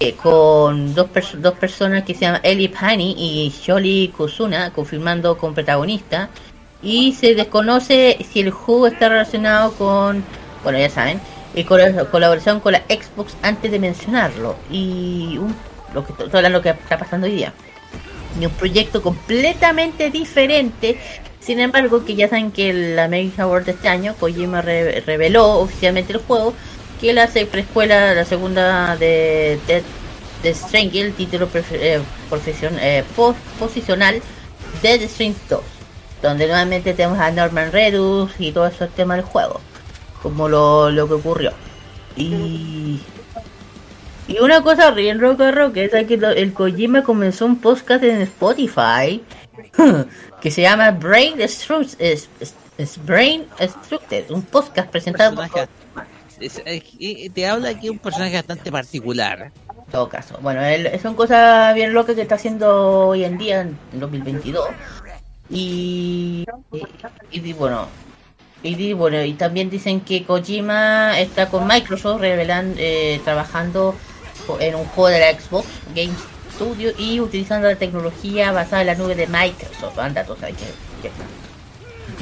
[0.00, 5.54] eh, con dos, dos personas que se llaman Eli Pani y Sholi Kusuna, confirmando con
[5.54, 6.30] protagonista.
[6.82, 10.24] Y se desconoce si el juego está relacionado con,
[10.64, 11.20] bueno, ya saben,
[11.54, 14.56] y con la colaboración con la Xbox antes de mencionarlo.
[14.70, 15.54] Y un-
[15.92, 17.52] lo que estoy hablando que está pasando hoy día.
[18.40, 20.98] Y un proyecto completamente diferente.
[21.40, 25.58] Sin embargo, que ya saben que la Mega Award de este año, Kojima re- reveló
[25.58, 26.54] oficialmente el juego,
[27.00, 29.58] que hace preescuela, la segunda de
[30.42, 32.00] de Strange, el título eh,
[32.80, 34.20] eh, pos- posicional
[34.82, 35.60] Dead Strange 2,
[36.22, 39.60] donde nuevamente tenemos a Norman Redus y todo eso el tema del juego,
[40.22, 41.52] como lo, lo que ocurrió.
[42.16, 43.00] Y
[44.28, 49.22] y una cosa bien roca roca es que el Kojima comenzó un podcast en Spotify
[50.40, 52.20] que se llama Brain Destructed,
[54.30, 55.50] un podcast presentado por
[56.40, 59.52] y te habla aquí un personaje bastante particular.
[59.68, 60.38] En todo caso.
[60.40, 64.68] Bueno, él, son cosas bien locas que está haciendo hoy en día, en 2022.
[65.50, 67.88] Y, y, y bueno,
[68.62, 73.94] y, bueno, y también dicen que Kojima está con Microsoft revelan, eh, trabajando
[74.58, 76.12] en un juego de la Xbox Game
[76.54, 79.98] Studio y utilizando la tecnología basada en la nube de Microsoft.
[79.98, 80.64] Anda, tú sabes que,
[81.02, 81.24] que está.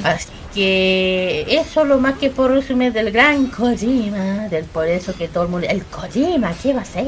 [0.03, 5.27] Así que eso lo más que por resumen del gran Kojima, del por eso que
[5.27, 7.05] todo el mundo, el Kojima, ¿qué va a hacer?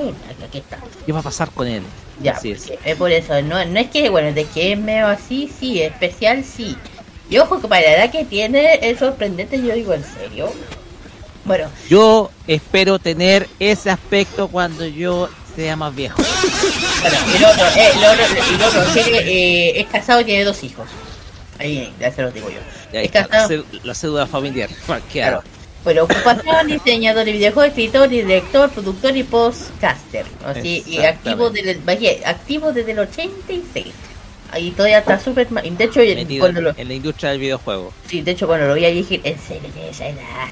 [0.48, 0.78] Aquí- está.
[1.06, 1.84] ¿Qué va a pasar con él?
[2.22, 2.72] Ya, Así es.
[2.86, 6.44] es por eso, no, no es que, bueno, de que es medio así, sí, especial,
[6.44, 6.76] sí.
[7.30, 10.52] Y ojo que para la edad que tiene es sorprendente, yo digo, ¿en serio?
[11.46, 16.22] Bueno, Yo espero tener ese aspecto cuando yo sea más viejo.
[17.02, 20.64] bueno, el otro, eh, el otro, el otro tiene, eh, es casado y tiene dos
[20.64, 20.88] hijos.
[21.62, 22.60] Ahí, ya se los digo yo.
[22.92, 24.70] Ya Es está, la, la cédula familiar.
[25.12, 25.44] Claro.
[25.84, 30.26] Bueno, ocupación, diseñador de videojuegos, escritor, director, productor y postcaster.
[30.46, 33.88] Así, y activo desde, el, vaya, activo desde el 86.
[34.52, 35.48] Ahí todavía está súper...
[35.50, 36.02] De hecho,
[36.40, 37.94] cuando en, lo, en la industria del videojuego.
[38.06, 40.50] sí, de hecho, cuando lo vi ahí dije, en serio, tiene esa edad.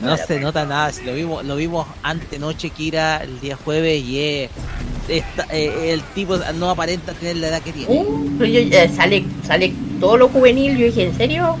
[0.00, 4.20] No se nota nada, si lo vimos, lo vimos antenoche Kira el día jueves y
[4.20, 4.50] eh,
[5.48, 7.88] el tipo no aparenta tener la edad que tiene.
[7.88, 11.56] Uh, pero yo, eh, sale, sale todo lo juvenil, yo dije, ¿en serio?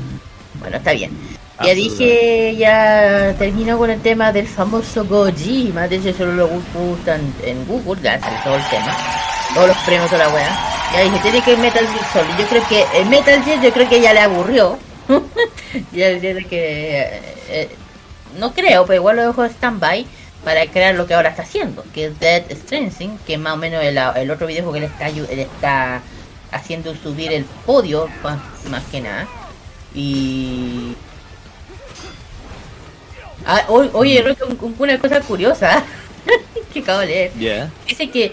[0.60, 1.12] Bueno, está bien.
[1.64, 7.20] Ya dije, ya terminó con el tema del famoso Gojima, de hecho solo lo buscan
[7.42, 8.94] en Google, ya sale todo el tema,
[9.54, 10.72] todos los premios de la wea.
[10.92, 13.88] Ya dije, tiene que Metal Gear Solid, yo creo que el Metal Gear yo creo
[13.88, 14.78] que ya le aburrió.
[15.92, 17.70] ya tiene que...
[18.38, 20.06] no creo, pero igual lo dejo en stand-by
[20.44, 23.56] para crear lo que ahora está haciendo, que es Dead Stranding, que es más o
[23.56, 24.80] menos el, el otro videojuego que
[25.36, 26.00] le está,
[26.52, 28.38] haciendo subir el podio, más,
[28.70, 29.26] más que nada.
[29.94, 30.94] Y...
[33.44, 34.24] Ah, oye, oye,
[34.60, 35.84] un- una cosa curiosa
[36.72, 37.68] que acabo de leer.
[37.86, 38.32] Dice que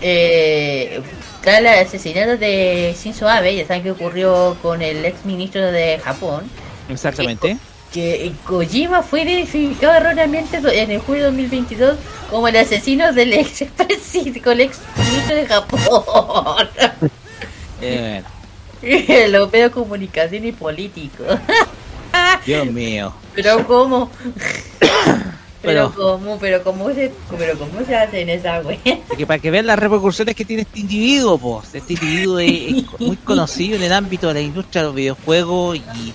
[0.00, 1.00] eh,
[1.42, 5.98] tras el asesinato de Shinzo Abe, ya saben que ocurrió con el ex ministro de
[6.02, 6.44] Japón,
[6.88, 7.48] Exactamente.
[7.48, 7.73] que
[8.44, 11.96] Kojima fue identificado erróneamente en el julio de 2022
[12.30, 16.68] como el asesino del ex presidente, el ex ministro de Japón.
[17.80, 18.22] Eh,
[19.30, 21.38] Los medios de comunicación y políticos.
[22.46, 23.12] Dios mío.
[23.34, 24.10] Pero como
[25.64, 28.78] Pero, Pero- cómo, pero cómo se, pero cómo se hacen esa wea.
[29.16, 31.74] Que para que vean las repercusiones que tiene este individuo, pues.
[31.74, 35.78] Este individuo es, es muy conocido en el ámbito de la industria de los videojuegos
[35.78, 36.12] y,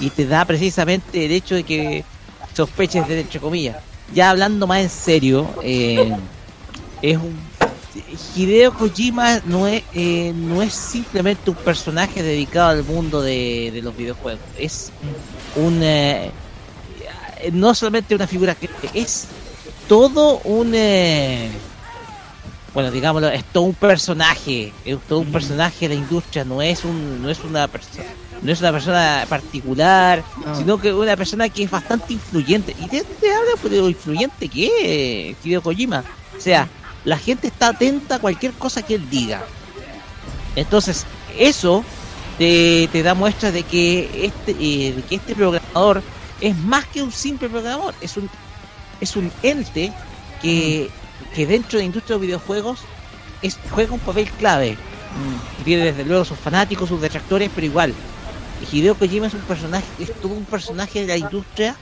[0.00, 2.04] y te da precisamente el hecho de que
[2.54, 3.76] sospeches de entre comillas.
[4.12, 6.12] Ya hablando más en serio, eh,
[7.02, 7.36] es un
[8.34, 13.82] Hideo Kojima no es eh, no es simplemente un personaje dedicado al mundo de, de
[13.82, 14.90] los videojuegos, es
[15.56, 16.32] un eh,
[17.52, 19.26] no solamente una figura que es
[19.88, 21.50] todo un eh,
[22.72, 26.84] bueno digámoslo es todo un personaje es todo un personaje de la industria no es
[26.84, 28.04] un no es una persona
[28.44, 30.54] no es una persona particular No.
[30.56, 33.88] sino que una persona que es bastante influyente y te, te habla pues, de lo
[33.88, 36.04] influyente que es Hideo Kojima
[36.36, 36.68] o sea
[37.04, 39.42] la gente está atenta a cualquier cosa que él diga
[40.54, 41.04] entonces
[41.38, 41.84] eso
[42.38, 46.02] te, te da muestra de que este eh, de que este programador
[46.40, 48.28] es más que un simple programador es un
[49.00, 49.92] es un ente
[50.40, 50.90] que,
[51.34, 52.80] que dentro de la industria de los videojuegos
[53.42, 54.76] es, juega un papel clave.
[55.64, 57.94] Tiene desde luego sus fanáticos, sus detractores, pero igual.
[58.70, 61.76] Hideo Kojima es un personaje, es todo un personaje de la industria.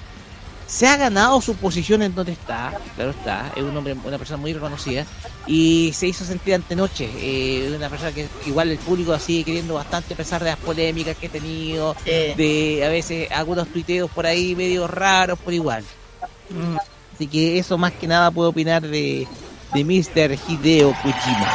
[0.67, 4.39] Se ha ganado su posición en donde está, claro está, es un hombre, una persona
[4.39, 5.05] muy reconocida
[5.47, 9.75] y se hizo sentir ante noche, eh, una persona que igual el público sigue queriendo
[9.75, 14.25] bastante a pesar de las polémicas que he tenido, de a veces algunos tuiteos por
[14.25, 15.85] ahí medio raros, por igual.
[16.49, 16.77] Mm.
[17.15, 19.27] Así que eso más que nada puedo opinar de,
[19.75, 20.39] de Mr.
[20.49, 21.53] Hideo Kojima.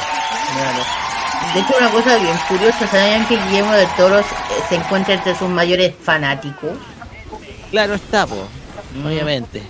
[1.53, 5.34] De hecho, una cosa bien curiosa, ¿sabían que Guillermo de Toros eh, se encuentra entre
[5.36, 6.72] sus mayores fanáticos?
[7.72, 8.48] Claro está, po,
[9.06, 9.61] obviamente.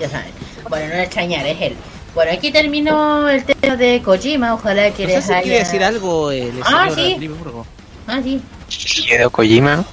[0.00, 0.32] Ya saben.
[0.68, 1.76] Bueno, no es extrañar, es él.
[2.14, 5.42] Bueno, aquí terminó el tema de Kojima, ojalá que No sé les si haya...
[5.42, 7.30] quiere decir algo el Ah, sí.
[8.06, 8.40] Ah, sí.
[9.04, 9.84] Hideo Kojima,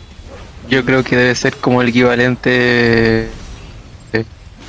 [0.69, 3.29] yo creo que debe ser como el equivalente
[4.13, 4.23] eh,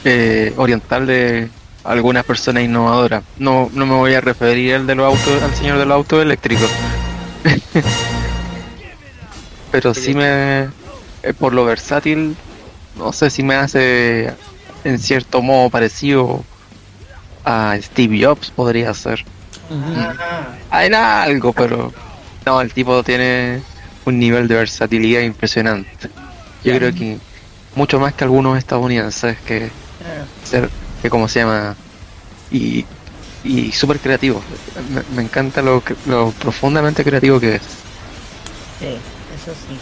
[0.05, 1.49] eh, oriental de
[1.85, 3.23] algunas personas innovadoras.
[3.39, 6.23] No, no me voy a referir al de los autos, al señor de los autos
[6.23, 6.71] eléctricos.
[9.71, 10.69] Pero sí me,
[11.23, 12.37] eh, por lo versátil,
[12.97, 14.33] no sé si me hace
[14.85, 16.45] en cierto modo parecido
[17.45, 19.25] a Steve Jobs, podría ser.
[20.71, 21.93] Hay algo, pero
[22.45, 23.63] no, el tipo tiene
[24.05, 26.11] un nivel de versatilidad impresionante.
[26.63, 27.19] Yo creo que
[27.75, 29.71] mucho más que algunos estadounidenses que
[30.45, 30.71] ser,
[31.05, 31.77] que como se llama
[32.51, 32.83] y,
[33.45, 34.43] y súper creativo.
[34.89, 37.63] Me, me encanta lo, que- lo profundamente creativo que es.
[38.81, 38.87] Sí,
[39.37, 39.77] eso sí.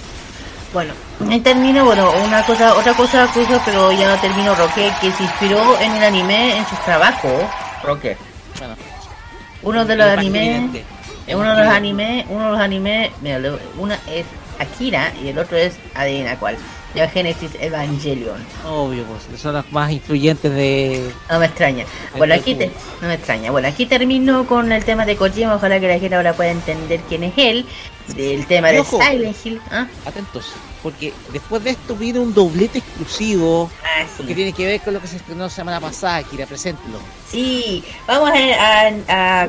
[0.72, 0.94] Bueno,
[1.44, 5.78] termino, bueno, una cosa, otra cosa curiosa, pero ya no termino, Roque, que se inspiró
[5.78, 7.44] en el anime en sus trabajos.
[7.84, 8.16] Roque.
[8.58, 8.74] Bueno,
[9.62, 10.82] Uno de los animes,
[11.28, 13.38] uno de los animes, uno de los animes, mira,
[13.78, 14.26] una es
[14.58, 16.56] Akira y el otro es, adivina cuál,
[16.94, 18.36] Neo Genesis Evangelion.
[18.66, 21.10] Obvio, pues, son los más influyentes de...
[21.30, 21.86] No me extraña.
[22.16, 22.70] Bueno, aquí te,
[23.00, 23.50] no me extraña.
[23.50, 25.54] Bueno, aquí termino con el tema de Kojima.
[25.54, 27.66] Ojalá que la gente ahora pueda entender quién es él.
[28.16, 28.98] Del tema Y de ojo.
[29.00, 29.60] Silent Hill.
[29.70, 29.86] ¿Ah?
[30.04, 30.52] Atentos,
[30.82, 34.24] porque después de esto viene un doblete exclusivo Ah, sí.
[34.24, 36.98] que tiene que ver con lo que se estrenó la semana pasada, Kira, preséntelo.
[37.30, 39.48] Sí, vamos a, a, a,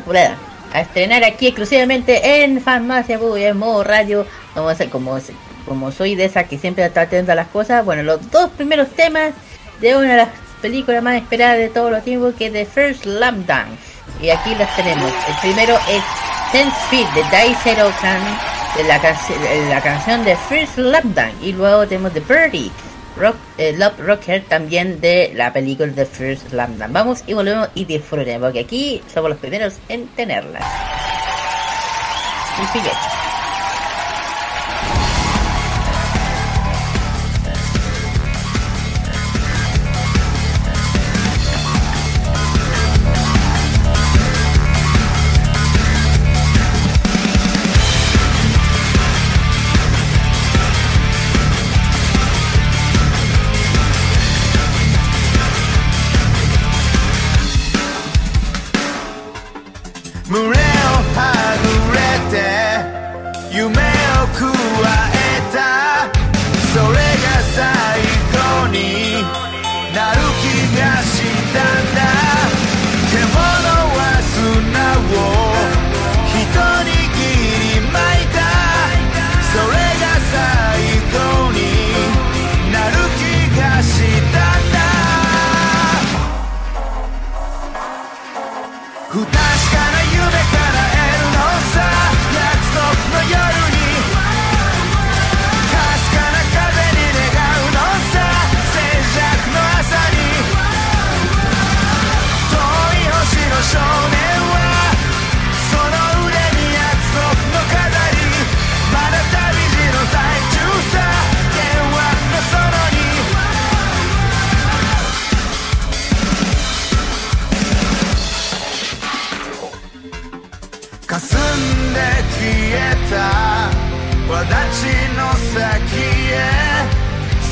[0.73, 4.25] a estrenar aquí exclusivamente en Farmacia Buy, en modo radio.
[4.55, 5.17] Vamos a hacer como,
[5.65, 7.83] como soy de esa que siempre está atento a las cosas.
[7.85, 9.33] Bueno, los dos primeros temas
[9.81, 10.29] de una de las
[10.61, 13.77] películas más esperadas de todos los tiempos, que es The First Slam Dunk.
[14.21, 15.11] Y aquí los tenemos.
[15.27, 16.03] El primero es
[16.51, 18.21] Ten Speed de Dai Zero Kan,
[18.77, 21.41] de la, canción de First Slam Dunk.
[21.41, 22.71] Y luego tenemos The Birdie.
[23.15, 26.91] Rock, eh, Love Rocker también de la película The First Slam Dunk.
[26.91, 30.63] Vamos y volvemos y disfruten, porque aquí somos los primeros en tenerlas.
[32.61, 33.22] Y sigue.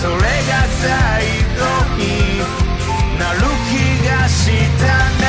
[0.01, 0.89] それが最
[1.61, 2.39] 後に
[3.19, 4.49] なる気がし
[4.79, 5.20] た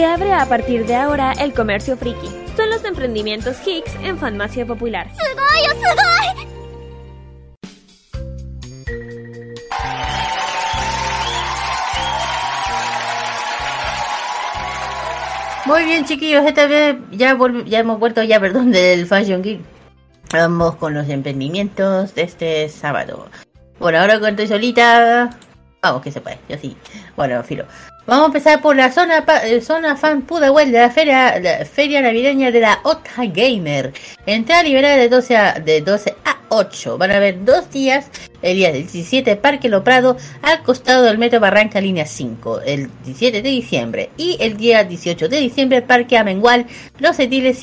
[0.00, 2.26] Se abre a partir de ahora el comercio friki.
[2.56, 5.06] Son los emprendimientos Hicks en farmacia popular.
[5.12, 5.26] Oh,
[15.66, 17.36] Muy bien, chiquillos, esta vez ya,
[17.66, 19.60] ya hemos vuelto ya, perdón, del Fashion Geek.
[20.32, 23.28] Vamos con los emprendimientos de este sábado.
[23.78, 25.28] Bueno, ahora cuando estoy solita.
[25.82, 26.74] Vamos, que se puede, yo sí.
[27.16, 27.66] Bueno, filo.
[28.10, 32.02] Vamos a empezar por la zona eh, zona fan Pudahuel de la feria, la feria
[32.02, 33.92] navideña de la Otta Gamer.
[34.26, 36.98] Entrada liberada de 12 a, de 12 a 8.
[36.98, 38.10] Van a haber dos días.
[38.42, 42.62] El día del 17 Parque Lo Prado al costado del Metro Barranca Línea 5.
[42.62, 44.10] El 17 de diciembre.
[44.16, 46.66] Y el día 18 de diciembre Parque Amengual
[46.98, 47.62] Los Ediles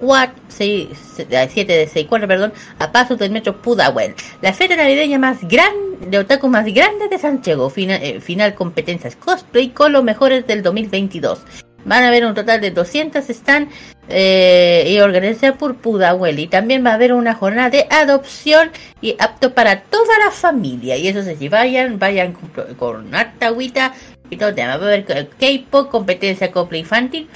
[0.00, 4.14] 764 6, 764, perdón, a pasos del metro Pudahuel.
[4.42, 7.70] La feria navideña más grande, de otaku más grande de Santiago.
[7.70, 11.40] Fina- eh, final competencias cosplay con los mejores del 2022.
[11.84, 13.68] Van a haber un total de 200 stand
[14.08, 16.38] eh, y organizadas por Pudahuel.
[16.40, 18.70] Y también va a haber una jornada de adopción
[19.00, 20.96] y apto para toda la familia.
[20.96, 23.94] Y eso es si vayan, vayan con, con harta agüita
[24.30, 24.78] y todo el tema.
[24.78, 27.28] Va a haber K-pop, competencia cosplay infantil.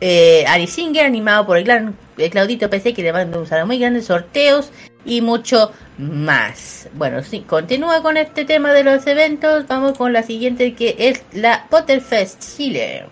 [0.00, 3.66] Eh, Ari Singer, animado por el gran eh, Claudito PC, que le manda un saludo
[3.66, 4.70] muy grande, sorteos
[5.04, 6.88] y mucho más.
[6.94, 9.66] Bueno, sí, continúa con este tema de los eventos.
[9.66, 13.04] Vamos con la siguiente que es la Potterfest Chile.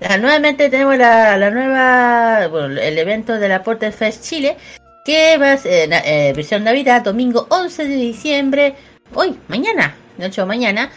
[0.00, 4.56] Ah, nuevamente tenemos la, la nueva, bueno, el evento de la Potterfest Chile,
[5.04, 8.74] que va a ser na- eh, versión Navidad, domingo 11 de diciembre,
[9.14, 10.90] hoy, mañana, 8 de mañana,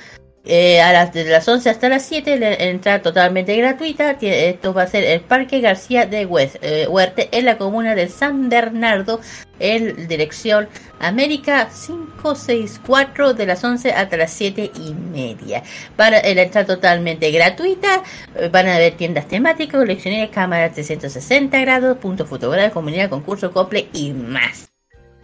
[0.44, 4.18] eh, a las, desde las 11 hasta las 7, la entrada totalmente gratuita.
[4.20, 8.10] Esto va a ser el Parque García de Hues- eh, Huerte en la comuna de
[8.10, 9.22] San Bernardo,
[9.60, 10.68] en dirección
[11.00, 15.64] América 564, de las 11 hasta las 7 y media.
[15.96, 18.02] Para eh, la entrada totalmente gratuita,
[18.36, 23.88] eh, van a haber tiendas temáticas, colecciones, cámaras 360 grados, puntos fotográficos, comunidad, concurso, cople
[23.94, 24.72] y más.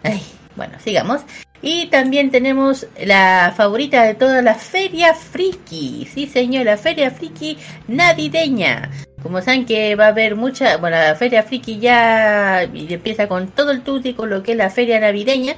[0.03, 0.21] Ay,
[0.57, 1.21] bueno, sigamos.
[1.61, 6.07] Y también tenemos la favorita de todas, la Feria Friki.
[6.13, 7.57] Sí, señor, la Feria Friki
[7.87, 8.91] navideña.
[9.23, 13.71] Como saben que va a haber mucha, bueno, la Feria Friki ya empieza con todo
[13.71, 15.55] el tutti con lo que es la Feria navideña.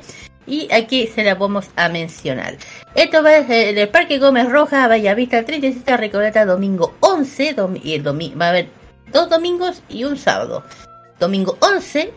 [0.48, 2.56] Y aquí se la vamos a mencionar.
[2.96, 7.56] Esto va en el Parque Gómez Roja, Vallavista, 37 Recoleta, domingo 11.
[7.56, 8.68] dom- y el domi- va a haber
[9.12, 10.64] dos domingos y un sábado.
[11.20, 12.12] Domingo 11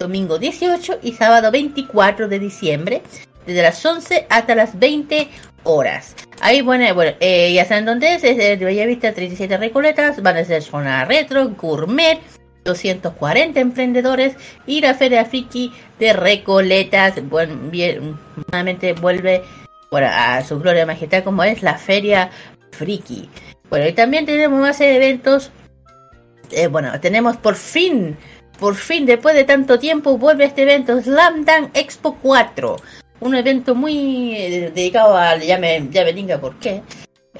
[0.00, 3.02] domingo 18 y sábado 24 de diciembre,
[3.46, 5.28] desde las 11 hasta las 20
[5.62, 6.16] horas.
[6.40, 10.44] Ahí, bueno, bueno eh, ya saben dónde es, es de Bellavista 37 Recoletas, van a
[10.44, 12.18] ser zona retro, gourmet,
[12.64, 14.36] 240 emprendedores
[14.66, 19.42] y la Feria Friki de Recoletas, bueno, bien, nuevamente vuelve
[19.90, 22.30] bueno, a su gloria majestad como es la Feria
[22.72, 23.28] Friki.
[23.68, 25.50] Bueno, y también tenemos más eventos
[26.52, 28.16] eh, bueno, tenemos por fin,
[28.60, 32.76] por fin, después de tanto tiempo, vuelve este evento, Slam Dunk Expo 4.
[33.20, 36.82] Un evento muy eh, dedicado al, ya me, ya me diga por qué,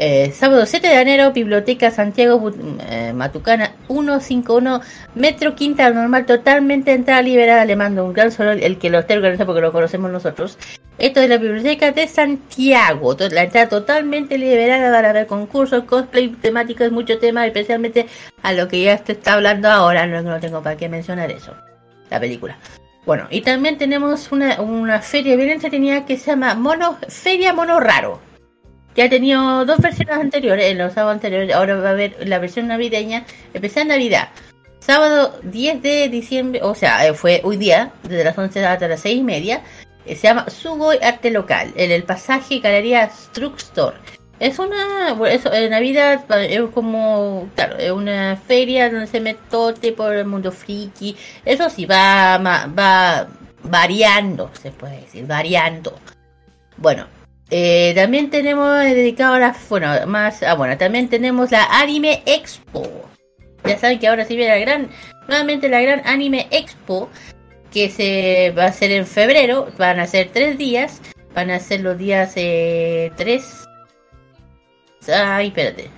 [0.02, 2.50] Eh, sábado 7 de enero, Biblioteca Santiago
[2.88, 4.80] eh, Matucana 151,
[5.14, 7.66] Metro Quinta Normal, totalmente entrada liberada.
[7.66, 10.56] Le mando un gran saludo, el que lo esté organizando porque lo conocemos nosotros.
[10.96, 16.90] Esto es la Biblioteca de Santiago, la entrada totalmente liberada para ver concursos, cosplay, temáticas,
[16.90, 18.06] mucho tema, especialmente
[18.42, 21.54] a lo que ya te está hablando ahora, no, no tengo para qué mencionar eso,
[22.08, 22.56] la película.
[23.04, 27.80] Bueno, y también tenemos una, una feria bien entretenida que se llama Mono, Feria Mono
[27.80, 28.29] Raro.
[28.96, 32.38] Ya ha tenido dos versiones anteriores, en los sábados anteriores, ahora va a haber la
[32.38, 34.28] versión navideña, especial Navidad.
[34.80, 39.00] Sábado 10 de diciembre, o sea, eh, fue hoy día, desde las 11 hasta las
[39.00, 39.62] 6 y media.
[40.06, 43.96] eh, Se llama Sugoi Arte Local, en el pasaje Galería Struck Store.
[44.40, 49.20] Es una, bueno, eso, en Navidad pa- es como, claro, es una feria donde se
[49.20, 51.14] metote por el mundo friki.
[51.44, 53.28] Eso sí, va, va
[53.62, 55.94] variando, se puede decir, variando.
[56.78, 57.06] Bueno,
[57.50, 62.22] eh, también tenemos eh, dedicado a la, bueno, más, ah, bueno, también tenemos la Anime
[62.26, 62.88] Expo.
[63.64, 64.88] Ya saben que ahora sí viene la gran,
[65.28, 67.10] nuevamente la gran Anime Expo,
[67.72, 71.00] que se va a hacer en febrero, van a ser tres días,
[71.34, 73.44] van a ser los días eh, 3,
[75.12, 75.90] ay, espérate,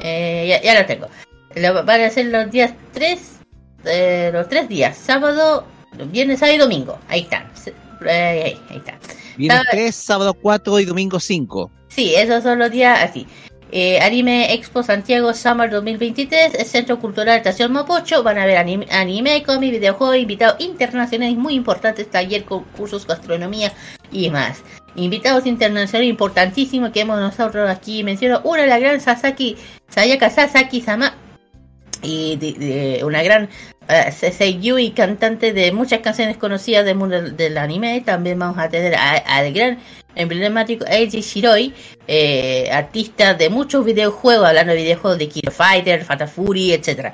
[0.00, 1.08] Eh, ya, ya lo tengo,
[1.54, 3.40] Lo- van a ser los días 3,
[4.32, 5.64] los tres días, sábado,
[6.10, 7.50] viernes, sábado y domingo, ahí están,
[8.06, 8.82] eh, ahí, ahí.
[9.36, 11.70] Viernes Sábado- 3, sábado 4 y domingo 5.
[11.88, 13.26] Sí, esos son los días así.
[13.72, 18.22] Eh, anime Expo Santiago Summer 2023, el Centro Cultural Estación Mapocho.
[18.22, 23.72] Van a ver anime, anime cómic, videojuegos, invitados internacionales muy importantes, taller, concursos, gastronomía
[24.12, 24.62] y más.
[24.94, 28.40] Invitados internacionales importantísimos que hemos nosotros aquí menciono.
[28.44, 29.56] Una, la gran Sasaki,
[29.88, 31.14] Sayaka Sasaki Sama.
[32.02, 33.48] Y de- de- una gran
[33.88, 38.00] eh, seiyuu y cantante de muchas canciones conocidas del mundo del, anime.
[38.00, 39.78] También vamos a tener al gran
[40.14, 41.72] emblemático Eiji Shiroi,
[42.08, 47.12] eh, artista de muchos videojuegos, hablando de videojuegos de Kilo Fighter, Fatal Fury, etc.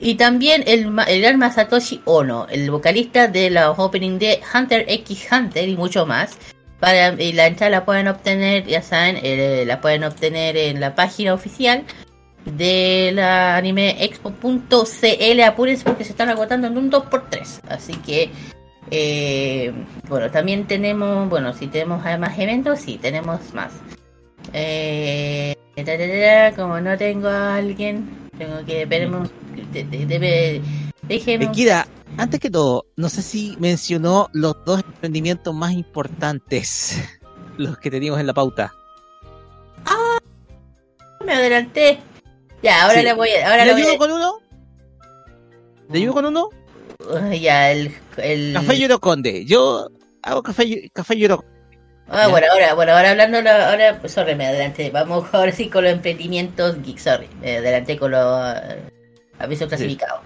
[0.00, 5.28] Y también el, el gran Masatoshi Ono, el vocalista de la opening de Hunter x
[5.30, 6.36] Hunter y mucho más.
[7.18, 11.32] Y la entrada la pueden obtener, ya saben, eh, la pueden obtener en la página
[11.32, 11.84] oficial
[12.44, 15.40] de la animeexpo.cl.
[15.46, 17.60] Apúrense porque se están agotando en un 2x3.
[17.68, 18.30] Así que,
[18.90, 19.72] eh,
[20.08, 23.72] bueno, también tenemos, bueno, si tenemos además eventos, sí, tenemos más.
[24.52, 25.54] Eh,
[26.56, 29.30] como no tengo a alguien, tengo que veremos.
[29.72, 30.62] de- de-
[32.18, 37.02] antes que todo, no sé si mencionó los dos emprendimientos más importantes,
[37.56, 38.74] los que teníamos en la pauta.
[41.24, 42.00] Me adelanté.
[42.62, 43.02] Ya, ahora Sí.
[43.02, 43.50] le voy a.
[43.50, 44.34] Ahora ¿Le ayudo a- con uno?
[45.90, 46.48] ¿Le ayudo con uno?
[47.40, 47.94] Ya, el.
[48.18, 48.52] el...
[48.54, 49.44] Café Yoroconde.
[49.44, 49.88] Yo
[50.22, 51.50] hago café, café Yoroconde.
[52.08, 54.90] Ah, bueno, ahora, bueno, ahora hablando, ahora, sorry, me adelanté.
[54.90, 57.28] Vamos ahora sí con los emprendimientos geek, sorry.
[57.40, 58.82] Me adelanté con los eh,
[59.38, 60.20] avisos clasificados.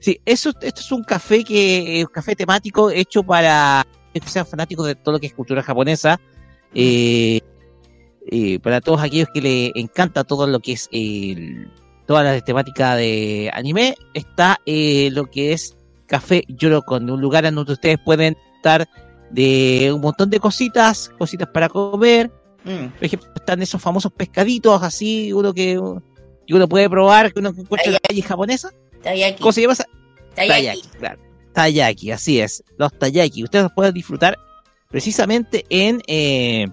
[0.00, 4.86] Sí, eso, esto es un café que, un café temático hecho para que sean fanáticos
[4.86, 6.20] de todo lo que es cultura japonesa.
[6.74, 7.40] eh,
[8.30, 11.70] eh, para todos aquellos que le encanta todo lo que es el-
[12.06, 15.76] toda la temática de anime, está eh, lo que es
[16.06, 18.88] Café Yorokon, un lugar en donde ustedes pueden estar
[19.30, 22.30] de un montón de cositas, cositas para comer.
[22.64, 22.86] Mm.
[22.88, 25.80] Por ejemplo, están esos famosos pescaditos así, uno que,
[26.46, 28.72] que uno puede probar, que uno encuentra en la calle japonesa.
[29.02, 29.40] Taiyaki.
[29.40, 29.74] ¿Cómo se llama?
[30.34, 31.20] Taiyaki, claro.
[31.52, 32.62] Taiyaki, así es.
[32.76, 33.44] Los taiyaki.
[33.44, 34.36] Ustedes los pueden disfrutar
[34.88, 36.66] precisamente en, eh,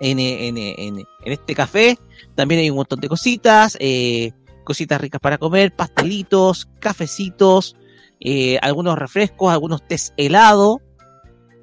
[0.00, 1.98] en, en, en- en este café.
[2.34, 4.32] También hay un montón de cositas, eh,
[4.64, 7.76] cositas ricas para comer, pastelitos, cafecitos,
[8.20, 10.80] eh, algunos refrescos, algunos tés helado,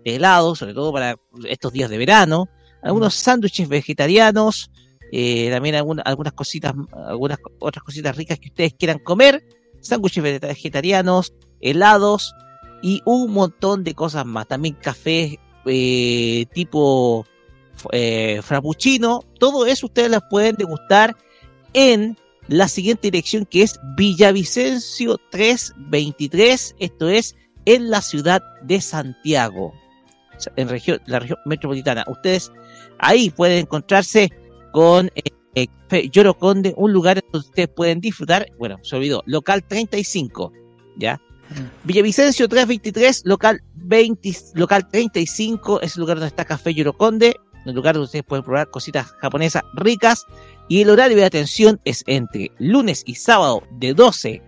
[0.03, 1.15] helado, sobre todo para
[1.47, 2.47] estos días de verano,
[2.81, 4.69] algunos sándwiches vegetarianos,
[5.11, 6.73] eh, también alguna- algunas cositas,
[7.07, 9.43] algunas otras cositas ricas que ustedes quieran comer,
[9.81, 12.33] sándwiches vegetarianos, helados
[12.81, 14.47] y un montón de cosas más.
[14.47, 17.25] También café eh, tipo
[17.91, 21.15] eh, frappuccino, todo eso ustedes las pueden degustar
[21.73, 27.35] en la siguiente dirección que es Villavicencio 323, esto es
[27.65, 29.73] en la ciudad de Santiago,
[30.55, 32.03] en región, la región metropolitana.
[32.07, 32.51] Ustedes
[32.99, 34.29] ahí pueden encontrarse
[34.71, 35.23] con eh,
[35.55, 40.51] eh, Café Yoroconde, un lugar donde ustedes pueden disfrutar, bueno, se olvidó, local 35,
[40.97, 41.21] ¿ya?
[41.83, 47.35] Villavicencio 323, local 20, local 35, es el lugar donde está Café Yoroconde,
[47.65, 50.25] un lugar donde ustedes pueden probar cositas japonesas ricas,
[50.67, 54.41] y el horario de atención es entre lunes y sábado de 12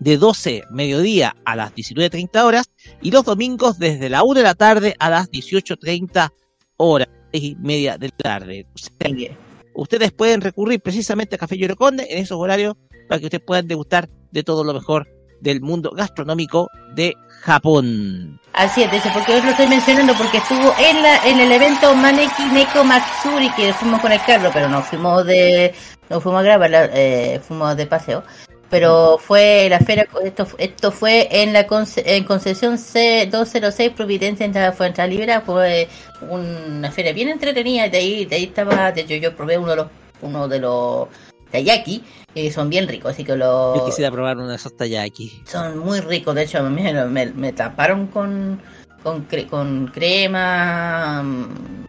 [0.00, 2.70] de 12 mediodía a las 19.30 horas
[3.02, 6.30] y los domingos desde la 1 de la tarde a las 18.30
[6.76, 8.66] horas, y media de la tarde.
[8.74, 9.36] Sea,
[9.74, 12.74] ustedes pueden recurrir precisamente a Café Yoroconde en esos horarios
[13.08, 15.08] para que ustedes puedan degustar de todo lo mejor
[15.40, 18.40] del mundo gastronómico de Japón.
[18.52, 21.52] Así es, de hecho, porque hoy lo estoy mencionando porque estuvo en, la, en el
[21.52, 25.72] evento Maneki Neko Matsuri que fuimos con el carro, pero no fuimos de,
[26.08, 28.22] no fuimos a grabar, eh, fuimos de paseo.
[28.70, 34.74] Pero fue la feria, esto, esto fue en la conce- en concesión C206 Providencia en
[34.74, 35.88] Fuente Libra, fue
[36.28, 39.76] una feria bien entretenida, de ahí, de ahí estaba, de hecho yo probé uno de
[39.76, 39.86] los,
[40.20, 41.08] uno de los
[41.50, 42.04] Tayaki,
[42.38, 43.78] y son bien ricos, así que los...
[43.78, 45.42] Yo quisiera probar una de esos aquí.
[45.44, 48.60] Son muy ricos, de hecho me, me, me taparon con,
[49.02, 51.86] con, cre- con crema mm,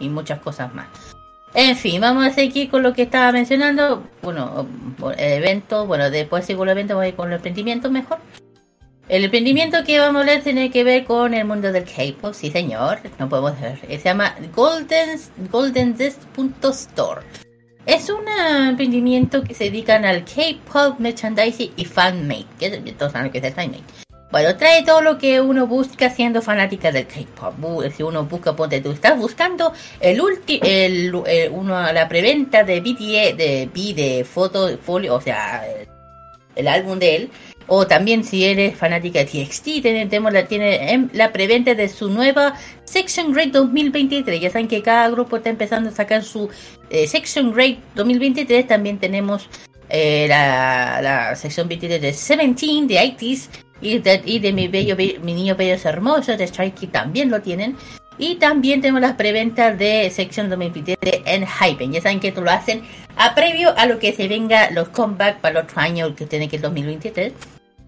[0.00, 0.86] y muchas cosas más.
[1.54, 4.02] En fin, vamos a seguir con lo que estaba mencionando.
[4.22, 4.66] Bueno,
[5.16, 8.18] el evento, bueno, después sigo el evento, voy con el emprendimiento mejor.
[9.08, 12.50] El emprendimiento que vamos a hablar tiene que ver con el mundo del K-pop, sí
[12.50, 13.78] señor, no podemos ver.
[13.86, 15.18] Se llama Golden,
[15.50, 17.22] GoldenZest.store.
[17.86, 22.46] Es un eh, emprendimiento que se dedican al K-pop merchandising y fanmade.
[22.58, 23.82] Que todos saben lo que es el fanmade.
[24.32, 27.54] Bueno, trae todo lo que uno busca siendo fanática del K-pop.
[27.96, 32.80] Si uno busca, ponte tú, estás buscando el último, el, el- uno, la preventa de
[32.80, 35.88] BTS, de B de foto, folio, o sea, el,
[36.56, 37.30] el álbum de él.
[37.68, 42.08] O también si eres fanática de TXT, tenemos la, tiene em, la preventa de su
[42.08, 44.40] nueva Section Grade 2023.
[44.40, 46.48] Ya saben que cada grupo está empezando a sacar su
[46.90, 48.68] eh, Section Grade 2023.
[48.68, 49.48] También tenemos
[49.88, 54.94] eh, la, la sección 23 de Seventeen, de ITs y de, y de mi, bello,
[54.94, 57.76] Be- mi niño bello hermoso, de Strike Kids también lo tienen.
[58.18, 61.92] Y también tenemos las preventas de sección 2023 de Enhypen.
[61.92, 62.82] Ya saben que esto lo hacen
[63.16, 66.48] a previo a lo que se venga los comeback para el otro año que tiene
[66.48, 67.32] que el 2023.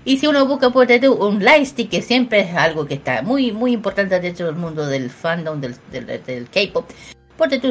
[0.09, 3.73] Y si uno busca por un lightstick, que siempre es algo que está muy muy
[3.73, 6.91] importante dentro del mundo del fandom del, K-pop,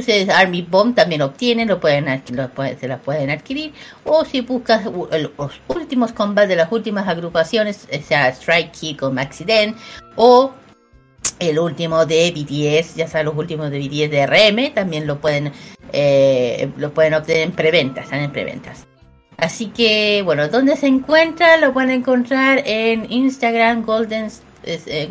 [0.03, 3.73] si es Army Bomb también obtienen, lo pueden, lo se las pueden adquirir.
[4.03, 9.11] O si buscas los últimos combates de las últimas agrupaciones, eh, sea Strike Kick o
[9.11, 9.75] Maxiden,
[10.15, 10.51] o
[11.39, 15.51] el último de BTS, ya sea los últimos de BTS de RM, también lo pueden,
[15.91, 18.85] eh, lo pueden obtener en preventas, están en preventas.
[19.37, 21.57] Así que, bueno, ¿dónde se encuentra?
[21.57, 24.31] Lo pueden encontrar en Instagram, golden,
[24.63, 25.07] eh,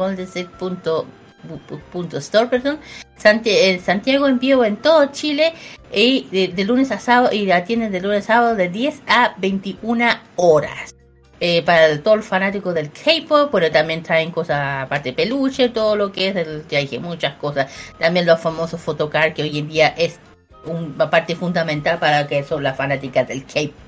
[2.50, 2.80] perdón,
[3.24, 5.54] en Santiago en vivo en todo Chile
[5.92, 9.34] y de, lunes a sábado y la tienen de lunes a sábado de 10 a
[9.38, 10.92] 21 horas.
[11.38, 16.10] Eh, para todo el fanático del K-pop, pero también traen cosas aparte peluche, todo lo
[16.10, 17.70] que es, el, ya dije muchas cosas.
[17.98, 20.18] También los famosos photocard que hoy en día es
[20.64, 23.85] una parte fundamental para que son las fanáticas del K-pop.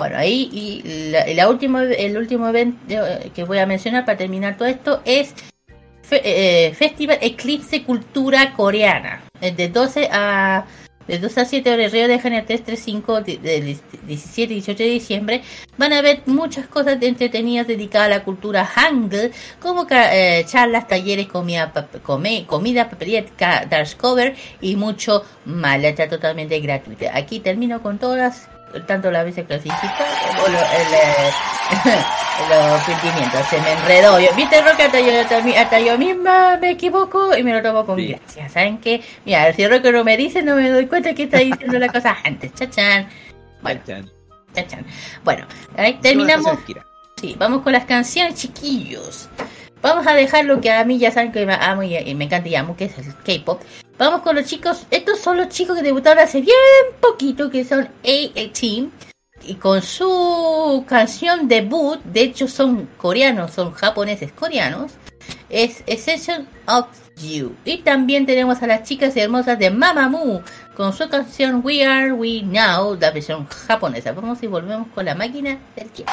[0.00, 4.16] Bueno, ahí y la, la última, el último evento eh, que voy a mencionar para
[4.16, 5.34] terminar todo esto es
[6.02, 9.20] Fe- eh, Festival Eclipse Cultura Coreana.
[9.42, 10.64] eh, De 12 a
[11.06, 14.88] de 12 a 7 horas Río de Janeiro 335 de- del 17 y 18 de
[14.88, 15.42] diciembre
[15.76, 21.26] van a haber muchas cosas entretenidas dedicadas a la cultura Hangul como eh, charlas, talleres,
[21.26, 23.26] comida, pap- come- comida, papelería,
[23.68, 25.78] dance cover y mucho más.
[25.78, 27.10] La totalmente gratuita.
[27.14, 28.48] Aquí termino con todas
[28.86, 29.88] tanto la visa clasificada
[30.28, 31.30] como lo- el, eh,
[32.70, 33.46] los sentimientos.
[33.48, 34.18] Se me enredó.
[34.20, 34.86] Yo, ¿Viste, Roca?
[34.86, 35.12] Hasta yo,
[35.56, 38.08] hasta, yo misma me equivoco y me lo tomo con Sí.
[38.08, 38.48] gracia.
[38.48, 39.02] ¿Saben qué?
[39.24, 42.16] Mira, si Roca no me dice, no me doy cuenta que está diciendo la cosa
[42.24, 42.54] antes.
[42.54, 43.08] Chachán.
[43.62, 43.80] Bueno,
[44.54, 44.84] chachán.
[45.24, 46.58] Bueno, ahí terminamos.
[47.20, 49.28] Sí, vamos con las canciones, chiquillos.
[49.82, 52.24] Vamos a dejar lo que a mí ya saben que me amo y, y me
[52.24, 53.62] encanta y amo, que es el K-pop.
[54.00, 54.86] Vamos con los chicos.
[54.90, 56.56] Estos son los chicos que debutaron hace bien
[57.02, 58.90] poquito, que son A-Team.
[59.42, 64.92] Y con su canción debut, de hecho son coreanos, son japoneses coreanos,
[65.50, 66.86] es Essential of
[67.18, 67.54] You.
[67.66, 70.42] Y también tenemos a las chicas hermosas de Mamamoo
[70.74, 74.12] con su canción We Are We Now, la versión japonesa.
[74.12, 76.12] Vamos y volvemos con la máquina del tiempo.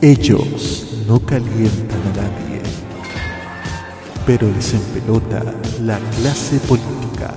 [0.00, 2.62] Ellos no calientan a nadie,
[4.24, 5.42] pero les empelota
[5.82, 7.34] la clase política.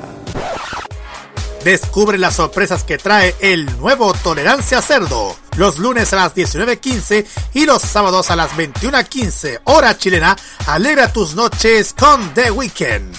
[1.63, 7.25] Descubre las sorpresas que trae el nuevo Tolerancia Cerdo, los lunes a las 19.15
[7.55, 10.35] y los sábados a las 21.15, hora chilena.
[10.67, 13.15] Alegra tus noches con The Weekend.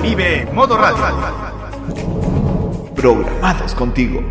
[0.00, 1.04] Vive Modo Radio.
[2.96, 4.22] Programados contigo.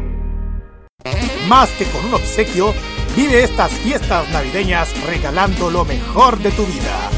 [1.47, 2.73] Más que con un obsequio
[3.15, 7.09] vive estas fiestas navideñas regalando lo mejor de tu vida.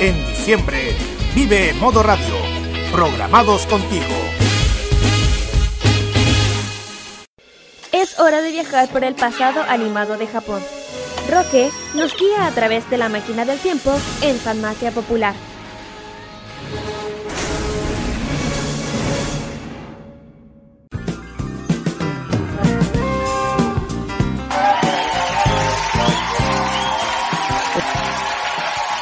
[0.00, 0.94] En diciembre,
[1.34, 2.34] vive Modo Radio.
[2.92, 4.14] Programados contigo.
[7.92, 10.62] Es hora de viajar por el pasado animado de Japón.
[11.30, 13.90] Roque nos guía a través de la máquina del tiempo
[14.22, 15.34] en Farmacia Popular.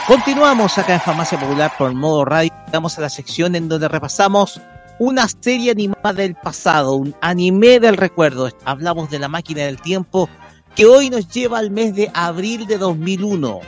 [0.07, 2.53] Continuamos acá en Farmacia Popular por modo radio.
[2.67, 4.61] Estamos a la sección en donde repasamos
[4.99, 8.51] una serie animada del pasado, un anime del recuerdo.
[8.67, 10.29] Hablamos de la máquina del tiempo
[10.77, 13.61] que hoy nos lleva al mes de abril de 2001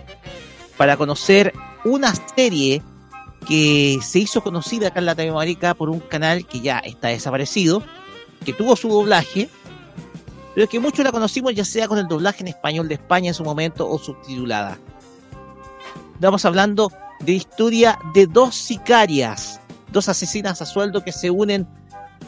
[0.77, 1.55] para conocer
[1.87, 2.83] una serie
[3.49, 7.83] que se hizo conocida acá en Latinoamérica por un canal que ya está desaparecido,
[8.45, 9.49] que tuvo su doblaje,
[10.55, 13.35] pero que muchos la conocimos ya sea con el doblaje en español de España en
[13.35, 14.77] su momento o subtitulada.
[16.17, 19.61] Estamos hablando de historia de dos sicarias,
[19.93, 21.69] dos asesinas a sueldo que se unen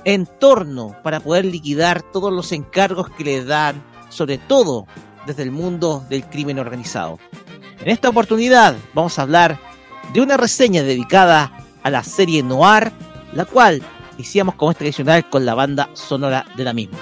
[0.05, 4.87] en torno para poder liquidar todos los encargos que les dan, sobre todo
[5.27, 7.19] desde el mundo del crimen organizado.
[7.81, 9.59] En esta oportunidad vamos a hablar
[10.13, 11.51] de una reseña dedicada
[11.83, 12.93] a la serie Noir,
[13.33, 13.83] la cual
[14.19, 16.99] hicimos como es tradicional con la banda sonora de la misma.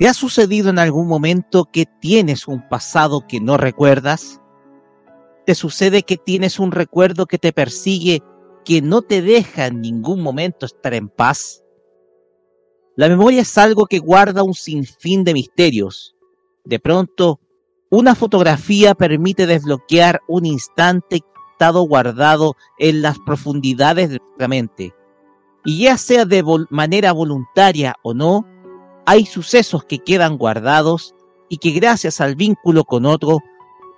[0.00, 4.40] ¿Te ha sucedido en algún momento que tienes un pasado que no recuerdas?
[5.44, 8.22] ¿Te sucede que tienes un recuerdo que te persigue
[8.64, 11.62] que no te deja en ningún momento estar en paz?
[12.96, 16.16] La memoria es algo que guarda un sinfín de misterios.
[16.64, 17.38] De pronto,
[17.90, 21.20] una fotografía permite desbloquear un instante
[21.52, 24.94] estado guardado en las profundidades de nuestra mente.
[25.62, 28.46] Y ya sea de manera voluntaria o no,
[29.10, 31.16] hay sucesos que quedan guardados
[31.48, 33.38] y que gracias al vínculo con otro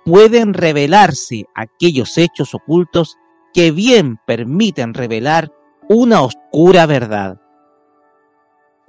[0.05, 3.15] pueden revelarse aquellos hechos ocultos
[3.53, 5.53] que bien permiten revelar
[5.87, 7.39] una oscura verdad.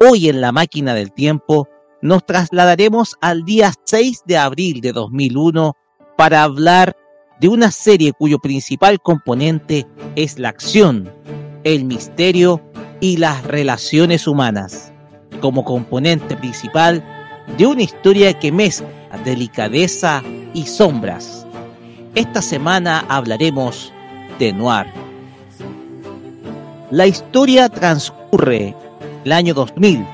[0.01, 1.69] Hoy en la máquina del tiempo
[2.01, 5.77] nos trasladaremos al día 6 de abril de 2001
[6.17, 6.97] para hablar
[7.39, 9.87] de una serie cuyo principal componente
[10.17, 11.13] es la acción,
[11.65, 12.63] el misterio
[13.01, 14.94] y las relaciones humanas
[15.41, 17.03] como componente principal
[17.57, 18.89] de una historia que mezcla
[19.25, 20.23] delicadeza
[20.53, 21.47] y sombras.
[22.15, 23.93] Esta semana hablaremos
[24.39, 24.87] de Noir.
[26.91, 28.75] La historia transcurre
[29.25, 30.05] el año 2000,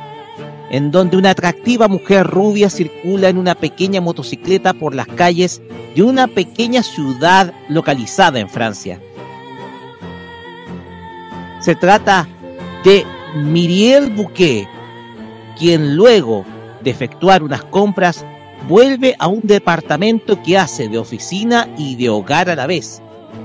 [0.70, 5.60] en donde una atractiva mujer rubia circula en una pequeña motocicleta por las calles
[5.94, 9.00] de una pequeña ciudad localizada en Francia.
[11.60, 12.26] Se trata
[12.84, 14.66] de Miriel Bouquet,
[15.60, 16.46] quien luego
[16.82, 18.24] de efectuar unas compras
[18.66, 23.02] vuelve a un departamento que hace de oficina y de hogar a la vez.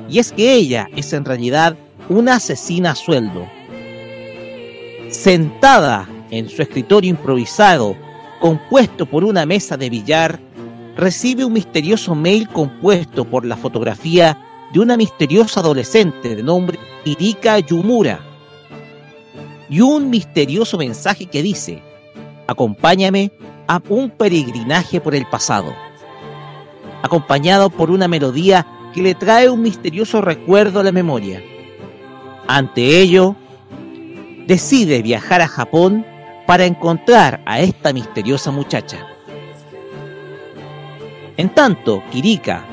[0.10, 1.76] Y es que ella es en realidad
[2.08, 3.46] una asesina a sueldo.
[5.10, 7.98] Sentada en su escritorio improvisado,
[8.40, 10.40] compuesto por una mesa de billar,
[10.96, 14.38] recibe un misterioso mail compuesto por la fotografía
[14.72, 18.22] de una misteriosa adolescente de nombre Irika Yumura.
[19.68, 21.82] y un misterioso mensaje que dice,
[22.48, 23.32] acompáñame
[23.68, 25.74] a un peregrinaje por el pasado,
[27.04, 31.44] acompañado por una melodía que le trae un misterioso recuerdo a la memoria.
[32.48, 33.36] Ante ello,
[34.48, 36.06] decide viajar a Japón
[36.46, 39.06] para encontrar a esta misteriosa muchacha.
[41.38, 42.66] En tanto, Kirika,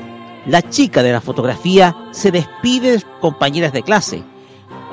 [0.45, 4.23] la chica de la fotografía, se despide de sus compañeras de clase.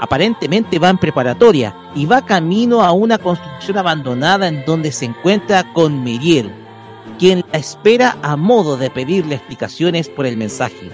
[0.03, 5.71] Aparentemente va en preparatoria y va camino a una construcción abandonada en donde se encuentra
[5.75, 6.51] con Miriel,
[7.19, 10.91] quien la espera a modo de pedirle explicaciones por el mensaje.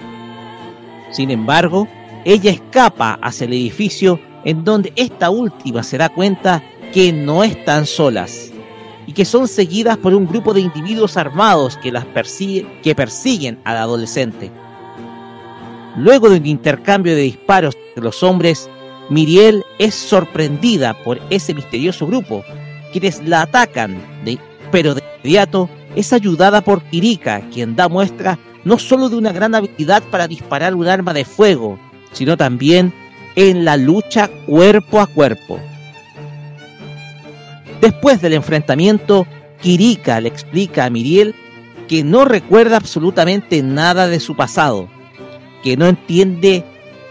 [1.13, 1.87] Sin embargo,
[2.25, 7.87] ella escapa hacia el edificio en donde esta última se da cuenta que no están
[7.87, 8.51] solas
[9.07, 13.61] y que son seguidas por un grupo de individuos armados que las persigue, que persiguen
[13.63, 14.51] al adolescente.
[15.97, 18.69] Luego de un intercambio de disparos entre los hombres,
[19.09, 22.45] Miriel es sorprendida por ese misterioso grupo,
[22.93, 23.97] quienes la atacan,
[24.73, 29.55] pero de inmediato es ayudada por Kirika, quien da muestra no solo de una gran
[29.55, 31.79] habilidad para disparar un arma de fuego,
[32.13, 32.93] sino también
[33.37, 35.61] en la lucha cuerpo a cuerpo.
[37.81, 39.27] Después del enfrentamiento,
[39.61, 41.35] Kirika le explica a Miriel
[41.87, 44.89] que no recuerda absolutamente nada de su pasado,
[45.63, 46.65] que no entiende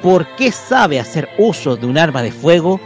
[0.05, 2.79] por qué sabe hacer uso de un arma de fuego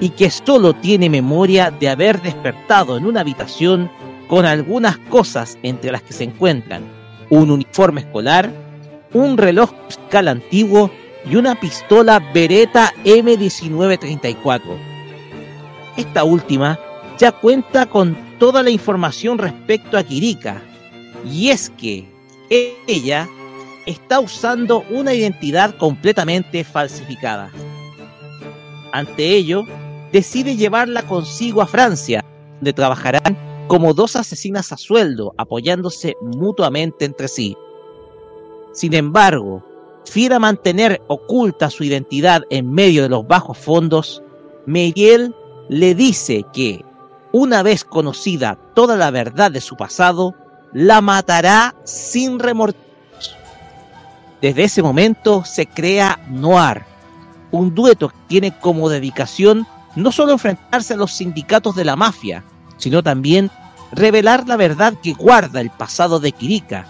[0.00, 3.88] y que solo tiene memoria de haber despertado en una habitación
[4.26, 6.82] con algunas cosas entre las que se encuentran
[7.30, 8.50] un uniforme escolar,
[9.12, 10.90] un reloj fiscal antiguo
[11.24, 14.60] y una pistola Beretta M1934.
[15.96, 16.76] Esta última
[17.18, 20.60] ya cuenta con toda la información respecto a Kirika,
[21.24, 22.08] y es que
[22.50, 23.28] ella
[23.86, 27.50] está usando una identidad completamente falsificada.
[28.92, 29.64] Ante ello,
[30.12, 32.24] decide llevarla consigo a Francia,
[32.56, 37.56] donde trabajarán como dos asesinas a sueldo, apoyándose mutuamente entre sí.
[38.72, 39.64] Sin embargo,
[40.04, 44.22] fiel a mantener oculta su identidad en medio de los bajos fondos,
[44.66, 45.34] Miguel
[45.68, 46.84] le dice que,
[47.32, 50.34] una vez conocida toda la verdad de su pasado,
[50.72, 52.83] la matará sin remordimientos.
[54.44, 56.82] Desde ese momento se crea Noir,
[57.50, 59.66] un dueto que tiene como dedicación
[59.96, 62.44] no solo enfrentarse a los sindicatos de la mafia,
[62.76, 63.50] sino también
[63.90, 66.84] revelar la verdad que guarda el pasado de Kirika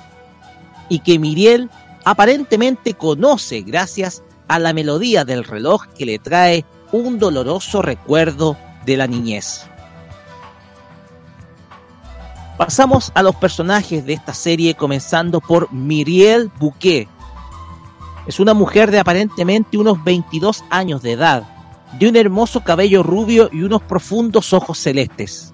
[0.88, 1.70] y que Miriel
[2.04, 8.96] aparentemente conoce gracias a la melodía del reloj que le trae un doloroso recuerdo de
[8.96, 9.68] la niñez.
[12.58, 17.13] Pasamos a los personajes de esta serie comenzando por Miriel Bouquet.
[18.26, 21.44] Es una mujer de aparentemente unos 22 años de edad,
[21.98, 25.52] de un hermoso cabello rubio y unos profundos ojos celestes.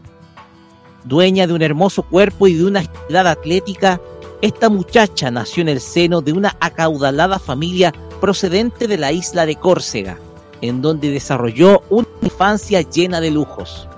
[1.05, 4.00] Dueña de un hermoso cuerpo y de una agilidad atlética,
[4.40, 9.57] esta muchacha nació en el seno de una acaudalada familia procedente de la isla de
[9.57, 10.18] Córcega,
[10.60, 13.89] en donde desarrolló una infancia llena de lujos.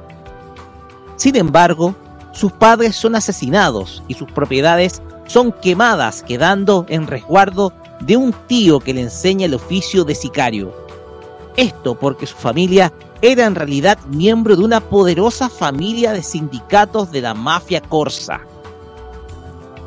[1.17, 1.95] Sin embargo,
[2.33, 7.73] sus padres son asesinados y sus propiedades son quemadas, quedando en resguardo
[8.07, 10.75] de un tío que le enseña el oficio de sicario.
[11.57, 17.21] Esto porque su familia era en realidad miembro de una poderosa familia de sindicatos de
[17.21, 18.41] la mafia corsa.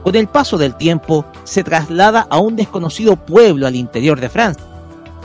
[0.04, 4.64] Con el paso del tiempo, se traslada a un desconocido pueblo al interior de Francia,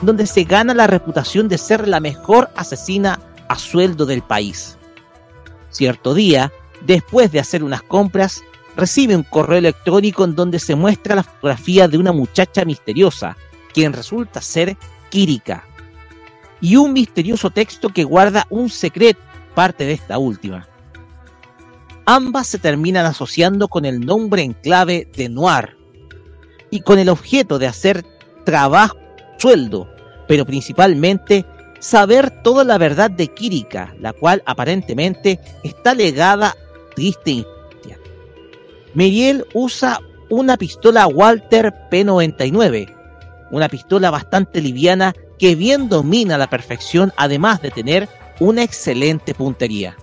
[0.02, 4.78] donde se gana la reputación de ser la mejor asesina a sueldo del país.
[5.68, 6.50] Cierto día,
[6.86, 8.42] después de hacer unas compras,
[8.76, 13.36] recibe un correo electrónico en donde se muestra la fotografía de una muchacha misteriosa,
[13.72, 14.76] quien resulta ser
[15.10, 15.64] Kirika,
[16.60, 19.20] y un misterioso texto que guarda un secreto,
[19.54, 20.68] parte de esta última.
[22.06, 25.76] Ambas se terminan asociando con el nombre en clave de Noir
[26.70, 28.04] y con el objeto de hacer
[28.44, 28.96] trabajo,
[29.38, 29.88] sueldo,
[30.28, 31.44] pero principalmente
[31.80, 36.56] saber toda la verdad de Kirika, la cual aparentemente está legada a
[36.94, 37.44] triste
[38.94, 42.94] Miriel usa una pistola Walter P99,
[43.50, 49.34] una pistola bastante liviana que bien domina a la perfección, además de tener una excelente
[49.34, 49.96] puntería.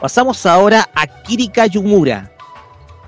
[0.00, 2.32] Pasamos ahora a Kirika Yumura.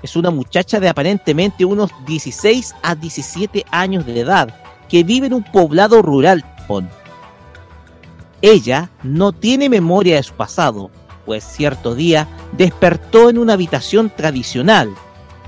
[0.01, 4.53] Es una muchacha de aparentemente unos 16 a 17 años de edad
[4.89, 6.43] que vive en un poblado rural.
[8.41, 10.89] Ella no tiene memoria de su pasado,
[11.31, 14.93] pues cierto día despertó en una habitación tradicional,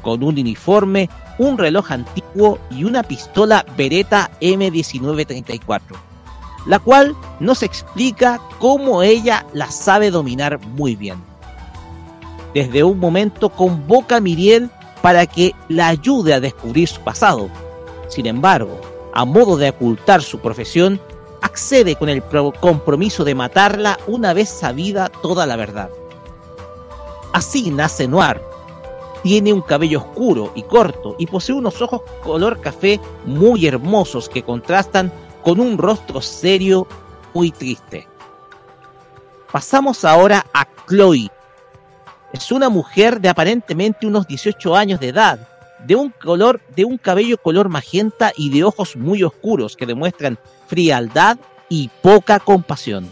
[0.01, 5.81] con un uniforme, un reloj antiguo y una pistola Beretta M1934.
[6.67, 11.17] la cual nos explica cómo ella la sabe dominar muy bien.
[12.53, 14.69] Desde un momento convoca a Miriel
[15.01, 17.49] para que la ayude a descubrir su pasado.
[18.07, 18.79] Sin embargo,
[19.13, 21.01] a modo de ocultar su profesión,
[21.43, 25.89] accede con el pro- compromiso de matarla una vez sabida toda la verdad.
[27.33, 28.41] Así nace Noir.
[29.23, 34.43] Tiene un cabello oscuro y corto y posee unos ojos color café muy hermosos que
[34.43, 35.11] contrastan
[35.43, 36.87] con un rostro serio
[37.33, 38.07] muy triste.
[39.51, 41.29] Pasamos ahora a Chloe.
[42.33, 45.47] Es una mujer de aparentemente unos 18 años de edad,
[45.85, 50.39] de un color, de un cabello color magenta y de ojos muy oscuros que demuestran
[50.67, 51.37] frialdad
[51.69, 53.11] y poca compasión.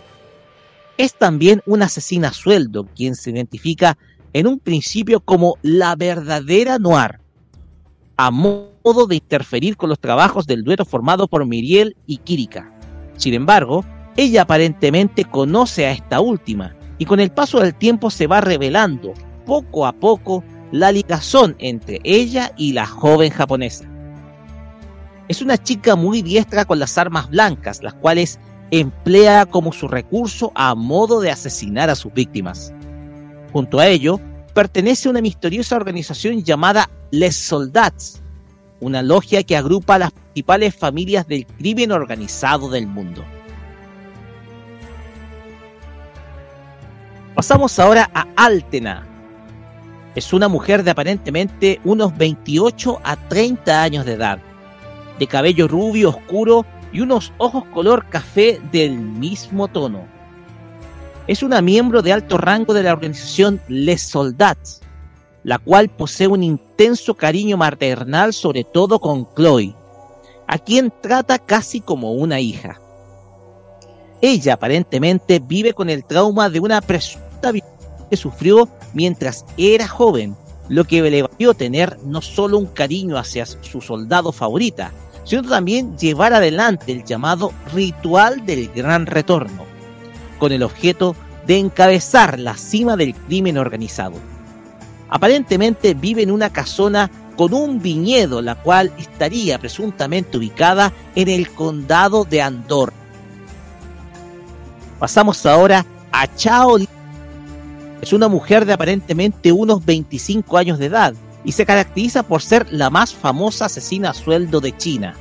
[0.98, 3.98] Es también una asesina a sueldo, quien se identifica
[4.34, 7.20] en un principio como la verdadera Noir,
[8.18, 12.72] a modo de interferir con los trabajos del dueto formado por Miriel y Kirika.
[13.18, 13.84] Sin embargo,
[14.16, 19.14] ella aparentemente conoce a esta última y con el paso del tiempo se va revelando
[19.46, 23.86] poco a poco la ligazón entre ella y la joven japonesa.
[25.28, 28.40] Es una chica muy diestra con las armas blancas, las cuales
[28.72, 32.74] emplea como su recurso a modo de asesinar a sus víctimas.
[33.52, 34.20] Junto a ello,
[34.54, 38.22] pertenece a una misteriosa organización llamada Les Soldats,
[38.80, 43.24] una logia que agrupa a las principales familias del crimen organizado del mundo.
[47.36, 49.11] Pasamos ahora a Altena.
[50.14, 54.40] Es una mujer de aparentemente unos 28 a 30 años de edad,
[55.18, 60.06] de cabello rubio oscuro y unos ojos color café del mismo tono.
[61.28, 64.82] Es una miembro de alto rango de la organización Les Soldats,
[65.44, 69.74] la cual posee un intenso cariño maternal sobre todo con Chloe,
[70.46, 72.82] a quien trata casi como una hija.
[74.22, 77.81] Ella aparentemente vive con el trauma de una presunta violencia
[78.12, 80.36] que sufrió mientras era joven,
[80.68, 84.92] lo que le valió tener no solo un cariño hacia su soldado favorita,
[85.24, 89.64] sino también llevar adelante el llamado ritual del gran retorno,
[90.38, 91.16] con el objeto
[91.48, 94.16] de encabezar la cima del crimen organizado.
[95.10, 101.50] Aparentemente vive en una casona con un viñedo, la cual estaría presuntamente ubicada en el
[101.50, 102.94] condado de Andorra.
[105.00, 106.78] Pasamos ahora a Chao.
[108.02, 111.14] Es una mujer de aparentemente unos 25 años de edad
[111.44, 115.16] y se caracteriza por ser la más famosa asesina a sueldo de China.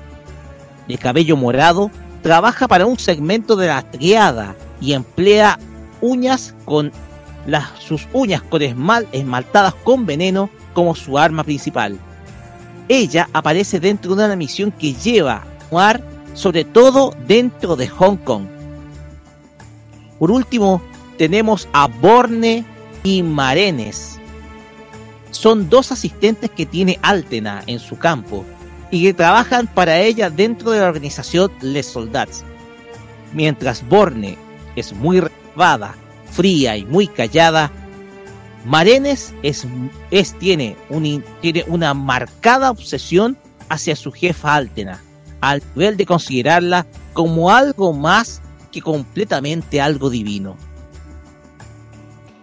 [0.88, 1.90] De cabello morado,
[2.22, 5.58] trabaja para un segmento de la triada y emplea
[6.00, 6.90] uñas con
[7.46, 11.98] las, sus uñas con esmal, esmaltadas con veneno como su arma principal.
[12.88, 16.02] Ella aparece dentro de una misión que lleva a Noir,
[16.34, 18.46] sobre todo dentro de Hong Kong.
[20.18, 20.82] Por último,
[21.16, 22.64] tenemos a Borne
[23.02, 24.18] y Marenes.
[25.30, 28.44] Son dos asistentes que tiene Altena en su campo
[28.90, 32.44] y que trabajan para ella dentro de la organización Les Soldats.
[33.32, 34.36] Mientras Borne
[34.76, 35.94] es muy reservada,
[36.30, 37.70] fría y muy callada,
[38.64, 39.66] Marenes es,
[40.38, 40.76] tiene,
[41.40, 43.38] tiene una marcada obsesión
[43.68, 45.00] hacia su jefa Altena,
[45.40, 50.56] al nivel de considerarla como algo más que completamente algo divino.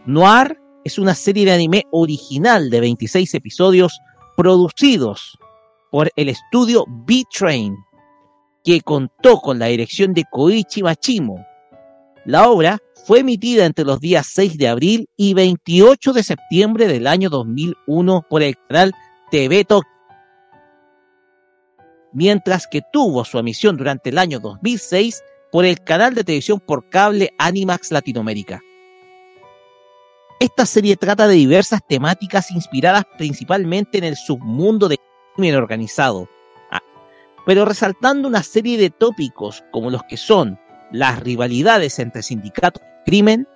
[0.07, 3.99] Noir es una serie de anime original de 26 episodios
[4.37, 5.37] producidos
[5.91, 7.75] por el estudio B-Train,
[8.63, 11.45] que contó con la dirección de Koichi Machimo.
[12.23, 17.05] La obra fue emitida entre los días 6 de abril y 28 de septiembre del
[17.05, 18.93] año 2001 por el canal
[19.29, 19.89] TV Tokyo,
[22.13, 25.21] mientras que tuvo su emisión durante el año 2006
[25.51, 28.61] por el canal de televisión por cable Animax Latinoamérica.
[30.39, 34.99] Esta serie trata de diversas temáticas inspiradas principalmente en el submundo del
[35.35, 36.29] crimen organizado,
[36.69, 36.79] ah,
[37.47, 40.59] pero resaltando una serie de tópicos como los que son
[40.91, 43.47] las rivalidades entre sindicatos de crimen,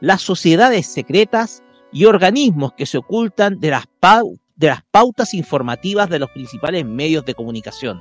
[0.00, 1.62] las sociedades secretas
[1.92, 6.86] y organismos que se ocultan de las, pau de las pautas informativas de los principales
[6.86, 8.00] medios de comunicación.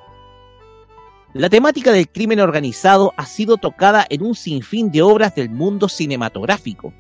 [1.34, 5.90] La temática del crimen organizado ha sido tocada en un sinfín de obras del mundo
[5.90, 6.94] cinematográfico,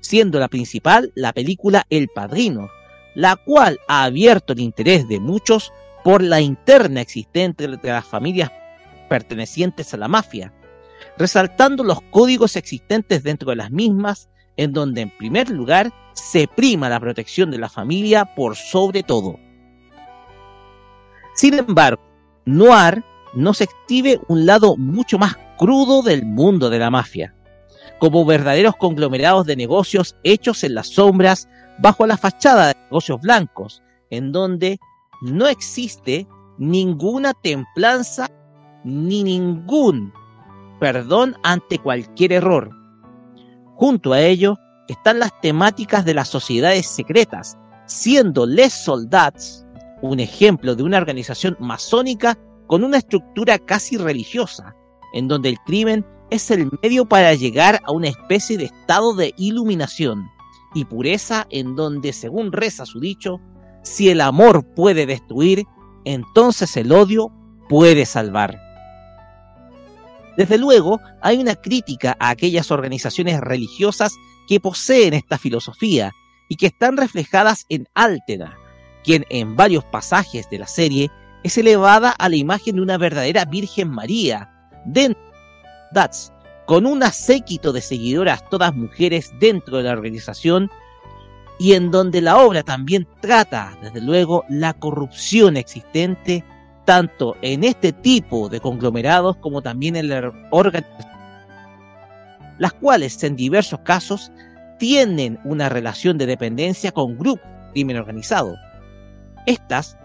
[0.00, 2.70] siendo la principal la película El Padrino,
[3.14, 5.72] la cual ha abierto el interés de muchos
[6.04, 8.50] por la interna existente entre las familias
[9.08, 10.52] pertenecientes a la mafia,
[11.16, 16.88] resaltando los códigos existentes dentro de las mismas, en donde en primer lugar se prima
[16.88, 19.38] la protección de la familia por sobre todo.
[21.34, 22.02] Sin embargo,
[22.44, 23.04] Noir
[23.34, 27.34] nos exhibe un lado mucho más crudo del mundo de la mafia,
[27.98, 33.82] como verdaderos conglomerados de negocios hechos en las sombras bajo la fachada de negocios blancos,
[34.10, 34.78] en donde
[35.22, 36.26] no existe
[36.58, 38.28] ninguna templanza
[38.84, 40.12] ni ningún
[40.80, 42.70] perdón ante cualquier error.
[43.76, 44.56] Junto a ello
[44.88, 49.64] están las temáticas de las sociedades secretas, siendo Les Soldats
[50.02, 54.74] un ejemplo de una organización masónica con una estructura casi religiosa,
[55.12, 59.34] en donde el crimen es el medio para llegar a una especie de estado de
[59.36, 60.30] iluminación
[60.74, 63.40] y pureza en donde, según reza su dicho,
[63.82, 65.64] si el amor puede destruir,
[66.04, 67.32] entonces el odio
[67.68, 68.60] puede salvar.
[70.36, 74.14] Desde luego, hay una crítica a aquellas organizaciones religiosas
[74.46, 76.12] que poseen esta filosofía
[76.48, 78.56] y que están reflejadas en Altena,
[79.02, 81.10] quien en varios pasajes de la serie
[81.42, 84.48] es elevada a la imagen de una verdadera Virgen María,
[84.86, 85.27] dentro de
[86.66, 90.70] Con un séquito de seguidoras, todas mujeres dentro de la organización,
[91.58, 96.44] y en donde la obra también trata, desde luego, la corrupción existente
[96.84, 101.18] tanto en este tipo de conglomerados como también en la organización,
[102.58, 104.30] las cuales en diversos casos
[104.78, 108.54] tienen una relación de dependencia con grupos de crimen organizado.
[109.46, 109.98] Estas,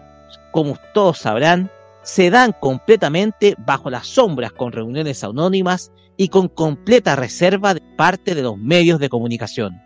[0.50, 1.70] como todos sabrán,
[2.04, 8.34] se dan completamente bajo las sombras con reuniones anónimas y con completa reserva de parte
[8.34, 9.80] de los medios de comunicación.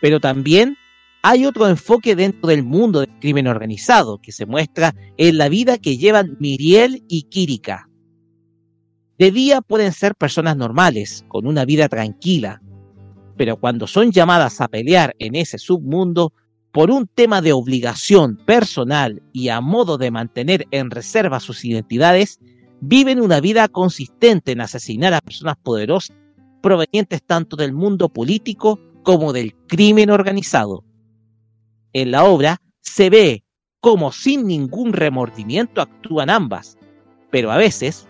[0.00, 0.76] Pero también
[1.22, 5.78] hay otro enfoque dentro del mundo del crimen organizado que se muestra en la vida
[5.78, 7.88] que llevan Miriel y Kirika.
[9.18, 12.60] De día pueden ser personas normales, con una vida tranquila,
[13.36, 16.32] pero cuando son llamadas a pelear en ese submundo
[16.76, 22.38] por un tema de obligación personal y a modo de mantener en reserva sus identidades,
[22.82, 26.14] viven una vida consistente en asesinar a personas poderosas
[26.60, 30.84] provenientes tanto del mundo político como del crimen organizado.
[31.94, 33.42] En la obra se ve
[33.80, 36.76] como sin ningún remordimiento actúan ambas,
[37.30, 38.06] pero a veces,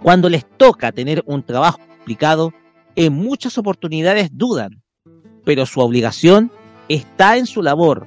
[0.00, 2.52] cuando les toca tener un trabajo complicado,
[2.94, 4.84] en muchas oportunidades dudan,
[5.44, 6.52] pero su obligación
[6.94, 8.06] está en su labor.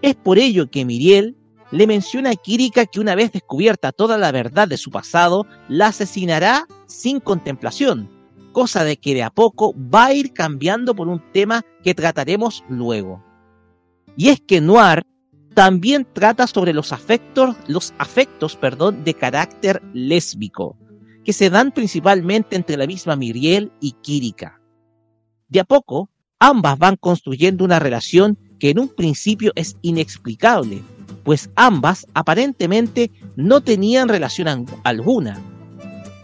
[0.00, 1.36] Es por ello que Miriel
[1.70, 5.86] le menciona a Kirika que una vez descubierta toda la verdad de su pasado, la
[5.86, 8.10] asesinará sin contemplación,
[8.52, 12.62] cosa de que de a poco va a ir cambiando por un tema que trataremos
[12.68, 13.24] luego.
[14.16, 15.06] Y es que Noir
[15.54, 20.76] también trata sobre los afectos, los afectos perdón, de carácter lésbico,
[21.24, 24.60] que se dan principalmente entre la misma Miriel y Kirika.
[25.48, 26.10] De a poco,
[26.42, 30.82] ambas van construyendo una relación que en un principio es inexplicable,
[31.22, 35.40] pues ambas aparentemente no tenían relación alguna.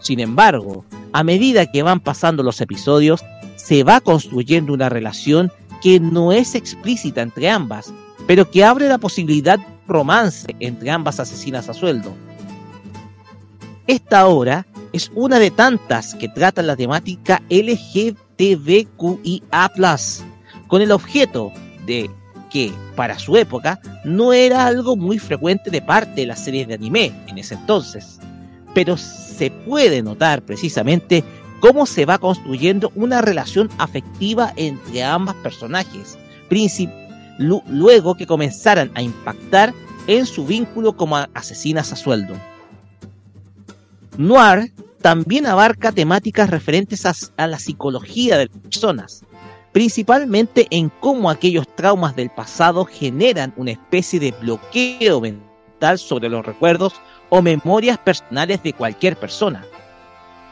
[0.01, 0.83] Sin embargo,
[1.13, 3.23] a medida que van pasando los episodios,
[3.55, 7.93] se va construyendo una relación que no es explícita entre ambas,
[8.27, 12.13] pero que abre la posibilidad de romance entre ambas asesinas a sueldo.
[13.87, 17.41] Esta obra es una de tantas que trata la temática
[18.39, 19.71] LGTBQIA,
[20.67, 21.51] con el objeto
[21.85, 22.09] de
[22.49, 26.75] que, para su época, no era algo muy frecuente de parte de las series de
[26.75, 28.19] anime en ese entonces.
[28.73, 31.23] Pero se puede notar precisamente
[31.59, 36.17] cómo se va construyendo una relación afectiva entre ambas personajes,
[37.37, 39.73] luego que comenzaran a impactar
[40.07, 42.35] en su vínculo como asesinas a sueldo.
[44.17, 49.23] Noir también abarca temáticas referentes a, la psicología de personas,
[49.71, 56.45] principalmente en cómo aquellos traumas del pasado generan una especie de bloqueo mental sobre los
[56.45, 56.93] recuerdos
[57.29, 59.65] o memorias personales de cualquier persona.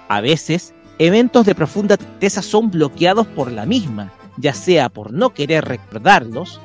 [0.08, 5.32] A veces, eventos de profunda tristeza son bloqueados por la misma, ya sea por no
[5.32, 6.62] querer recordarlos,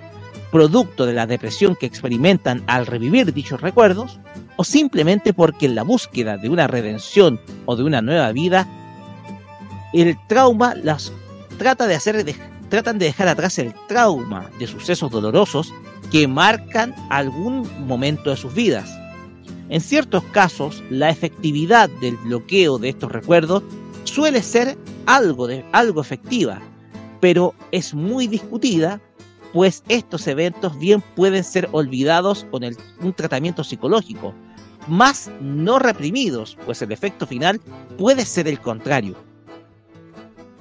[0.53, 4.21] producto de la depresión que experimentan al revivir dichos recuerdos,
[4.57, 8.67] o simplemente porque en la búsqueda de una redención o de una nueva vida,
[9.93, 11.13] el trauma las
[11.59, 12.25] trata de hacer
[12.69, 15.73] tratan de dejar atrás el trauma de sucesos dolorosos
[16.11, 18.91] que marcan algún momento de sus vidas.
[19.69, 23.63] En ciertos casos, la efectividad del bloqueo de estos recuerdos
[24.05, 26.61] suele ser algo, de, algo efectiva,
[27.21, 29.01] pero es muy discutida,
[29.53, 34.35] pues estos eventos bien pueden ser olvidados con un tratamiento psicológico,
[34.89, 37.61] más no reprimidos, pues el efecto final
[37.99, 39.17] puede ser el contrario.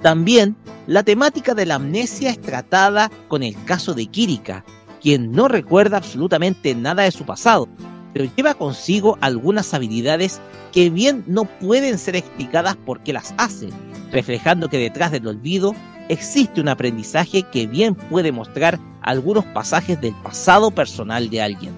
[0.00, 0.56] También
[0.86, 4.64] la temática de la amnesia es tratada con el caso de Kirika,
[5.00, 7.68] quien no recuerda absolutamente nada de su pasado,
[8.12, 10.40] pero lleva consigo algunas habilidades
[10.72, 13.68] que bien no pueden ser explicadas por qué las hace,
[14.10, 15.74] reflejando que detrás del olvido
[16.08, 21.72] existe un aprendizaje que bien puede mostrar algunos pasajes del pasado personal de alguien.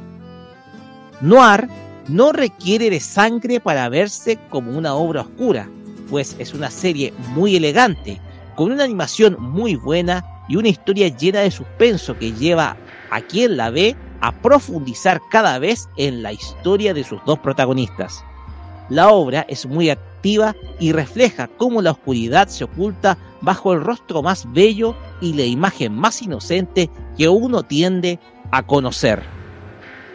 [1.21, 1.69] Noir
[2.09, 5.69] no requiere de sangre para verse como una obra oscura,
[6.11, 8.21] pues es una serie muy elegante,
[8.57, 12.77] con una animación muy buena y una historia llena de suspenso que lleva
[13.11, 18.25] a quien la ve a profundizar cada vez en la historia de sus dos protagonistas.
[18.89, 24.23] La obra es muy activa y refleja cómo la oscuridad se oculta bajo el rostro
[24.23, 28.19] más bello y la imagen más inocente que uno tiende
[28.51, 29.23] a conocer.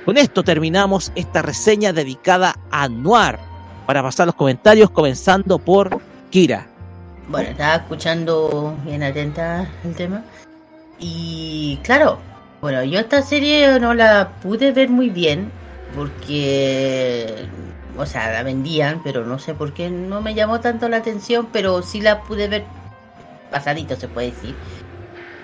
[0.05, 3.37] Con esto terminamos esta reseña dedicada a Noir.
[3.85, 5.99] Para pasar los comentarios, comenzando por
[6.29, 6.67] Kira.
[7.27, 10.23] Bueno, estaba escuchando bien atenta el tema.
[10.99, 12.19] Y claro,
[12.61, 15.51] bueno, yo esta serie no la pude ver muy bien
[15.95, 17.45] porque,
[17.99, 21.49] o sea, la vendían, pero no sé por qué no me llamó tanto la atención,
[21.51, 22.63] pero sí la pude ver
[23.51, 24.55] pasadito, se puede decir.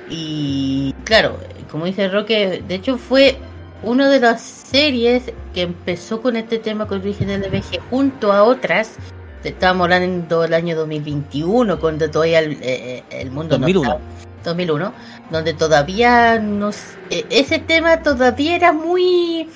[0.09, 1.37] Y claro,
[1.69, 3.37] como dice Roque, de hecho fue
[3.83, 8.43] una de las series que empezó con este tema con origen del VG junto a
[8.43, 8.95] otras.
[9.43, 13.89] Estábamos hablando del año 2021, cuando todavía el, eh, el mundo 2001.
[13.89, 14.15] no estaba.
[14.45, 14.93] 2001,
[15.31, 16.77] donde todavía nos,
[17.09, 19.49] eh, ese tema todavía era muy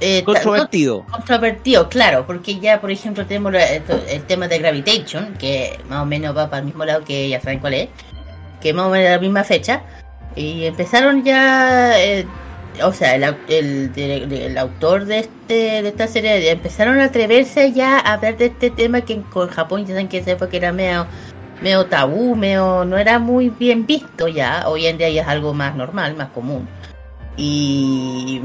[0.00, 1.04] eh, Controvertido.
[1.10, 6.36] controvertido, claro, porque ya, por ejemplo, tenemos el tema de Gravitation, que más o menos
[6.36, 7.88] va para el mismo lado que ya saben cuál es,
[8.60, 9.82] que más o menos a la misma fecha,
[10.34, 12.26] y empezaron ya, eh,
[12.82, 17.72] o sea, el, el, dire- el autor de este de esta serie empezaron a atreverse
[17.72, 20.56] ya a hablar de este tema que en, con Japón ya saben que esa época
[20.56, 21.06] era medio,
[21.60, 25.52] medio tabú, medio, no era muy bien visto ya, hoy en día ya es algo
[25.54, 26.66] más normal, más común.
[27.36, 28.40] Y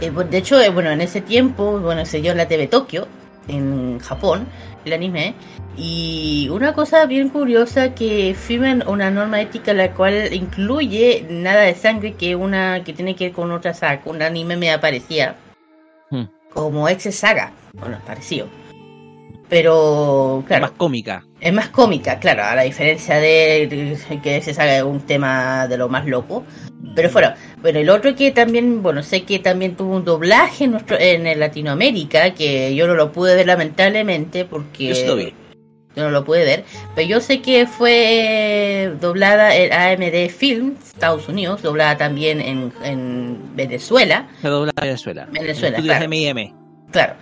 [0.00, 3.06] eh, de hecho, eh, bueno, en ese tiempo, bueno, se dio en la TV Tokio,
[3.48, 4.46] en Japón,
[4.84, 5.34] el anime.
[5.76, 11.74] Y una cosa bien curiosa que firman una norma ética la cual incluye nada de
[11.74, 15.36] sangre que una que tiene que ver con otra saga, un anime me aparecía
[16.10, 16.24] Hmm.
[16.52, 18.48] como ex saga, bueno, parecido.
[19.54, 21.24] Pero claro, Más cómica.
[21.40, 25.88] es más cómica, claro, a la diferencia de, que se sabe un tema de lo
[25.88, 26.42] más loco.
[26.96, 30.72] Pero fuera, bueno, el otro que también, bueno, sé que también tuvo un doblaje en,
[30.72, 35.32] nuestro, en Latinoamérica, que yo no lo pude ver lamentablemente porque Yo lo vi.
[35.94, 36.64] yo no lo pude ver,
[36.96, 43.54] pero yo sé que fue doblada en AMD Film, Estados Unidos, doblada también en, en
[43.54, 44.26] Venezuela.
[44.42, 45.28] Se dobla en Venezuela.
[45.30, 46.54] Venezuela, Estudios claro.
[46.90, 47.14] Claro.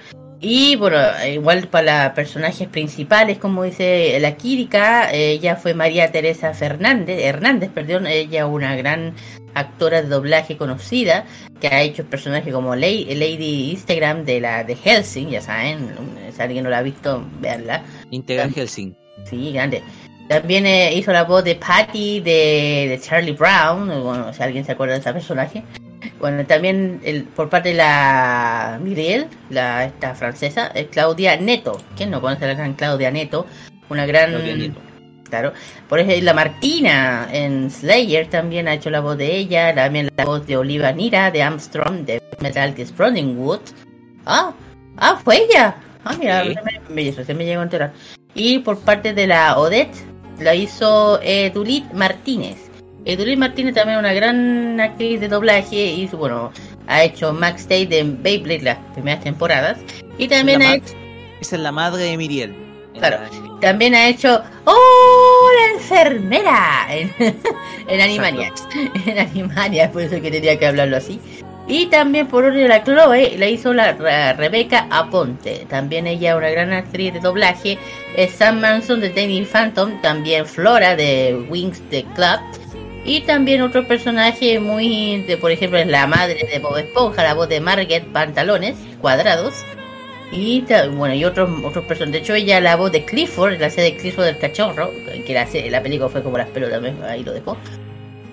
[0.45, 6.53] Y bueno, igual para los personajes principales, como dice la Kirika, ella fue María Teresa
[6.53, 9.15] Fernández, Hernández, perdón, ella una gran
[9.55, 11.27] actora de doblaje conocida,
[11.61, 15.95] que ha hecho personajes como Lady, Lady Instagram de la de Helsing, ya saben,
[16.35, 17.85] si alguien no la ha visto, veanla.
[18.11, 18.97] Integral Helsing.
[19.31, 19.81] Sí, grande.
[20.27, 24.73] También eh, hizo la voz de Patty de, de Charlie Brown, bueno, si alguien se
[24.73, 25.63] acuerda de ese personaje.
[26.23, 31.83] Bueno, también el, por parte de la Miriel, la esta francesa, es Claudia Neto.
[31.97, 33.45] ¿Quién no conoce a la gran Claudia Neto?
[33.89, 34.31] Una gran...
[34.31, 34.81] Claudia Neto.
[35.29, 35.53] Claro.
[35.89, 39.75] Por ejemplo, la Martina en Slayer también ha hecho la voz de ella.
[39.75, 43.61] También la voz de Oliva Nira de Armstrong de Metal Gear Wood.
[44.25, 44.53] Ah,
[44.99, 45.75] ah, fue ella.
[46.05, 46.55] Ah, mira, Sí.
[46.89, 47.93] me, me, se me llegó a enterar.
[48.33, 49.97] Y por parte de la Odette,
[50.39, 52.71] la hizo Edulit Martínez.
[53.05, 56.53] Edulit Martínez también una gran actriz de doblaje y bueno,
[56.87, 59.79] ha hecho Max Stay de Beyblade las primeras temporadas.
[60.19, 60.95] Y también ha es la hecho,
[61.41, 62.55] Esa es la madre de Miriel.
[62.99, 63.19] Claro.
[63.61, 65.49] también ha hecho ¡Oh!
[65.59, 67.11] La enfermera en,
[67.89, 68.67] en Animaniacs.
[69.07, 71.19] En Animaniacs, por eso que tenía que hablarlo así.
[71.67, 75.65] Y también por orden de la Chloe la hizo la Re- Rebeca Aponte.
[75.69, 77.79] También ella una gran actriz de doblaje.
[78.17, 80.01] Es Sam Manson de Danny Phantom.
[80.03, 82.41] También Flora de Wings the Club.
[83.05, 87.35] Y también otro personaje muy, de, por ejemplo, es la madre de Bob Esponja, la
[87.35, 89.55] voz de Margaret Pantalones Cuadrados.
[90.31, 90.65] Y
[90.97, 92.13] bueno, y otros otros personajes.
[92.13, 94.91] De hecho, ella la voz de Clifford, la serie de Clifford del cachorro,
[95.27, 97.57] que la, la película fue como las pelotas, ahí lo dejó.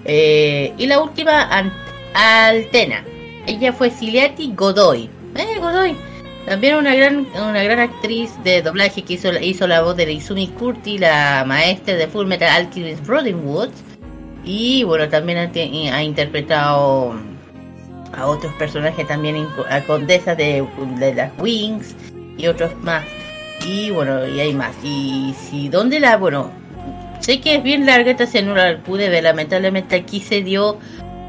[0.05, 1.73] Eh, y la última, An-
[2.13, 3.03] Altena.
[3.47, 5.09] Ella fue Ciliati Godoy.
[5.35, 5.95] Eh, Godoy.
[6.45, 10.47] También una gran, una gran actriz de doblaje que hizo, hizo la voz de Izumi
[10.47, 13.69] Curti, la maestra de Full Metal Alchemist Brotherhood.
[14.43, 17.13] Y bueno, también ha, te- ha interpretado
[18.13, 20.65] a otros personajes también, a Condesa de,
[21.15, 21.95] las Wings
[22.37, 23.03] y otros más.
[23.65, 24.75] Y bueno, y hay más.
[24.83, 26.49] Y si, ¿dónde la, bueno,
[27.19, 30.77] sé que es bien larga esta no la pude ver, lamentablemente aquí se dio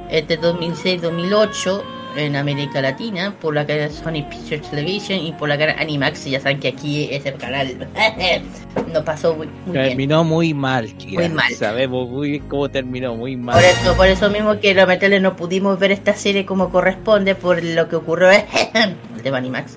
[0.08, 1.84] entre 2006 y 2008
[2.16, 6.24] en América Latina por la cadena Sony Pictures Television y por la cadena Animax.
[6.26, 7.88] Ya saben que aquí ese canal
[8.92, 10.24] nos pasó muy, muy bien.
[10.24, 11.20] Muy mal, Kira.
[11.20, 11.52] Muy mal.
[11.54, 13.54] Sabemos muy bien cómo terminó, muy mal.
[13.56, 17.62] Por eso, por eso mismo que lamentablemente no pudimos ver esta serie como corresponde por
[17.62, 18.30] lo que ocurrió
[18.74, 19.76] el tema Animax.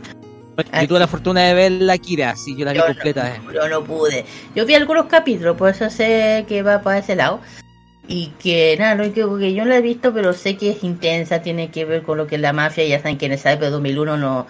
[0.55, 3.35] Yo tuve la fortuna de verla, Kira, sí, yo la vi Yo completa.
[3.35, 3.39] eh.
[3.53, 4.23] Yo no pude.
[4.55, 7.39] Yo vi algunos capítulos, por eso sé que va para ese lado.
[8.07, 10.83] Y que nada, lo único que yo no la he visto, pero sé que es
[10.83, 12.85] intensa, tiene que ver con lo que es la mafia.
[12.85, 14.47] Ya saben que en esa época de 2001 no.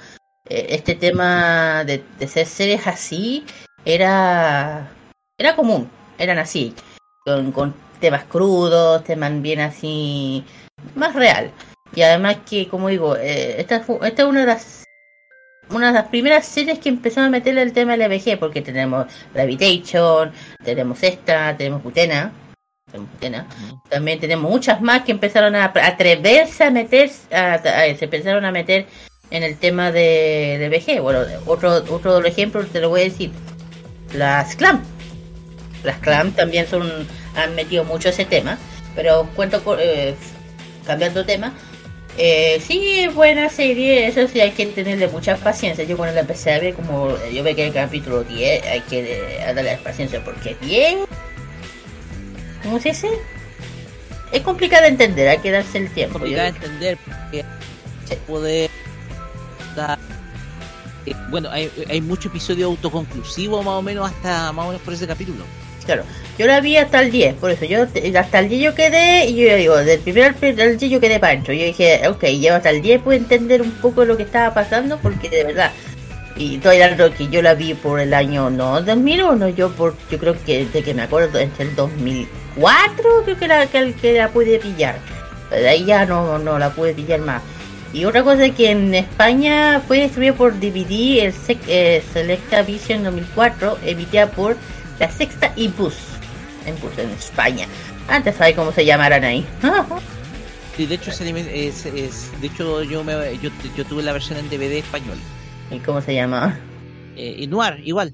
[0.49, 3.45] eh, este tema de, de ser series así
[3.85, 4.91] era.
[5.38, 6.73] Era común, eran así.
[7.25, 10.43] Con, con temas crudos, temas bien así.
[10.95, 11.51] Más real.
[11.95, 14.83] Y además que, como digo, eh, esta, esta es una de las
[15.69, 20.32] una de las primeras series que empezaron a meterle el tema LBG, porque tenemos Gravitation,
[20.64, 22.32] tenemos esta, tenemos Utena,
[23.90, 28.52] también tenemos muchas más que empezaron a atreverse a meter, a- a- se empezaron a
[28.52, 28.86] meter
[29.32, 31.02] en el tema de LBG.
[31.02, 33.32] Bueno, otro, otro ejemplo te lo voy a decir,
[34.14, 34.84] las Clam.
[35.84, 38.58] Las Clam también son, han metido mucho ese tema,
[38.95, 40.16] pero cuento, con- eh,
[40.86, 41.53] cambiando de tema,
[42.18, 45.84] eh, sí, buena serie, eso sí hay que tenerle mucha paciencia.
[45.84, 49.00] Yo cuando la empecé a ver, como yo ve que el capítulo 10, hay que
[49.40, 51.00] eh, darle paciencia porque es bien.
[52.64, 53.09] ¿Cómo se dice?
[54.32, 56.14] Es complicado de entender, hay que darse el tiempo.
[56.19, 57.45] complicado Yo- de entender porque
[58.27, 58.69] poder
[59.75, 60.00] dar-
[61.06, 64.93] eh, bueno hay, hay mucho episodio autoconclusivo más o menos hasta más o menos por
[64.93, 65.43] ese capítulo
[65.85, 66.03] Claro,
[66.40, 67.83] yo la vi hasta el 10, por eso yo
[68.17, 71.01] hasta el 10 yo quedé y yo digo, del primero al, pri- al 10 yo
[71.01, 71.51] quedé pancho.
[71.51, 74.98] Yo dije, ok, yo hasta el 10 puedo entender un poco lo que estaba pasando
[75.00, 75.74] porque de verdad.
[76.36, 80.18] Y estoy hablando que yo la vi por el año, no 2001, yo por yo
[80.18, 84.58] creo que de que me acuerdo, entre el 2004 creo que la, que, la pude
[84.60, 84.98] pillar.
[85.52, 87.44] De ahí ya no, no la pude pillar más.
[87.94, 92.64] Y otra cosa es que en España fue distribuida por DVD, el Sec- eh, Selecta
[92.64, 94.58] Vision 2004, emitida por
[95.00, 95.94] la Sexta y Bus,
[96.66, 97.68] en en España.
[98.08, 99.45] Antes sabe cómo se llamaran ahí.
[100.76, 104.80] Sí, de hecho es- de hecho yo me yo, yo tuve la versión en DVD
[104.80, 105.20] español
[105.74, 106.58] ¿Y cómo se llama?
[107.16, 108.14] eh, y Noir igual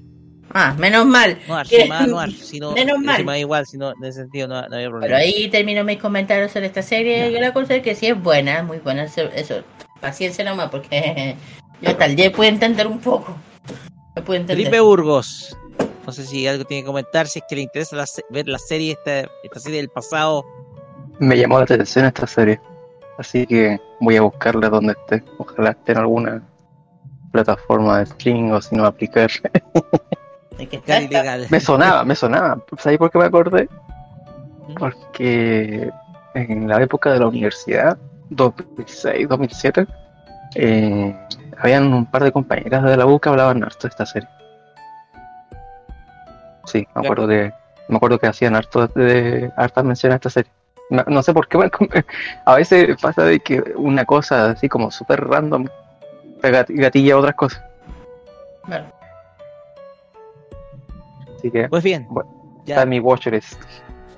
[0.52, 1.38] Ah, menos mal.
[1.46, 3.18] Noir se llamaba Noir si no Menos se mal.
[3.18, 5.98] llamaba igual si no en ese sentido no, no había problema Pero ahí termino mis
[5.98, 7.30] comentarios sobre esta serie.
[7.32, 9.04] Yo la considero que sí es buena, muy buena.
[9.04, 9.62] Eso, eso.
[10.00, 11.36] paciencia nomás, porque
[11.82, 13.36] yo el 10 puedo entender un poco.
[14.16, 14.56] Me puedo entender.
[14.64, 15.56] Felipe Burgos
[16.06, 18.58] no sé si algo tiene que comentar si es que le interesa la ver la
[18.58, 20.44] serie esta, esta serie del pasado
[21.20, 22.58] Me llamó la atención esta serie.
[23.18, 25.22] Así que voy a buscarla donde esté.
[25.38, 26.42] Ojalá esté en alguna
[27.30, 29.30] plataforma de streaming o si no aplicar.
[30.86, 31.46] Ilegal.
[31.50, 32.58] me sonaba, me sonaba.
[32.78, 33.68] ¿Sabes por qué me acordé?
[34.78, 35.90] Porque
[36.34, 37.96] en la época de la universidad,
[38.30, 39.86] 2006, 2007,
[40.56, 41.16] eh,
[41.58, 44.28] habían un par de compañeras de la U que hablaban harto de esta serie.
[46.66, 47.52] Sí, me acuerdo de,
[47.88, 50.52] me acuerdo que hacían harto de, hartas menciones a esta serie.
[50.90, 51.68] No, no sé por qué, me-
[52.44, 55.66] a veces pasa de que una cosa así como súper random
[56.40, 57.62] gatilla otras cosas.
[58.64, 58.86] Claro.
[61.36, 62.06] Así que, pues bien,
[62.66, 62.74] ya.
[62.74, 63.54] está en mi watchlist.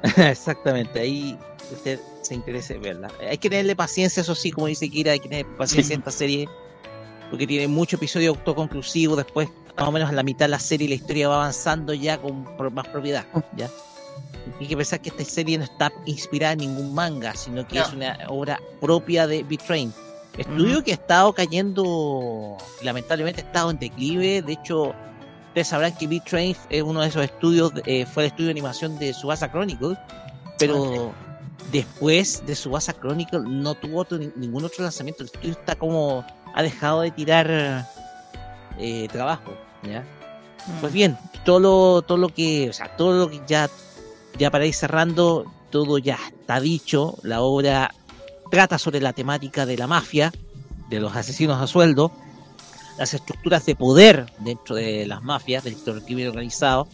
[0.17, 1.39] Exactamente, ahí
[1.73, 3.09] usted se interese en verla.
[3.29, 6.11] Hay que tenerle paciencia, eso sí, como dice Kira, hay que tener paciencia en esta
[6.11, 6.49] serie,
[7.31, 10.89] porque tiene mucho episodio autoconclusivo, después más o menos a la mitad de la serie
[10.89, 12.45] la historia va avanzando ya con
[12.75, 13.25] más propiedad,
[13.57, 13.71] ¿ya?
[14.61, 17.83] Hay que pensar que esta serie no está inspirada en ningún manga, sino que No.
[17.83, 19.93] es una obra propia de B-Train.
[20.39, 24.95] Estudio que ha estado cayendo, lamentablemente ha estado en declive, de hecho
[25.49, 28.53] Ustedes sabrán que Beat Train es uno de esos estudios, eh, fue el estudio de
[28.53, 29.99] animación de Subasa Chronicle,
[30.59, 31.13] pero
[31.71, 35.23] después de Subasa Chronicle no tuvo otro- ni- ningún otro lanzamiento.
[35.23, 37.87] El estudio está como, ha dejado de tirar
[38.79, 39.53] eh, trabajo,
[39.83, 40.03] ¿ya?
[40.81, 43.69] Pues bien, todo lo, todo lo que, o sea, todo lo que ya,
[44.39, 47.19] ya para ir cerrando, todo ya está dicho.
[47.23, 47.95] La obra
[48.53, 50.31] trata sobre la temática de la mafia,
[50.91, 52.13] de los asesinos a sueldo,
[52.99, 55.75] las estructuras de poder dentro de las mafias, del
[56.05, 56.87] crimen organizado,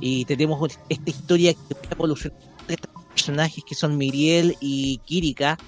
[0.00, 5.58] y tenemos esta historia que va evolucionando de estos personajes que son Miriel y Kirika.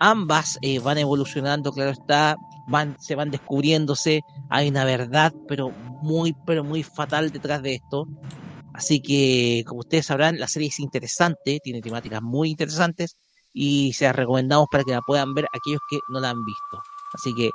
[0.00, 2.36] Ambas eh, van evolucionando, claro está,
[2.66, 5.68] van, se van descubriéndose, hay una verdad, pero
[6.00, 8.08] muy, pero muy fatal detrás de esto.
[8.72, 13.18] Así que, como ustedes sabrán, la serie es interesante, tiene temáticas muy interesantes
[13.52, 16.82] y se las recomendamos para que la puedan ver aquellos que no la han visto.
[17.12, 17.50] Así que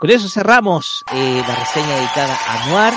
[0.00, 2.94] con eso cerramos eh, la reseña dedicada a Noir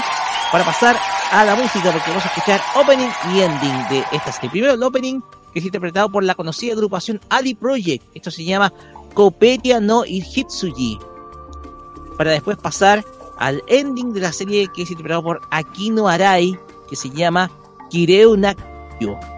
[0.52, 0.98] para pasar
[1.32, 4.50] a la música porque vamos a escuchar opening y ending de esta serie.
[4.50, 5.22] Primero el opening
[5.52, 8.06] que es interpretado por la conocida agrupación Ali Project.
[8.16, 8.72] Esto se llama
[9.14, 10.98] Copetia no Hitsuji.
[12.18, 13.04] Para después pasar
[13.38, 16.58] al ending de la serie que es interpretado por Akino Arai
[16.90, 17.52] que se llama
[17.90, 19.33] Kireu Nakyo.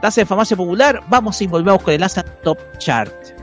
[0.00, 3.37] Tasa de fama popular, vamos y volvemos con el Asa Top Chart.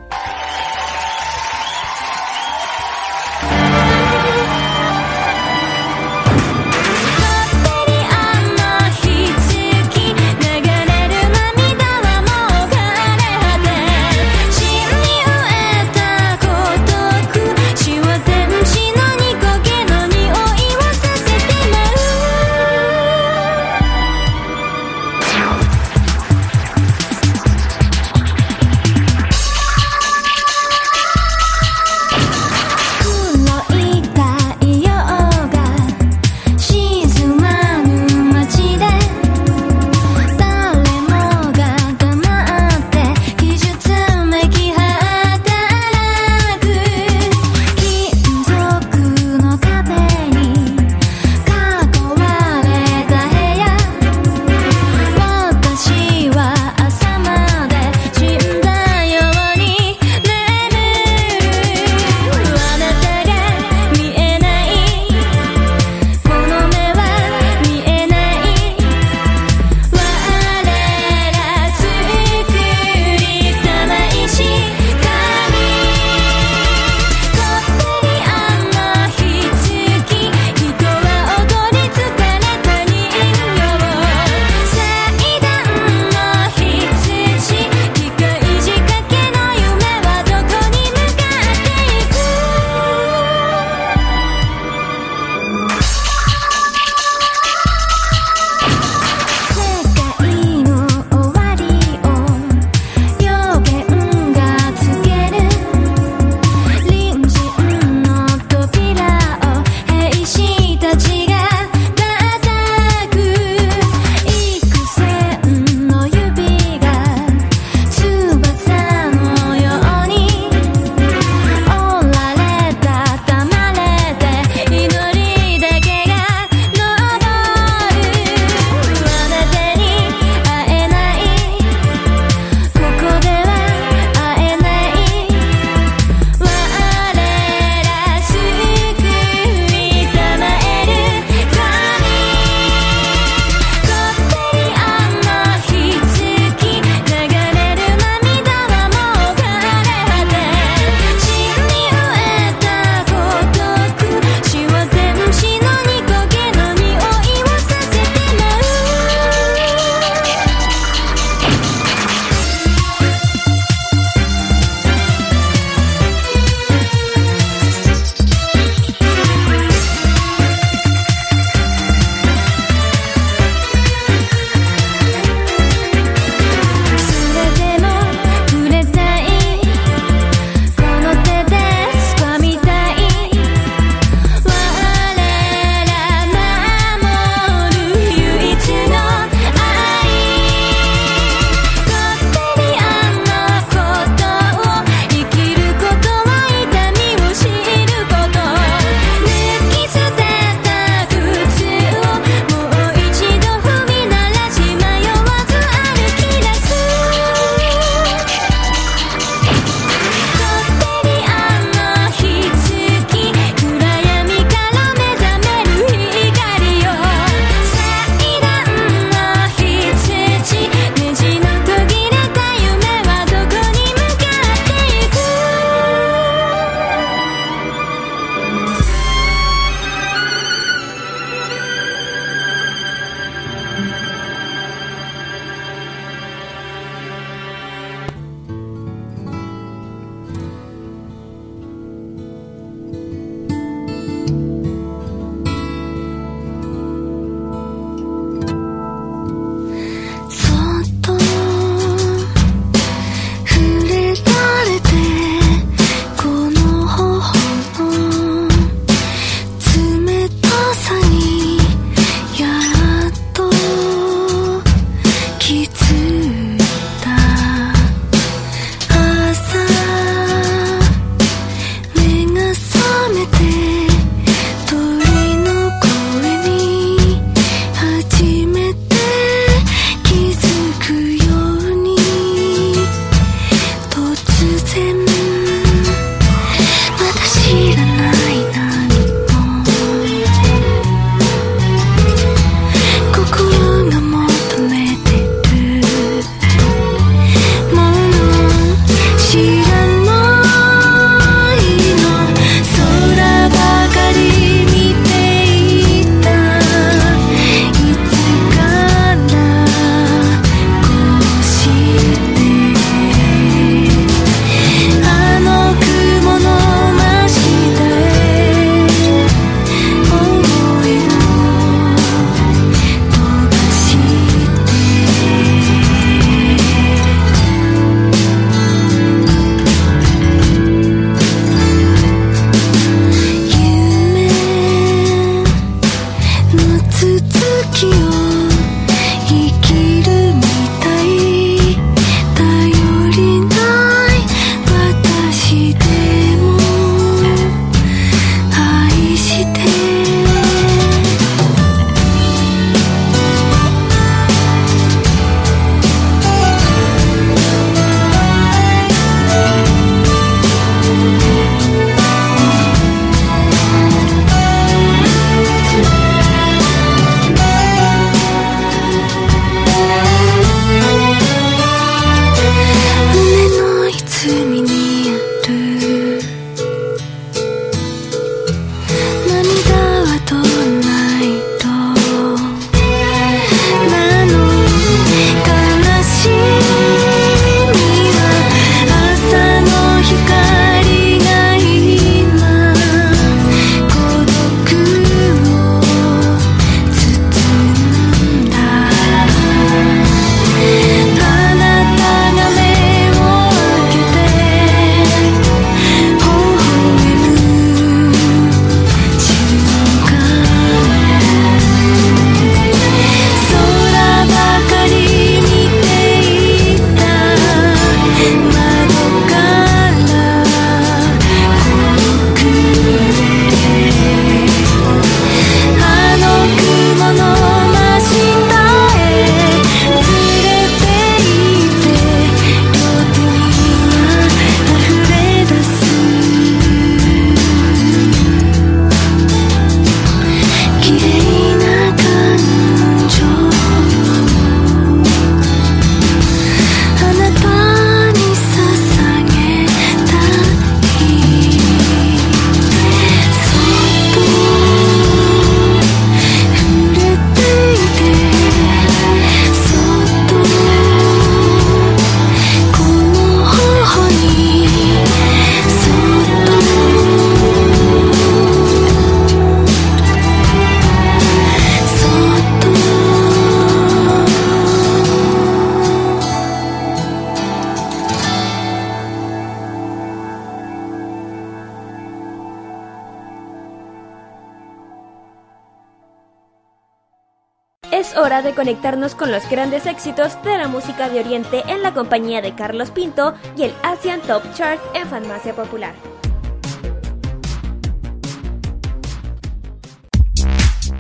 [488.86, 492.42] Hora de conectarnos con los grandes éxitos de la música de Oriente en la compañía
[492.42, 495.94] de Carlos Pinto y el Asian Top Chart en Farmacia Popular.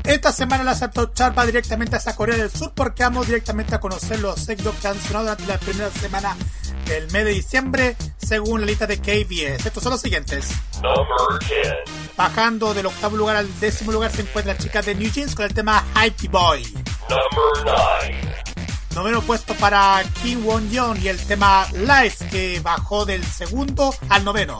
[0.03, 3.80] Esta semana la Top Chart va directamente hasta Corea del Sur porque vamos directamente a
[3.80, 6.35] conocer los éxitos que han sonado durante la primera semana
[6.85, 9.65] del mes de diciembre según la lista de KBS.
[9.65, 10.49] Estos son los siguientes.
[12.15, 15.45] Bajando del octavo lugar al décimo lugar se encuentra la chica de New Jeans con
[15.45, 16.84] el tema Hype Boy.
[18.95, 24.24] Noveno puesto para Kim Won Young y el tema Life que bajó del segundo al
[24.24, 24.58] noveno.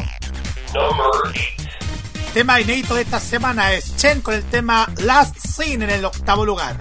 [2.34, 6.46] Tema inédito de esta semana es Chen con el tema Last Scene en el octavo
[6.46, 6.78] lugar.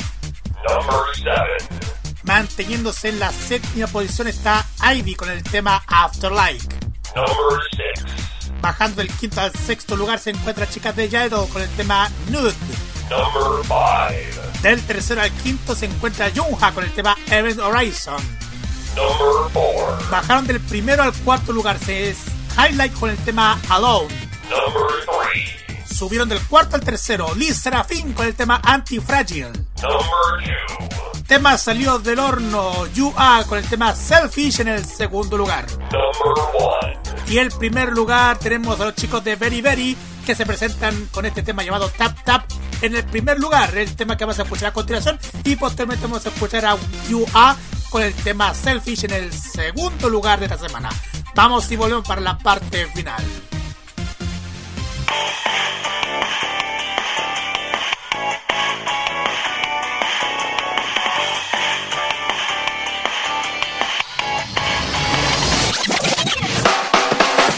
[2.25, 6.67] Manteniéndose en la séptima posición está Ivy con el tema Afterlife.
[8.61, 12.53] Bajando del quinto al sexto lugar se encuentra Chicas de Yaedo con el tema Nude.
[14.65, 18.17] Del tercero al quinto se encuentra Junha con el tema Event Horizon.
[20.11, 22.17] Bajaron del primero al cuarto lugar se es
[22.57, 24.09] Highlight con el tema Alone.
[25.85, 29.53] Subieron del cuarto al tercero Liz Serafín con el tema Anti-Fragile.
[31.27, 32.87] Tema salió del horno
[33.17, 35.67] Are con el tema Selfish en el segundo lugar.
[37.29, 39.95] Y el primer lugar tenemos a los chicos de Very Very
[40.25, 42.54] que se presentan con este tema llamado Tap Tap
[42.84, 45.20] en el primer lugar, el tema que vamos a escuchar a continuación.
[45.44, 46.78] Y posteriormente vamos a escuchar a
[47.10, 47.58] You Are
[47.90, 50.90] con el tema Selfish en el segundo lugar de esta semana.
[51.36, 53.24] Vamos y volvemos para la parte final.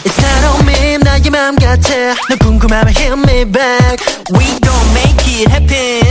[0.04, 4.00] 사람이 나의 맘 같아 너 궁금하면 hit me back
[4.34, 6.02] We gon' make it happen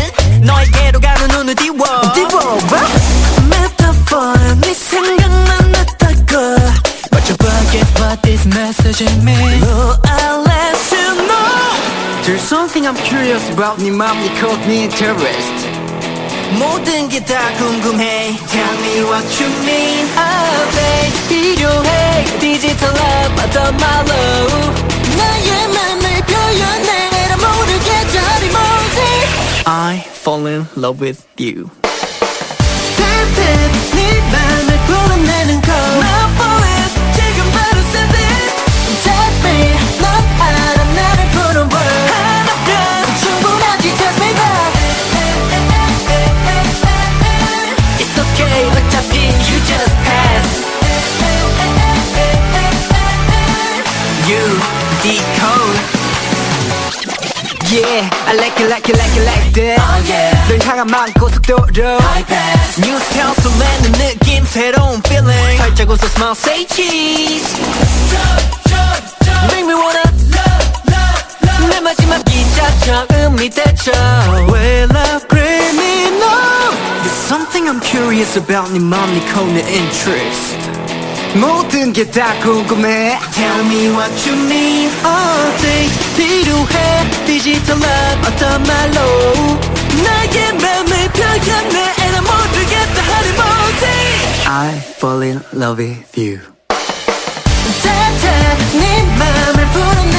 [0.41, 1.75] 너에게로 가는 눈을 띄워
[2.13, 2.77] 띄워봐
[3.49, 6.37] Metaphor 네 생각만 났다고
[7.11, 12.95] But you forget what this message means Oh, I'll let you know There's something I'm
[13.03, 15.67] curious about 네 맘, 네 caught 네 interest
[16.59, 23.77] 모든 게 다 궁금해 Tell me what you mean Oh babe 필요해 디지털 love 어떤
[23.77, 24.11] 말로
[25.17, 27.04] 나의 맘을 표현해
[27.45, 29.01] 나 모르겠지 어디모지
[29.65, 31.69] I fall in love with you
[32.97, 35.71] Tap tap 네 맘을 풀어내는 거
[58.75, 62.79] like it like it like it like that Oh yeah 널 향한 마음 고속도로 pass
[62.79, 67.55] New style 설레는 느낌 새로운 feeling 살짝 웃어 smile say cheese
[69.47, 70.03] Make me wanna
[71.69, 73.91] 내 마지막 기차 처음이 됐죠
[74.49, 76.71] Well I pray me no
[77.03, 80.57] There's something I'm curious about 네 맘, 네 caught 내 interest
[81.35, 88.63] 모든 게 다 궁금해 Tell me what you mean All things 필요해 디지털 love 어떤
[88.63, 88.99] 말로
[90.03, 93.85] 나의 맘을 표현해 And I'm 모르겠다 하리 못해
[94.47, 96.39] I fall in love with you
[97.83, 100.14] 타타 네 맘을 풀어내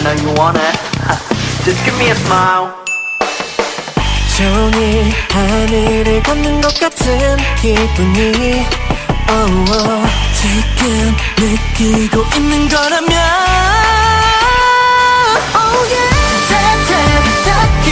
[0.00, 0.74] I know you want it
[1.62, 2.72] Just give me a smile
[4.34, 8.64] 종일 하늘을 걷는 것 같은 기분이
[9.28, 10.06] oh, oh.
[10.40, 13.12] 지금 느끼고 있는 거라면
[15.54, 16.20] oh, yeah.
[17.44, 17.89] 닿기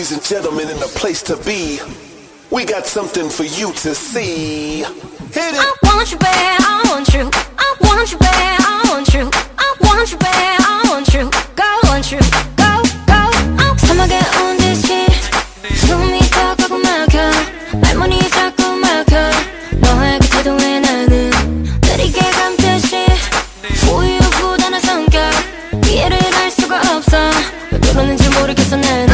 [0.00, 1.78] ladies and gentlemen, in the place to be.
[2.50, 4.80] We got something for you to see.
[5.36, 5.60] Hit it.
[5.60, 7.28] I want you bad, I want you.
[7.58, 9.28] I want you bad, I want you.
[9.58, 11.28] I want you bad, I want you.
[11.54, 12.18] Go, want you.
[12.56, 12.80] Go,
[13.12, 13.20] go.
[13.60, 15.12] Oh, summer get on this shit.
[15.84, 17.20] 숨이 다 가고 막혀.
[17.82, 19.30] 말문이 자꾸 막혀.
[19.84, 21.30] 너의 그때도 왜 나는
[21.82, 23.04] 느리게 감듯이
[23.92, 25.20] 우유부단한 성격.
[25.84, 27.18] 이해를 할 수가 없어.
[27.70, 29.09] 왜 그러는지 모르겠어, 난.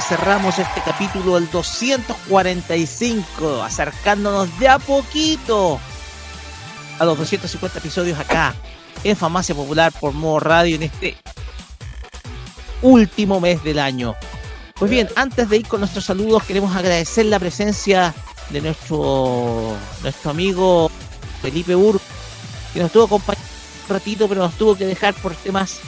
[0.00, 5.80] cerramos este capítulo, el 245, acercándonos de a poquito
[7.00, 8.54] a los 250 episodios acá
[9.02, 11.16] en Famacia Popular por modo radio en este
[12.82, 14.14] último mes del año.
[14.78, 18.14] Pues bien, antes de ir con nuestros saludos, queremos agradecer la presencia
[18.50, 20.88] de nuestro, nuestro amigo
[21.42, 22.00] Felipe Ur,
[22.72, 23.48] que nos estuvo acompañando
[23.88, 25.80] un ratito, pero nos tuvo que dejar por temas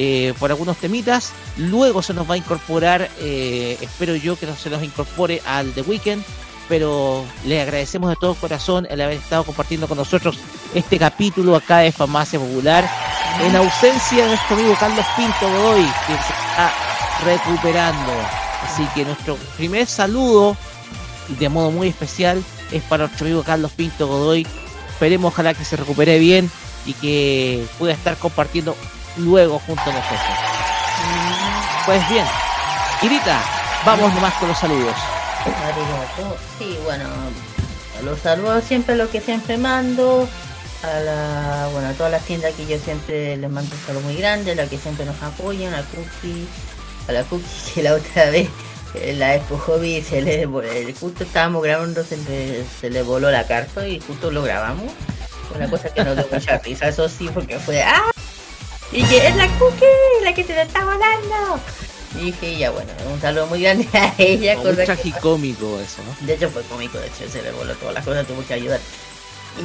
[0.00, 1.32] eh, por algunos temitas.
[1.56, 5.72] Luego se nos va a incorporar, eh, espero yo que no se nos incorpore al
[5.72, 6.24] The Weekend.
[6.68, 10.38] Pero le agradecemos de todo corazón el haber estado compartiendo con nosotros
[10.72, 12.88] este capítulo acá de Famacia Popular.
[13.42, 16.72] En ausencia de nuestro amigo Carlos Pinto Godoy, que se está
[17.24, 18.12] recuperando.
[18.62, 20.56] Así que nuestro primer saludo,
[21.40, 24.46] de modo muy especial, es para nuestro amigo Carlos Pinto Godoy.
[24.90, 26.48] Esperemos, ojalá que se recupere bien
[26.86, 28.76] y que pueda estar compartiendo
[29.18, 30.20] luego junto a nosotros.
[31.86, 32.24] Pues bien,
[33.02, 33.40] Irita,
[33.84, 34.94] vamos nomás con los saludos.
[36.58, 37.08] Sí, bueno,
[38.04, 40.28] los saludos siempre los que siempre mando.
[40.82, 44.14] A, la, bueno, a todas las tiendas que yo siempre les mando un saludo muy
[44.14, 46.46] grande, las que siempre nos apoyan, a Cookie,
[47.08, 48.48] a la Cookie que la otra vez
[48.94, 53.30] eh, la Expo Hobby se le eh, justo estábamos grabando se le, se le voló
[53.30, 54.92] la carta y justo lo grabamos
[55.54, 57.82] una cosa que nos dio mucha risa eso sí porque fue.
[57.82, 58.10] ¡ah!
[58.92, 59.84] Y que es la cookie,
[60.24, 61.60] la que se le está volando.
[62.18, 64.56] Y dije, ya bueno, un saludo muy grande a ella.
[64.56, 65.84] Muy tragicómico que...
[65.84, 66.26] eso, ¿no?
[66.26, 68.80] De hecho fue cómico, de hecho se le voló todas las cosas, tuvo que ayudar.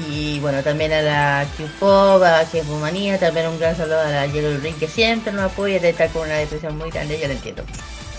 [0.09, 2.45] Y bueno, también a la Q-Pop, a
[2.81, 6.09] Manía, también un gran saludo a la Yellow Ring que siempre nos apoya, de estar
[6.09, 7.63] con una depresión muy grande, yo lo entiendo.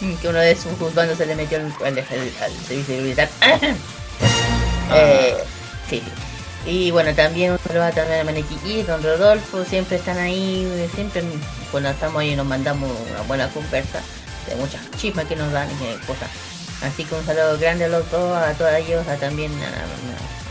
[0.01, 1.95] Mm, que uno de sus juzgandos se le metió al,
[2.67, 3.29] servicio militar.
[4.91, 4.99] Ah.
[4.99, 5.35] Eh,
[5.89, 6.03] sí,
[6.67, 11.23] y bueno, también un saludo también a Manequiqui, Don Rodolfo, siempre están ahí, siempre
[11.71, 14.01] cuando estamos ahí nos mandamos una buena conversa
[14.49, 16.31] de muchas chismas que nos dan que cosas.
[16.83, 19.53] Así que un saludo grande a los dos, a todos ellos, a también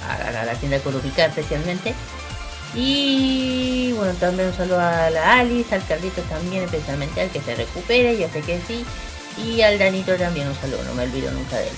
[0.07, 1.95] a, la tienda Colupica especialmente.
[2.75, 7.55] Y bueno, también un saludo a la Alice, al Carlitos también, especialmente al que se
[7.55, 8.85] recupere, ya sé que sí.
[9.43, 11.73] Y al Danito también un saludo, no me olvido nunca de él.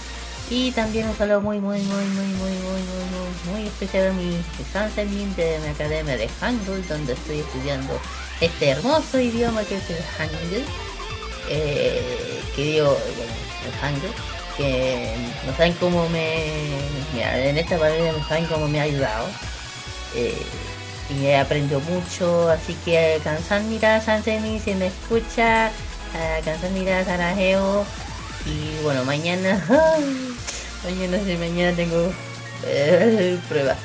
[0.49, 4.13] Y también un saludo muy, muy, muy, muy, muy, muy, muy, muy, muy especial a
[4.13, 4.39] mi
[4.71, 7.99] Sansemin de mi academia de Hangul, donde estoy estudiando
[8.41, 10.63] este hermoso idioma que es el Hangul.
[11.49, 12.95] Eh, que digo,
[13.65, 14.11] el Hangul,
[14.55, 15.15] que
[15.47, 16.45] no saben cómo me.
[17.15, 19.27] En esta pandemia no saben cómo me ha ayudado.
[20.13, 20.45] Eh,
[21.09, 25.71] y he aprendido mucho, así que Kansan Mira Sansemi, si me escucha,
[26.43, 27.83] Kansan Mira Sarajeo.
[28.45, 29.63] Y bueno, mañana,
[30.83, 32.11] mañana sí, mañana tengo
[32.65, 33.75] eh, prueba.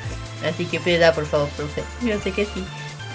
[0.47, 1.83] Así que pida por favor, profe.
[2.01, 2.63] Yo sé que sí.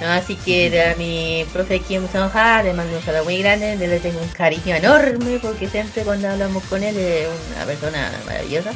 [0.06, 3.98] Así que era mi profe Kim Song Ha, le mando un saludo muy grande, le
[3.98, 8.72] tengo un cariño enorme porque siempre cuando hablamos con él es una persona maravillosa.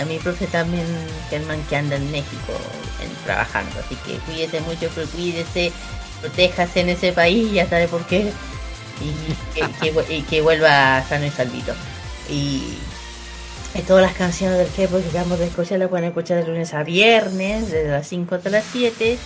[0.00, 0.84] A mi profe también,
[1.30, 2.52] Germán, que anda en México
[3.02, 5.72] en- trabajando, así que cuídese mucho, pero cuídese,
[6.20, 8.32] protéjase en ese país, ya sabe por qué,
[9.00, 11.72] y que, y que vuelva sano y salvito.
[12.28, 12.78] Y,
[13.86, 16.82] todas las canciones del K-pop que acabamos de escuchar las pueden escuchar de lunes a
[16.82, 19.18] viernes, desde las 5 hasta las 7.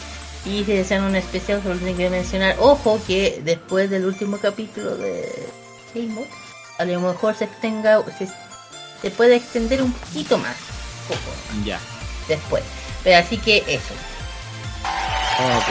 [0.45, 4.97] Y si desean un especial, solo tienen que mencionar, ojo, que después del último capítulo
[4.97, 5.49] de
[5.95, 6.27] K-pop,
[6.79, 8.29] a lo mejor se extenga, se,
[9.01, 10.57] se puede extender un poquito más,
[11.09, 11.21] poco
[11.65, 11.79] Ya.
[12.29, 12.63] después.
[13.05, 13.95] Pero así que eso.
[15.39, 15.69] Ok.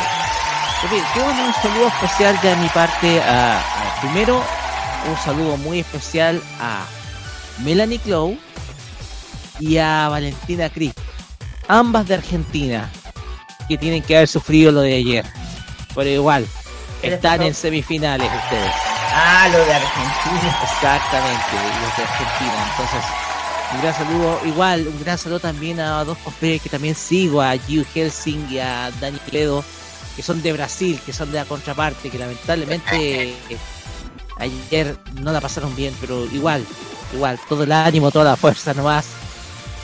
[0.83, 4.41] Ok, quiero un saludo especial de mi parte a, a- primero
[5.09, 6.85] un saludo muy especial a
[7.63, 8.37] Melanie Clow
[9.59, 10.93] y a Valentina Cris,
[11.67, 12.89] ambas de Argentina,
[13.67, 15.25] que tienen que haber sufrido lo de ayer.
[15.93, 16.47] Pero igual,
[17.01, 18.71] ¿Qué les están en semifinales ustedes.
[19.13, 20.59] Ah, lo de Argentina.
[20.63, 22.67] Exactamente, los de Argentina.
[22.71, 23.03] Entonces,
[23.73, 27.55] un gran saludo, igual, un gran saludo también a dos cosplayers que también sigo, a
[27.55, 29.63] Hugh Helsing y a Dani Ledo,
[30.15, 33.33] que son de Brasil, que son de la contraparte, que lamentablemente
[34.41, 36.65] ayer no la pasaron bien, pero igual,
[37.13, 39.05] igual, todo el ánimo, toda la fuerza nomás.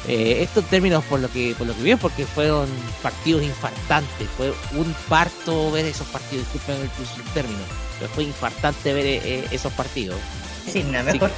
[0.08, 2.68] Eh, esto en términos por lo que por lo que vi, porque fueron
[3.02, 7.60] partidos infartantes, fue un parto ver esos partidos, disculpen el, término,
[8.00, 10.18] pero fue infartante ver eh, esos partidos.
[10.72, 11.30] Sí, no, mejor.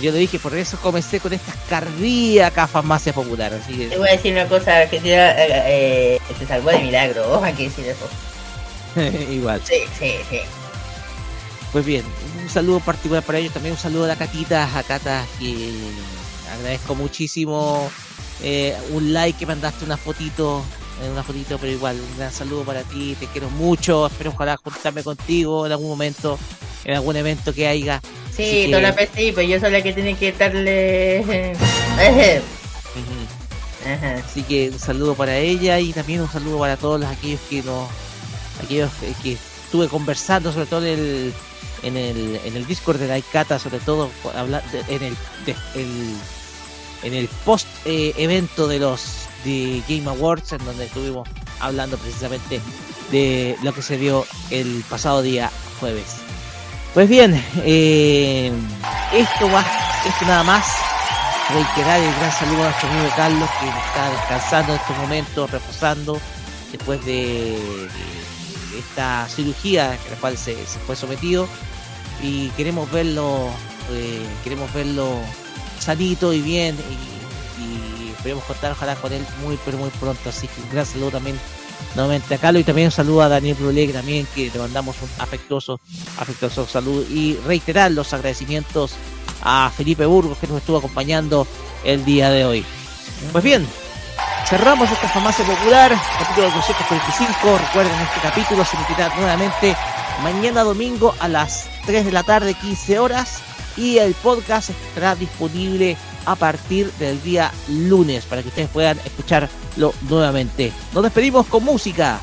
[0.00, 4.08] yo le dije, por eso comencé con estas cardíacas farmacia popular, así que Te voy
[4.08, 8.08] a decir una cosa, Argentina eh, eh, se salvó de milagro, hay que decir eso.
[9.32, 9.60] igual.
[9.64, 10.40] Sí, sí, sí.
[11.72, 12.02] Pues bien,
[12.42, 15.70] un saludo particular para ellos, también un saludo a la Catita, a Cata, que
[16.56, 17.90] agradezco muchísimo
[18.42, 20.62] eh, un like que mandaste una fotito,
[21.04, 24.56] eh, una fotito, pero igual, un gran saludo para ti, te quiero mucho, espero ojalá
[24.56, 26.38] juntarme contigo en algún momento,
[26.84, 28.00] en algún evento que haya.
[28.34, 31.54] Sí, que- toda la sí, pues yo soy la que tiene que darle...
[32.94, 34.18] Ujú.
[34.26, 37.62] Así que un saludo para ella y también un saludo para todos los- aquellos que
[37.62, 37.88] nos,
[38.64, 39.32] aquellos que, que
[39.64, 41.34] estuve conversando, sobre todo en el,
[41.82, 44.10] en el, en el Discord de la ICATA, sobre todo
[44.88, 45.16] en el,
[47.02, 51.28] en el post eh, evento de los de Game Awards, en donde estuvimos
[51.60, 52.60] hablando precisamente
[53.10, 55.50] de lo que se dio el pasado día
[55.80, 56.16] jueves.
[56.94, 58.50] Pues bien, eh,
[59.12, 59.64] esto va,
[60.06, 60.66] esto nada más
[61.52, 66.20] reiterar el gran saludo a nuestro amigo Carlos que está descansando en estos momentos, reposando
[66.72, 67.88] después de,
[68.78, 70.54] esta cirugía a la cual se
[70.86, 71.48] fue sometido
[72.22, 73.48] y queremos verlo
[73.92, 75.08] eh, queremos verlo
[75.78, 80.60] sanito y bien y, y contar ojalá con él muy pero muy pronto así que
[80.60, 81.38] un gran saludo también
[81.94, 85.08] nuevamente a Carlos y también un saludo a Daniel Brulé también que le mandamos un
[85.18, 85.80] afectuoso
[86.18, 88.92] afectuoso saludo y reiterar los agradecimientos
[89.42, 91.46] a Felipe Burgos que nos estuvo acompañando
[91.84, 92.64] el día de hoy.
[93.32, 93.66] Pues bien,
[94.46, 97.58] cerramos esta farmacia popular, capítulo 245.
[97.58, 99.76] Recuerden, este capítulo se emitirá nuevamente
[100.22, 103.38] mañana domingo a las 3 de la tarde, 15 horas.
[103.78, 109.94] Y el podcast estará disponible a partir del día lunes para que ustedes puedan escucharlo
[110.02, 110.70] nuevamente.
[110.92, 112.20] Nos despedimos con música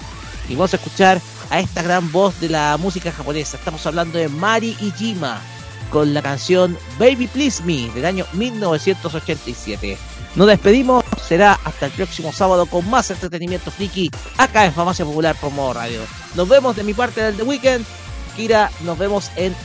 [0.48, 1.20] y vamos a escuchar
[1.50, 3.58] a esta gran voz de la música japonesa.
[3.58, 5.42] Estamos hablando de Mari Ijima
[5.90, 9.98] con la canción Baby Please Me del año 1987.
[10.36, 15.36] Nos despedimos, será hasta el próximo sábado con más entretenimiento friki acá en Farmacia Popular
[15.40, 16.02] Promo Radio.
[16.36, 17.86] Nos vemos de mi parte del The Weekend.
[18.36, 19.56] Kira, nos vemos en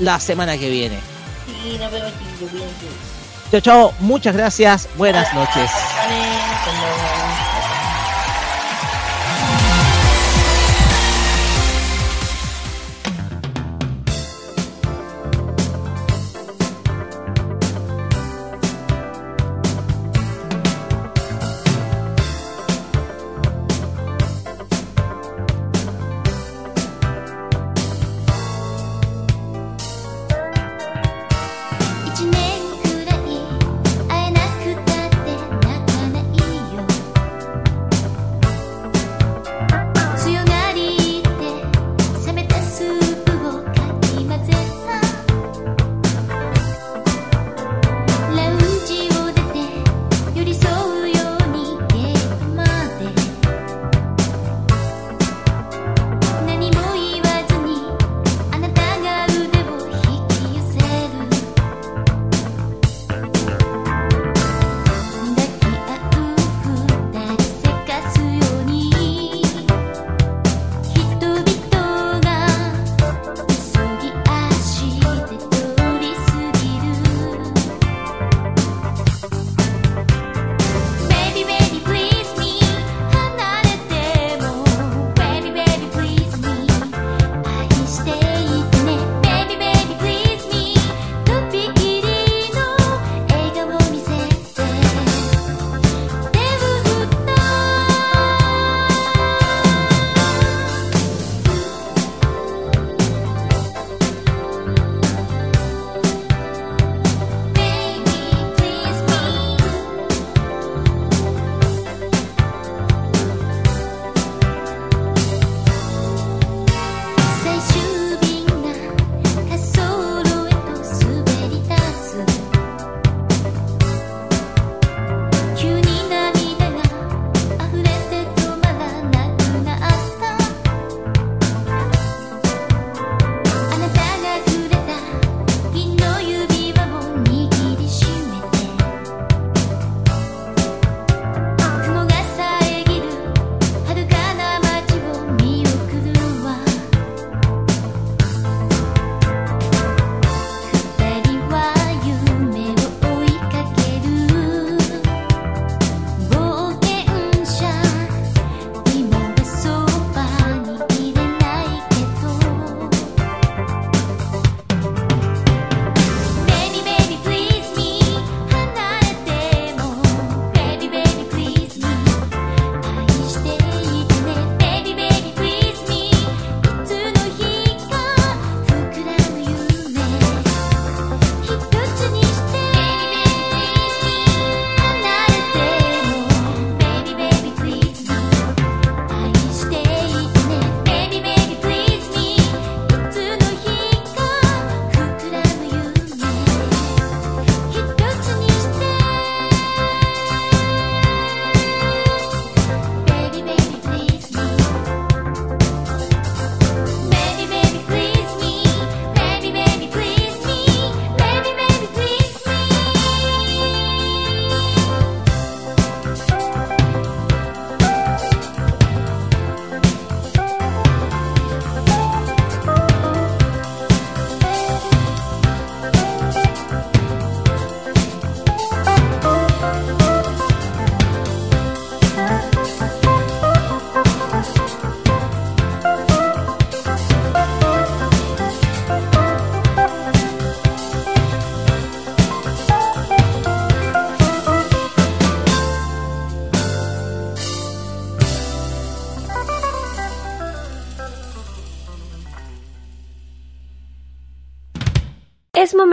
[0.00, 0.98] la semana que viene.
[1.46, 2.12] Sí, nos vemos,
[3.50, 3.94] Chao, chao.
[4.00, 4.88] Muchas gracias.
[4.96, 5.70] Buenas noches.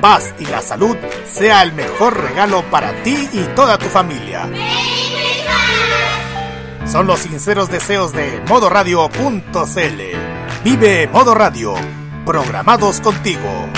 [0.00, 0.96] paz y la salud
[1.30, 4.48] sea el mejor regalo para ti y toda tu familia.
[6.86, 10.00] Son los sinceros deseos de modoradio.cl.
[10.64, 11.74] Vive Modo Radio,
[12.26, 13.68] programados contigo.